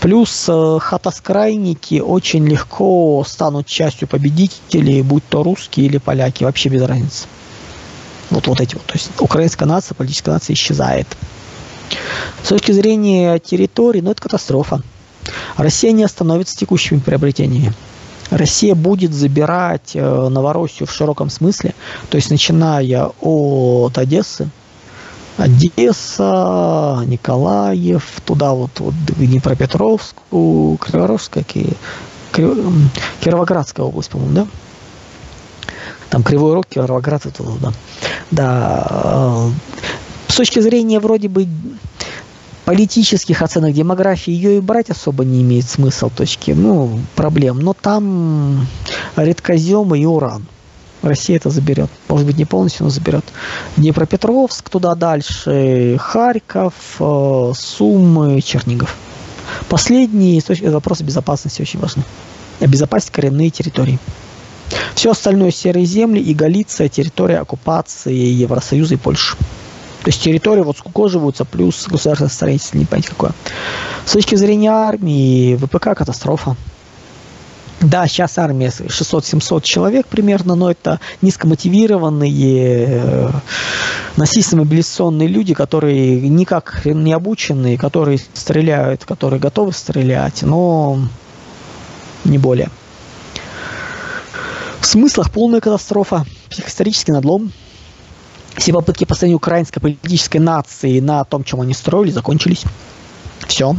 Плюс 0.00 0.46
э, 0.48 0.78
хатоскрайники 0.80 2.00
очень 2.00 2.46
легко 2.46 3.24
станут 3.26 3.66
частью 3.66 4.06
победителей, 4.06 5.02
будь 5.02 5.24
то 5.28 5.42
русские 5.42 5.86
или 5.86 5.98
поляки, 5.98 6.44
вообще 6.44 6.68
без 6.68 6.82
разницы. 6.82 7.26
Вот, 8.30 8.46
вот 8.46 8.60
эти 8.60 8.74
вот. 8.74 8.84
То 8.84 8.94
есть 8.94 9.10
украинская 9.18 9.68
нация, 9.68 9.94
политическая 9.94 10.30
нация 10.32 10.54
исчезает. 10.54 11.08
С 12.42 12.48
точки 12.48 12.72
зрения 12.72 13.38
территории, 13.38 14.00
ну 14.00 14.10
это 14.10 14.22
катастрофа. 14.22 14.82
Россия 15.56 15.92
не 15.92 16.04
остановится 16.04 16.56
текущими 16.56 17.00
приобретениями. 17.00 17.72
Россия 18.30 18.74
будет 18.74 19.12
забирать 19.14 19.92
э, 19.94 20.28
Новороссию 20.28 20.86
в 20.86 20.92
широком 20.92 21.30
смысле, 21.30 21.74
то 22.10 22.16
есть 22.16 22.30
начиная 22.30 23.10
от 23.20 23.96
Одессы, 23.96 24.50
Одесса, 25.38 27.02
Николаев, 27.06 28.20
туда 28.24 28.52
вот, 28.52 28.70
вот 28.80 28.94
Днепропетровску, 29.16 30.76
Криворожская, 30.80 31.44
Кировоградская 32.32 33.86
область, 33.86 34.10
по-моему, 34.10 34.34
да? 34.34 34.46
Там 36.10 36.22
Кривой 36.22 36.54
Рог, 36.54 36.66
Кировоград, 36.66 37.26
это 37.26 37.44
да. 37.60 37.72
Да. 38.30 38.86
Э, 38.90 39.50
с 40.28 40.34
точки 40.34 40.60
зрения 40.60 41.00
вроде 41.00 41.28
бы 41.28 41.46
политических 42.64 43.40
оценок 43.42 43.72
демографии 43.72 44.32
ее 44.32 44.58
и 44.58 44.60
брать 44.60 44.90
особо 44.90 45.24
не 45.24 45.42
имеет 45.42 45.68
смысла 45.68 46.10
точки, 46.10 46.50
ну, 46.50 47.00
проблем. 47.14 47.60
Но 47.60 47.74
там 47.74 48.66
редкоземы 49.16 50.00
и 50.00 50.04
уран. 50.04 50.46
Россия 51.02 51.36
это 51.36 51.50
заберет. 51.50 51.90
Может 52.08 52.26
быть, 52.26 52.38
не 52.38 52.44
полностью, 52.44 52.84
но 52.84 52.90
заберет. 52.90 53.24
Днепропетровск, 53.76 54.68
туда 54.68 54.94
дальше, 54.94 55.96
Харьков, 56.00 56.74
э, 56.98 57.52
Сумы, 57.56 58.40
Чернигов. 58.40 58.96
Последний 59.68 60.42
вопрос 60.62 61.00
безопасности 61.02 61.62
очень 61.62 61.80
важны. 61.80 62.02
Обезопасить 62.60 63.10
коренные 63.10 63.50
территории. 63.50 63.98
Все 64.94 65.12
остальное 65.12 65.50
серые 65.50 65.86
земли 65.86 66.20
и 66.20 66.34
Галиция, 66.34 66.88
территория 66.88 67.38
оккупации 67.38 68.14
Евросоюза 68.14 68.94
и 68.94 68.96
Польши. 68.96 69.36
То 70.02 70.10
есть 70.10 70.22
территория 70.22 70.62
вот 70.62 70.78
скукоживаются, 70.78 71.44
плюс 71.44 71.86
государственное 71.88 72.30
строительство, 72.30 72.78
не 72.78 72.84
понять 72.84 73.06
какое. 73.06 73.32
С 74.04 74.12
точки 74.12 74.34
зрения 74.36 74.70
армии, 74.70 75.56
ВПК 75.56 75.96
катастрофа. 75.96 76.56
Да, 77.80 78.08
сейчас 78.08 78.38
армия 78.38 78.68
600-700 78.68 79.62
человек 79.62 80.06
примерно, 80.08 80.56
но 80.56 80.68
это 80.68 80.98
низкомотивированные, 81.22 82.86
э, 82.88 83.30
насильственно 84.16 84.62
мобилизационные 84.62 85.28
люди, 85.28 85.54
которые 85.54 86.28
никак 86.28 86.84
не 86.84 87.12
обученные, 87.12 87.78
которые 87.78 88.18
стреляют, 88.34 89.04
которые 89.04 89.38
готовы 89.38 89.72
стрелять, 89.72 90.42
но 90.42 90.98
не 92.24 92.38
более. 92.38 92.68
В 94.80 94.86
смыслах 94.86 95.30
полная 95.30 95.60
катастрофа, 95.60 96.26
психоисторический 96.50 97.12
надлом. 97.12 97.52
Все 98.56 98.72
попытки 98.72 99.04
построения 99.04 99.36
украинской 99.36 99.78
политической 99.78 100.38
нации 100.38 100.98
на 100.98 101.22
том, 101.22 101.44
чем 101.44 101.60
они 101.60 101.74
строили, 101.74 102.10
закончились. 102.10 102.64
Все. 103.46 103.76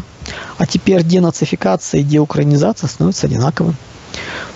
А 0.57 0.65
теперь 0.65 1.03
денацификация 1.03 2.01
и 2.01 2.03
деукраинизация 2.03 2.87
становятся 2.87 3.27
одинаковым. 3.27 3.75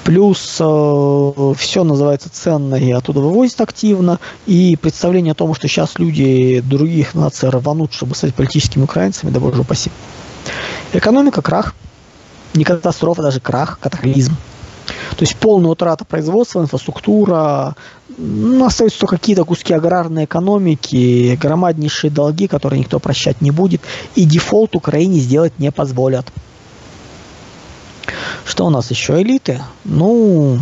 Плюс 0.03 0.57
э, 0.59 1.53
все 1.57 1.83
называется 1.83 2.29
ценно 2.29 2.75
и 2.75 2.91
оттуда 2.91 3.21
вывозят 3.21 3.61
активно. 3.61 4.19
И 4.45 4.75
представление 4.75 5.31
о 5.31 5.35
том, 5.35 5.53
что 5.55 5.67
сейчас 5.67 5.97
люди 5.97 6.61
других 6.61 7.15
наций 7.15 7.49
рванут, 7.49 7.93
чтобы 7.93 8.15
стать 8.15 8.35
политическими 8.35 8.83
украинцами, 8.83 9.31
да 9.31 9.39
боже 9.39 9.61
упаси. 9.61 9.91
Экономика 10.91 11.41
крах. 11.41 11.73
Не 12.53 12.63
катастрофа, 12.65 13.21
даже 13.21 13.39
крах, 13.39 13.79
катаклизм. 13.79 14.35
То 15.11 15.21
есть 15.21 15.35
полная 15.37 15.71
утрата 15.71 16.05
производства, 16.05 16.61
инфраструктура, 16.61 17.75
ну, 18.17 18.65
остаются 18.65 18.99
только 18.99 19.17
какие-то 19.17 19.43
куски 19.45 19.73
аграрной 19.73 20.25
экономики, 20.25 21.37
громаднейшие 21.41 22.11
долги, 22.11 22.47
которые 22.47 22.79
никто 22.79 22.99
прощать 22.99 23.41
не 23.41 23.51
будет, 23.51 23.81
и 24.15 24.25
дефолт 24.25 24.75
Украине 24.75 25.19
сделать 25.19 25.57
не 25.59 25.71
позволят. 25.71 26.25
Что 28.45 28.65
у 28.65 28.69
нас 28.69 28.89
еще? 28.91 29.21
Элиты? 29.21 29.61
Ну, 29.83 30.59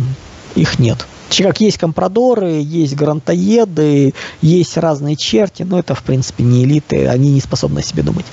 их 0.54 0.78
нет. 0.78 1.06
Как 1.38 1.60
есть 1.60 1.78
компрадоры, 1.78 2.60
есть 2.60 2.94
грантоеды, 2.94 4.12
есть 4.42 4.76
разные 4.76 5.16
черти, 5.16 5.62
но 5.62 5.78
это, 5.78 5.94
в 5.94 6.02
принципе, 6.02 6.44
не 6.44 6.64
элиты, 6.64 7.08
они 7.08 7.30
не 7.32 7.40
способны 7.40 7.78
о 7.78 7.82
себе 7.82 8.02
думать, 8.02 8.26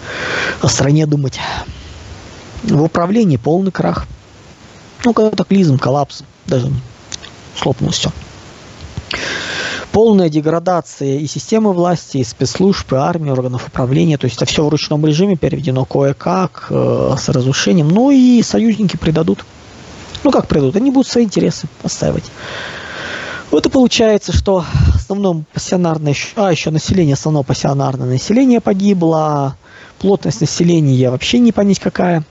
о 0.62 0.68
стране 0.68 1.06
думать. 1.06 1.40
В 2.64 2.84
управлении 2.84 3.38
полный 3.38 3.72
крах. 3.72 4.06
Ну, 5.06 5.14
катаклизм, 5.14 5.78
коллапс, 5.78 6.24
даже 6.46 6.70
слопнулось 7.56 7.96
все. 7.96 8.12
Полная 9.92 10.30
деградация 10.30 11.18
и 11.18 11.28
системы 11.28 11.74
власти, 11.74 12.18
и 12.18 12.24
спецслужб, 12.24 12.94
и 12.94 12.96
армии, 12.96 13.32
органов 13.32 13.68
управления. 13.68 14.18
То 14.18 14.26
есть 14.26 14.38
это 14.38 14.46
все 14.46 14.64
в 14.64 14.70
ручном 14.70 15.06
режиме 15.06 15.36
переведено 15.36 15.86
кое-как, 15.86 16.68
э, 16.70 17.16
с 17.18 17.30
разрушением. 17.30 17.90
Ну 17.90 18.12
и 18.12 18.42
союзники 18.44 18.98
предадут. 18.98 19.46
Ну 20.24 20.32
как 20.32 20.48
предадут? 20.48 20.76
Они 20.76 20.92
будут 20.92 21.08
свои 21.08 21.24
интересы 21.24 21.68
отстаивать. 21.84 22.26
Вот 23.52 23.66
и 23.66 23.70
получается, 23.70 24.32
что 24.32 24.64
основном 25.10 25.46
пассионарное, 25.54 26.16
а 26.36 26.52
еще 26.52 26.70
население, 26.70 27.14
основное 27.14 27.42
пассионарное 27.42 28.08
население 28.08 28.62
погибло, 28.62 29.58
плотность 29.98 30.40
населения 30.40 31.10
вообще 31.10 31.40
не 31.40 31.52
понять 31.52 31.80
какая. 31.80 32.24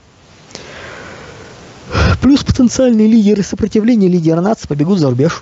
Плюс 2.21 2.45
потенциальные 2.45 3.07
лидеры 3.07 3.43
сопротивления, 3.43 4.07
лидеры 4.07 4.39
нации 4.39 4.67
побегут 4.67 4.99
за 4.99 5.09
рубеж. 5.09 5.41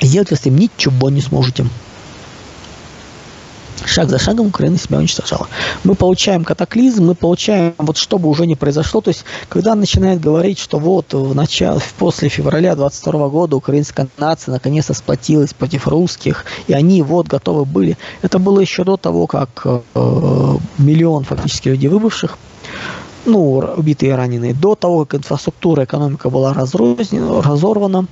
Сделать 0.00 0.30
вы 0.30 0.36
с 0.36 0.40
этим 0.40 0.56
ничего 0.56 1.10
не 1.10 1.20
сможете. 1.20 1.66
Шаг 3.84 4.10
за 4.10 4.18
шагом 4.18 4.48
Украина 4.48 4.76
себя 4.76 4.98
уничтожала. 4.98 5.46
Мы 5.84 5.94
получаем 5.94 6.44
катаклизм, 6.44 7.06
мы 7.06 7.14
получаем, 7.14 7.74
вот 7.78 7.96
что 7.96 8.18
бы 8.18 8.28
уже 8.28 8.46
не 8.46 8.56
произошло, 8.56 9.00
то 9.00 9.08
есть, 9.08 9.24
когда 9.48 9.74
начинает 9.74 10.20
говорить, 10.20 10.58
что 10.58 10.78
вот 10.78 11.14
в 11.14 11.34
начале, 11.34 11.80
после 11.96 12.28
февраля 12.28 12.74
22 12.74 13.28
года 13.28 13.56
украинская 13.56 14.08
нация 14.18 14.52
наконец-то 14.52 14.94
сплотилась 14.94 15.54
против 15.54 15.86
русских, 15.86 16.44
и 16.66 16.72
они 16.72 17.02
вот 17.02 17.28
готовы 17.28 17.64
были. 17.64 17.96
Это 18.20 18.38
было 18.38 18.60
еще 18.60 18.84
до 18.84 18.96
того, 18.96 19.26
как 19.26 19.48
э, 19.64 20.56
миллион 20.78 21.24
фактически 21.24 21.68
людей 21.68 21.88
выбывших 21.88 22.36
ну, 23.28 23.74
убитые 23.76 24.10
и 24.10 24.14
раненые, 24.14 24.54
до 24.54 24.74
того, 24.74 25.04
как 25.04 25.20
инфраструктура, 25.20 25.84
экономика 25.84 26.30
была 26.30 26.52
разрознена, 26.52 27.42
разорвана, 27.42 28.06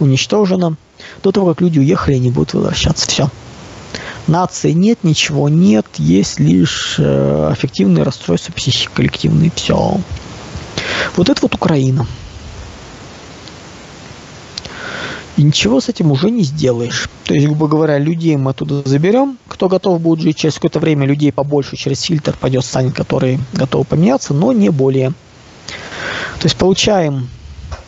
уничтожена, 0.00 0.76
до 1.22 1.32
того, 1.32 1.48
как 1.48 1.60
люди 1.60 1.78
уехали, 1.78 2.16
они 2.16 2.30
будут 2.30 2.54
возвращаться. 2.54 3.08
Все. 3.08 3.28
Нации 4.26 4.72
нет, 4.72 5.00
ничего 5.02 5.48
нет, 5.48 5.86
есть 5.98 6.38
лишь 6.38 6.96
э, 6.98 7.48
аффективные 7.50 8.04
расстройства 8.04 8.52
психики 8.52 8.88
коллективные. 8.94 9.50
Все. 9.54 10.00
Вот 11.16 11.28
это 11.28 11.40
вот 11.42 11.54
Украина. 11.54 12.06
И 15.42 15.44
ничего 15.44 15.80
с 15.80 15.88
этим 15.88 16.12
уже 16.12 16.30
не 16.30 16.44
сделаешь. 16.44 17.08
То 17.24 17.34
есть, 17.34 17.46
грубо 17.46 17.66
говоря, 17.66 17.98
людей 17.98 18.36
мы 18.36 18.52
оттуда 18.52 18.88
заберем. 18.88 19.38
Кто 19.48 19.68
готов 19.68 20.00
будет 20.00 20.20
жить 20.20 20.36
через 20.36 20.54
какое-то 20.54 20.78
время, 20.78 21.04
людей 21.04 21.32
побольше 21.32 21.74
через 21.76 22.02
фильтр 22.02 22.36
пойдет 22.40 22.64
станет, 22.64 22.94
который 22.94 23.40
готов 23.52 23.88
поменяться, 23.88 24.34
но 24.34 24.52
не 24.52 24.68
более. 24.68 25.10
То 26.38 26.44
есть 26.44 26.56
получаем 26.56 27.28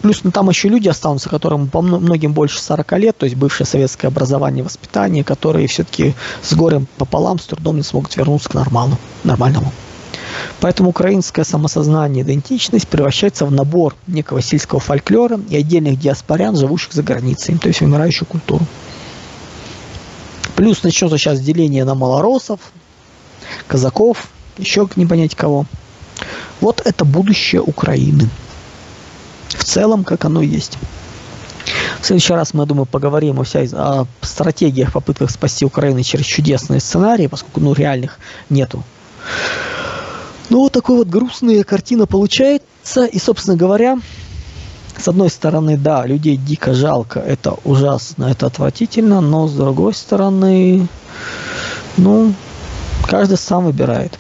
Плюс 0.03 0.25
ну, 0.25 0.33
там 0.33 0.49
еще 0.49 0.69
люди 0.69 0.89
останутся, 0.89 1.29
которым 1.29 1.69
по 1.69 1.81
многим 1.81 2.33
больше 2.33 2.61
40 2.61 2.93
лет, 2.99 3.19
то 3.19 3.25
есть 3.25 3.37
бывшее 3.37 3.69
советское 3.69 4.09
образование, 4.09 4.65
воспитание, 4.65 5.23
которые 5.23 5.69
все-таки 5.69 6.15
с 6.43 6.55
горем 6.55 6.89
пополам, 6.99 7.39
с 7.39 7.47
трудом 7.47 7.77
не 7.77 7.85
смогут 7.85 8.17
вернуться 8.17 8.49
к 8.49 8.55
нормалу, 8.55 8.99
нормальному. 9.23 9.73
Поэтому 10.61 10.91
украинское 10.91 11.45
самосознание, 11.45 12.25
идентичность 12.25 12.89
превращается 12.89 13.47
в 13.47 13.53
набор 13.53 13.95
некого 14.07 14.41
сельского 14.43 14.81
фольклора 14.81 15.41
и 15.49 15.57
отдельных 15.57 15.99
диаспорян, 15.99 16.57
живущих 16.57 16.93
за 16.93 17.03
границей, 17.03 17.59
то 17.59 17.69
есть 17.69 17.81
вымирающую 17.81 18.27
культуру. 18.27 18.65
Плюс 20.57 20.83
начнется 20.83 21.19
сейчас 21.19 21.41
деление 21.41 21.85
на 21.85 21.95
малоросов, 21.95 22.61
казаков, 23.67 24.29
еще 24.57 24.89
не 24.97 25.07
понять 25.07 25.35
кого. 25.35 25.67
Вот 26.61 26.81
это 26.85 27.05
будущее 27.05 27.61
Украины. 27.61 28.29
В 29.49 29.65
целом, 29.65 30.05
как 30.05 30.25
оно 30.25 30.43
есть. 30.43 30.79
В 32.01 32.07
следующий 32.07 32.35
раз 32.35 32.55
мы, 32.55 32.63
я 32.63 32.67
думаю, 32.67 32.87
поговорим 32.87 33.41
о, 33.41 33.45
вся, 33.45 33.61
о 33.73 34.07
стратегиях, 34.21 34.93
попытках 34.93 35.31
спасти 35.31 35.65
Украину 35.65 36.03
через 36.03 36.27
чудесные 36.27 36.81
сценарии, 36.81 37.27
поскольку 37.27 37.61
ну, 37.61 37.73
реальных 37.73 38.19
нету. 38.51 38.85
Ну, 40.51 40.61
вот 40.61 40.73
такой 40.73 40.97
вот 40.97 41.09
грустная 41.09 41.65
картина 41.65 42.07
получается. 42.07 43.07
И, 43.11 43.19
собственно 43.19 43.57
говоря, 43.57 43.99
с 44.97 45.09
одной 45.09 45.31
стороны, 45.31 45.77
да, 45.77 46.07
людей 46.07 46.37
дико 46.37 46.75
жалко, 46.75 47.21
это 47.21 47.57
ужасно, 47.65 48.27
это 48.27 48.47
отвратительно, 48.47 49.21
но 49.21 49.49
с 49.49 49.53
другой 49.53 49.95
стороны, 49.95 50.87
ну, 51.97 52.35
каждый 53.09 53.39
сам 53.39 53.65
выбирает. 53.65 54.19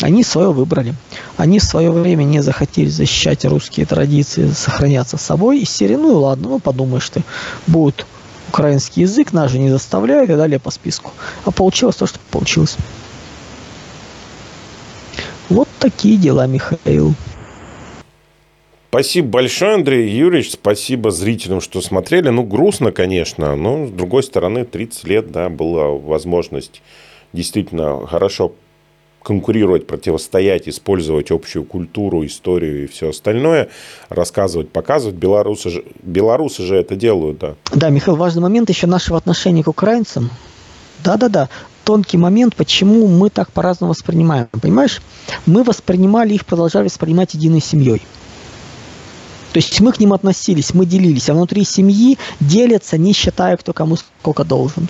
Они 0.00 0.22
свое 0.22 0.52
выбрали. 0.52 0.94
Они 1.36 1.58
в 1.58 1.64
свое 1.64 1.90
время 1.90 2.22
не 2.22 2.40
захотели 2.40 2.88
защищать 2.88 3.44
русские 3.44 3.84
традиции, 3.84 4.50
сохраняться 4.50 5.16
собой. 5.18 5.58
И 5.58 5.64
серии, 5.64 5.96
ну 5.96 6.20
ладно, 6.20 6.50
ну 6.50 6.58
подумаешь 6.60 7.08
ты, 7.10 7.24
будет 7.66 8.06
украинский 8.48 9.02
язык, 9.02 9.32
нас 9.32 9.50
же 9.50 9.58
не 9.58 9.70
заставляют 9.70 10.30
и 10.30 10.36
далее 10.36 10.60
по 10.60 10.70
списку. 10.70 11.12
А 11.44 11.50
получилось 11.50 11.96
то, 11.96 12.06
что 12.06 12.20
получилось. 12.30 12.76
Такие 15.80 16.16
дела, 16.16 16.46
Михаил. 16.46 17.14
Спасибо 18.90 19.28
большое, 19.28 19.74
Андрей 19.74 20.08
Юрьевич. 20.08 20.52
Спасибо 20.52 21.10
зрителям, 21.10 21.60
что 21.60 21.82
смотрели. 21.82 22.30
Ну, 22.30 22.42
грустно, 22.42 22.90
конечно, 22.90 23.54
но, 23.54 23.86
с 23.86 23.90
другой 23.90 24.22
стороны, 24.22 24.64
30 24.64 25.04
лет, 25.04 25.30
да, 25.30 25.50
была 25.50 25.88
возможность 25.88 26.80
действительно 27.34 28.06
хорошо 28.06 28.54
конкурировать, 29.22 29.86
противостоять, 29.86 30.68
использовать 30.68 31.30
общую 31.30 31.64
культуру, 31.64 32.24
историю 32.24 32.84
и 32.84 32.86
все 32.86 33.10
остальное, 33.10 33.68
рассказывать, 34.08 34.70
показывать. 34.70 35.16
Белорусы 35.16 35.68
же, 35.68 35.84
белорусы 36.02 36.62
же 36.62 36.76
это 36.76 36.96
делают, 36.96 37.38
да. 37.38 37.54
Да, 37.74 37.90
Михаил, 37.90 38.16
важный 38.16 38.40
момент 38.40 38.70
еще 38.70 38.86
нашего 38.86 39.18
отношения 39.18 39.62
к 39.62 39.68
украинцам. 39.68 40.30
Да-да-да, 41.04 41.50
тонкий 41.88 42.18
момент, 42.18 42.54
почему 42.54 43.08
мы 43.08 43.30
так 43.30 43.50
по-разному 43.50 43.94
воспринимаем. 43.94 44.46
Понимаешь, 44.60 45.00
мы 45.46 45.64
воспринимали 45.64 46.34
их, 46.34 46.44
продолжали 46.44 46.84
воспринимать 46.84 47.32
единой 47.32 47.62
семьей. 47.62 48.02
То 49.54 49.58
есть 49.58 49.80
мы 49.80 49.92
к 49.92 49.98
ним 49.98 50.12
относились, 50.12 50.74
мы 50.74 50.84
делились, 50.84 51.30
а 51.30 51.32
внутри 51.32 51.64
семьи 51.64 52.18
делятся, 52.40 52.98
не 52.98 53.14
считая, 53.14 53.56
кто 53.56 53.72
кому 53.72 53.96
сколько 53.96 54.44
должен. 54.44 54.86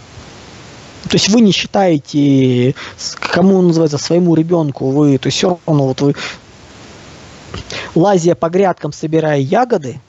То 1.05 1.13
есть 1.13 1.29
вы 1.29 1.41
не 1.41 1.53
считаете, 1.53 2.75
кому 3.33 3.63
называется, 3.63 3.99
своему 3.99 4.35
ребенку, 4.35 4.91
вы, 4.91 5.19
то 5.19 5.29
есть 5.29 5.39
все 5.39 5.57
равно 5.67 5.87
вот 5.87 6.01
вы, 6.01 6.17
лазия 7.95 8.35
по 8.35 8.49
грядкам, 8.51 8.93
собирая 8.93 9.39
ягоды, 9.39 10.01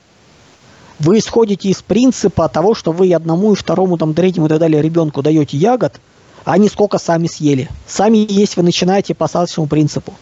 вы 0.97 1.19
исходите 1.19 1.69
из 1.69 1.83
принципа 1.83 2.49
того, 2.49 2.73
что 2.73 2.91
вы 2.93 3.13
одному 3.13 3.53
и 3.53 3.55
второму, 3.55 3.99
там, 3.99 4.15
третьему 4.15 4.47
и 4.47 4.49
так 4.49 4.57
далее 4.57 4.81
ребенку 4.81 5.21
даете 5.21 5.55
ягод, 5.55 6.01
они 6.52 6.68
сколько 6.68 6.97
сами 6.97 7.28
съели. 7.28 7.70
Сами 7.88 8.18
есть 8.18 8.58
вы 8.58 8.64
начинаете 8.64 9.14
по 9.14 9.26
остаточному 9.26 9.68
принципу. 9.68 10.14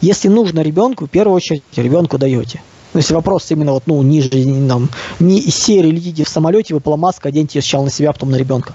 Если 0.00 0.28
нужно 0.28 0.60
ребенку, 0.60 1.06
в 1.06 1.10
первую 1.10 1.36
очередь 1.36 1.62
ребенку 1.76 2.18
даете. 2.18 2.62
Ну, 2.92 2.98
если 2.98 3.14
вопрос 3.14 3.50
именно 3.50 3.72
вот, 3.72 3.84
ну, 3.86 4.02
ниже, 4.02 4.28
там, 4.68 4.90
не 5.18 5.38
из 5.38 5.54
серии 5.54 5.90
летите 5.90 6.24
в 6.24 6.28
самолете, 6.28 6.74
вы 6.74 6.80
поломаска, 6.80 7.28
оденьте 7.28 7.58
ее 7.58 7.62
сначала 7.62 7.84
на 7.84 7.90
себя, 7.90 8.10
а 8.10 8.12
потом 8.12 8.30
на 8.30 8.36
ребенка. 8.36 8.74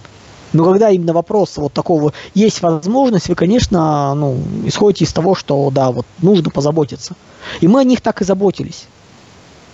Но 0.53 0.63
когда 0.63 0.89
именно 0.89 1.13
вопрос 1.13 1.57
вот 1.57 1.73
такого 1.73 2.13
есть 2.33 2.61
возможность, 2.61 3.27
вы, 3.27 3.35
конечно, 3.35 4.13
ну, 4.15 4.41
исходите 4.65 5.03
из 5.03 5.11
того, 5.11 5.35
что 5.35 5.69
да, 5.69 5.91
вот 5.91 6.05
нужно 6.21 6.49
позаботиться. 6.49 7.15
И 7.59 7.67
мы 7.67 7.81
о 7.81 7.83
них 7.83 8.01
так 8.01 8.21
и 8.21 8.25
заботились, 8.25 8.85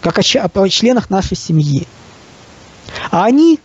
как 0.02 0.18
о, 0.18 0.22
о 0.22 0.70
членах 0.70 1.10
нашей 1.10 1.38
семьи. 1.38 1.88
А 3.12 3.26
они 3.26 3.60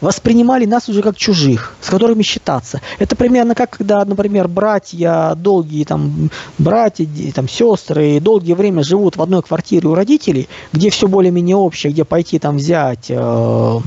воспринимали 0.00 0.64
нас 0.64 0.88
уже 0.88 1.02
как 1.02 1.16
чужих, 1.16 1.74
с 1.80 1.88
которыми 1.88 2.22
считаться. 2.22 2.80
Это 2.98 3.16
примерно 3.16 3.54
как 3.54 3.70
когда, 3.70 4.04
например, 4.04 4.48
братья, 4.48 5.34
долгие 5.36 5.84
там 5.84 6.30
братья, 6.58 7.06
там 7.34 7.48
сестры 7.48 8.20
долгие 8.20 8.54
время 8.54 8.82
живут 8.82 9.16
в 9.16 9.22
одной 9.22 9.42
квартире 9.42 9.88
у 9.88 9.94
родителей, 9.94 10.48
где 10.72 10.90
все 10.90 11.08
более-менее 11.08 11.56
общее, 11.56 11.92
где 11.92 12.04
пойти 12.04 12.38
там 12.38 12.56
взять 12.56 13.06
э, 13.08 13.78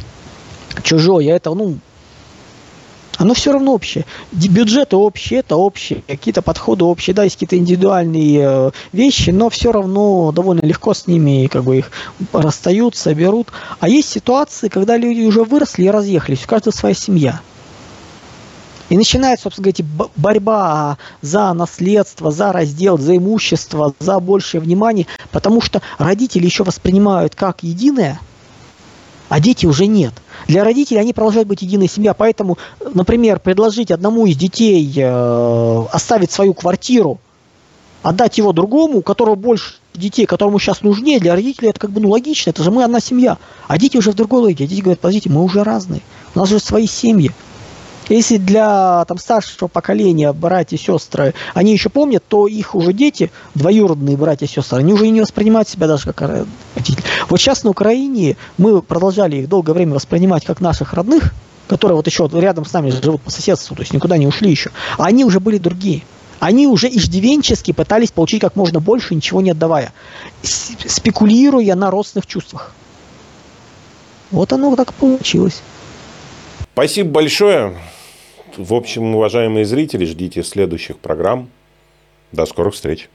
чужое, 0.84 1.36
это, 1.36 1.54
ну, 1.54 1.78
оно 3.18 3.34
все 3.34 3.52
равно 3.52 3.74
общее. 3.74 4.06
Бюджеты 4.32 4.96
общие, 4.96 5.42
это 5.42 5.56
общие, 5.56 6.04
какие-то 6.08 6.42
подходы 6.42 6.84
общие, 6.84 7.14
да, 7.14 7.24
есть 7.24 7.36
какие-то 7.36 7.58
индивидуальные 7.58 8.42
э, 8.42 8.72
вещи, 8.92 9.30
но 9.30 9.50
все 9.50 9.72
равно 9.72 10.32
довольно 10.32 10.62
легко 10.62 10.94
с 10.94 11.08
ними 11.08 11.48
как 11.48 11.64
бы 11.64 11.78
их 11.78 11.92
расстаются, 12.32 13.14
берут. 13.14 13.50
А 13.80 13.88
есть 13.88 14.10
ситуации, 14.10 14.68
когда 14.68 14.98
люди 14.98 15.22
уже 15.22 15.44
выросли 15.44 15.84
и 15.84 15.90
разъехались, 15.90 16.44
у 16.44 16.48
каждого 16.48 16.74
своя 16.74 16.96
семья. 16.96 17.42
И 18.90 18.98
начинается, 18.98 19.44
собственно 19.44 19.72
говоря, 19.72 20.12
борьба 20.16 20.98
за 21.22 21.54
наследство, 21.54 22.32
за 22.32 22.52
раздел, 22.52 22.98
за 22.98 23.18
имущество, 23.18 23.94
за 24.00 24.20
большее 24.20 24.62
внимание, 24.62 25.08
потому 25.32 25.62
что 25.62 25.82
родители 25.98 26.46
еще 26.46 26.64
воспринимают 26.64 27.36
как 27.36 27.64
единое– 27.64 28.20
а 29.30 29.40
дети 29.40 29.66
уже 29.66 29.88
нет. 29.88 30.14
Для 30.48 30.64
родителей 30.64 31.00
они 31.00 31.14
продолжают 31.14 31.48
быть 31.48 31.62
единой 31.62 31.88
семьей, 31.88 32.14
поэтому, 32.18 32.58
например, 32.94 33.40
предложить 33.40 33.92
одному 33.92 34.26
из 34.26 34.36
детей 34.36 34.92
э, 34.96 35.86
оставить 35.92 36.32
свою 36.32 36.54
квартиру, 36.54 37.20
отдать 38.02 38.38
его 38.38 38.52
другому, 38.52 39.00
у 39.00 39.02
которого 39.02 39.36
больше 39.36 39.76
детей, 39.94 40.26
которому 40.26 40.60
сейчас 40.60 40.82
нужнее, 40.82 41.20
для 41.20 41.34
родителей 41.34 41.70
это 41.70 41.80
как 41.80 41.92
бы 41.92 42.02
ну, 42.02 42.10
логично, 42.10 42.50
это 42.50 42.64
же 42.64 42.72
мы 42.72 42.84
одна 42.84 43.00
семья. 43.00 43.38
А 43.68 43.78
дети 43.78 43.98
уже 43.98 44.12
в 44.12 44.16
другой 44.16 44.42
логике. 44.42 44.68
Дети 44.68 44.82
говорят, 44.82 45.00
подождите, 45.00 45.30
мы 45.30 45.44
уже 45.44 45.64
разные, 45.64 46.02
у 46.36 46.40
нас 46.40 46.50
же 46.50 46.60
свои 46.60 46.88
семьи. 46.88 47.32
Если 48.10 48.38
для 48.38 49.06
там, 49.06 49.18
старшего 49.18 49.68
поколения 49.68 50.34
братья 50.34 50.76
и 50.76 50.80
сестры, 50.80 51.34
они 51.54 51.72
еще 51.72 51.90
помнят, 51.90 52.24
то 52.28 52.48
их 52.48 52.76
уже 52.76 52.94
дети, 52.94 53.32
двоюродные 53.56 54.18
братья 54.18 54.46
и 54.46 54.50
сестры, 54.50 54.80
они 54.80 54.94
уже 54.94 55.08
не 55.10 55.22
воспринимают 55.22 55.70
себя 55.70 55.88
даже 55.88 56.12
как 56.12 56.22
родители. 56.22 57.04
Вот 57.30 57.40
сейчас 57.40 57.64
на 57.64 57.70
Украине 57.70 58.36
мы 58.58 58.82
продолжали 58.82 59.38
их 59.38 59.50
долгое 59.50 59.74
время 59.74 59.94
воспринимать 59.96 60.46
как 60.46 60.60
наших 60.60 60.94
родных, 60.94 61.34
которые 61.68 61.96
вот 61.96 62.08
еще 62.08 62.30
рядом 62.34 62.66
с 62.66 62.74
нами 62.74 62.90
живут 62.90 63.22
по 63.22 63.32
соседству, 63.32 63.76
то 63.76 63.82
есть 63.82 63.94
никуда 63.94 64.18
не 64.18 64.28
ушли 64.28 64.52
еще. 64.52 64.72
А 64.98 65.06
они 65.06 65.24
уже 65.24 65.40
были 65.40 65.58
другие. 65.58 66.04
Они 66.40 66.68
уже 66.68 66.90
иждивенчески 66.90 67.72
пытались 67.72 68.12
получить 68.12 68.42
как 68.42 68.58
можно 68.58 68.82
больше, 68.82 69.16
ничего 69.16 69.40
не 69.40 69.52
отдавая, 69.52 69.94
спекулируя 70.42 71.74
на 71.76 71.90
родственных 71.90 72.28
чувствах. 72.28 72.74
Вот 74.30 74.52
оно 74.52 74.76
так 74.76 74.94
получилось. 74.94 75.62
Спасибо 76.74 77.12
большое. 77.12 77.78
В 78.58 78.74
общем, 78.74 79.16
уважаемые 79.16 79.66
зрители, 79.66 80.06
ждите 80.06 80.44
следующих 80.44 80.98
программ. 81.00 81.50
До 82.32 82.46
скорых 82.46 82.74
встреч. 82.74 83.10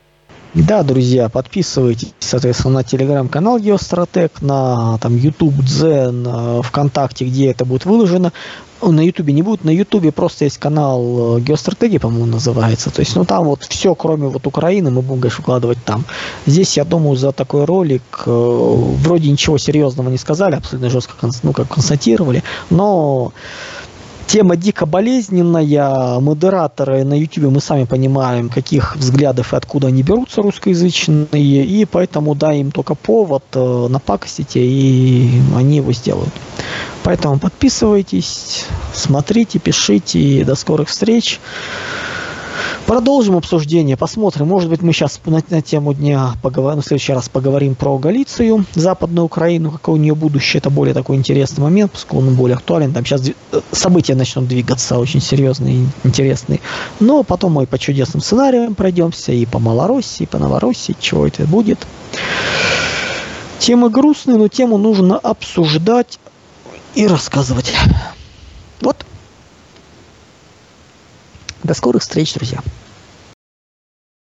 Да, 0.55 0.83
друзья, 0.83 1.29
подписывайтесь, 1.29 2.15
соответственно, 2.21 2.75
на 2.75 2.85
телеграм-канал 2.85 3.59
Геостратег, 3.59 4.41
на 4.41 4.99
там 4.99 5.15
YouTube, 5.15 5.55
Дзен, 5.57 6.63
ВКонтакте, 6.63 7.27
где 7.27 7.51
это 7.51 7.67
будет 7.67 7.85
выложено. 7.85 8.33
На 8.81 9.01
Ютубе 9.01 9.33
не 9.33 9.43
будет, 9.43 9.65
на 9.65 9.71
Ютубе 9.71 10.11
просто 10.13 10.45
есть 10.45 10.59
канал 10.59 11.39
э, 11.39 11.41
Геостратегии, 11.41 11.99
по-моему, 11.99 12.27
называется. 12.27 12.91
То 12.91 13.01
есть, 13.01 13.15
ну 13.17 13.25
там 13.25 13.45
вот 13.45 13.65
все, 13.65 13.95
кроме 13.95 14.29
вот 14.29 14.47
Украины, 14.47 14.91
мы 14.91 15.03
будем, 15.03 15.21
конечно, 15.21 15.43
выкладывать 15.43 15.85
там. 15.85 16.05
Здесь, 16.47 16.77
я 16.77 16.85
думаю, 16.85 17.17
за 17.17 17.33
такой 17.33 17.65
ролик 17.65 18.23
э, 18.25 18.31
вроде 18.31 19.31
ничего 19.31 19.59
серьезного 19.59 20.09
не 20.11 20.19
сказали, 20.19 20.55
абсолютно 20.55 20.91
жестко 20.91 21.15
ну, 21.43 21.53
как 21.53 21.69
констатировали, 21.69 22.45
но 22.71 23.33
Тема 24.29 24.57
дико 24.57 24.85
болезненная. 24.85 26.21
Модераторы 26.21 27.03
на 27.03 27.19
YouTube 27.19 27.51
мы 27.51 27.63
сами 27.63 27.85
понимаем, 27.85 28.51
каких 28.51 28.95
взглядов 28.95 29.55
и 29.55 29.57
откуда 29.57 29.89
они 29.89 30.03
берутся 30.03 30.43
русскоязычные. 30.43 31.65
И 31.65 31.87
поэтому 31.87 32.35
дай 32.35 32.61
им 32.61 32.71
только 32.71 32.95
повод 32.95 33.43
э, 33.55 33.87
напакостить, 33.89 34.55
и 34.57 35.31
они 35.57 35.77
его 35.77 35.93
сделают. 35.95 36.35
Поэтому 37.05 37.39
подписывайтесь, 37.39 38.67
смотрите, 38.93 39.59
пишите. 39.59 40.45
До 40.45 40.57
скорых 40.57 40.91
встреч. 40.91 41.41
Продолжим 42.87 43.37
обсуждение, 43.37 43.97
посмотрим. 43.97 44.49
Может 44.49 44.71
быть, 44.71 44.83
мы 44.83 44.93
сейчас 44.93 45.21
на, 45.27 45.43
на 45.51 45.63
тему 45.63 45.95
дня 45.95 46.33
поговорим, 46.43 46.77
ну, 46.77 46.83
в 46.83 46.87
следующий 46.87 47.13
раз 47.13 47.29
поговорим 47.29 47.75
про 47.75 47.99
Галицию, 47.99 48.65
Западную 48.75 49.27
Украину, 49.27 49.71
какое 49.71 49.97
у 49.97 49.99
нее 49.99 50.15
будущее. 50.15 50.59
Это 50.59 50.71
более 50.71 50.95
такой 50.95 51.17
интересный 51.17 51.63
момент, 51.63 51.93
поскольку 51.93 52.19
он 52.19 52.35
более 52.35 52.57
актуален. 52.57 52.93
Там 52.93 53.05
сейчас 53.05 53.29
э, 53.29 53.61
события 53.73 54.15
начнут 54.15 54.49
двигаться 54.49 54.99
очень 54.99 55.21
серьезные 55.21 55.77
и 55.77 55.87
интересные. 56.05 56.61
Но 57.01 57.23
потом 57.23 57.53
мы 57.53 57.67
по 57.67 57.79
чудесным 57.79 58.23
сценариям 58.23 58.75
пройдемся 58.75 59.33
и 59.33 59.45
по 59.45 59.59
Малороссии, 59.59 60.25
и 60.25 60.27
по 60.27 60.39
Новороссии, 60.39 60.97
чего 60.99 61.27
это 61.27 61.47
будет. 61.47 61.87
Темы 63.59 63.91
грустные, 63.91 64.39
но 64.39 64.49
тему 64.49 64.79
нужно 64.79 65.19
обсуждать 65.19 66.19
и 66.95 67.07
рассказывать. 67.07 67.73
Вот. 68.81 69.05
До 71.69 71.75
скорых 71.75 72.01
встреч, 72.01 72.33
друзья. 72.33 72.63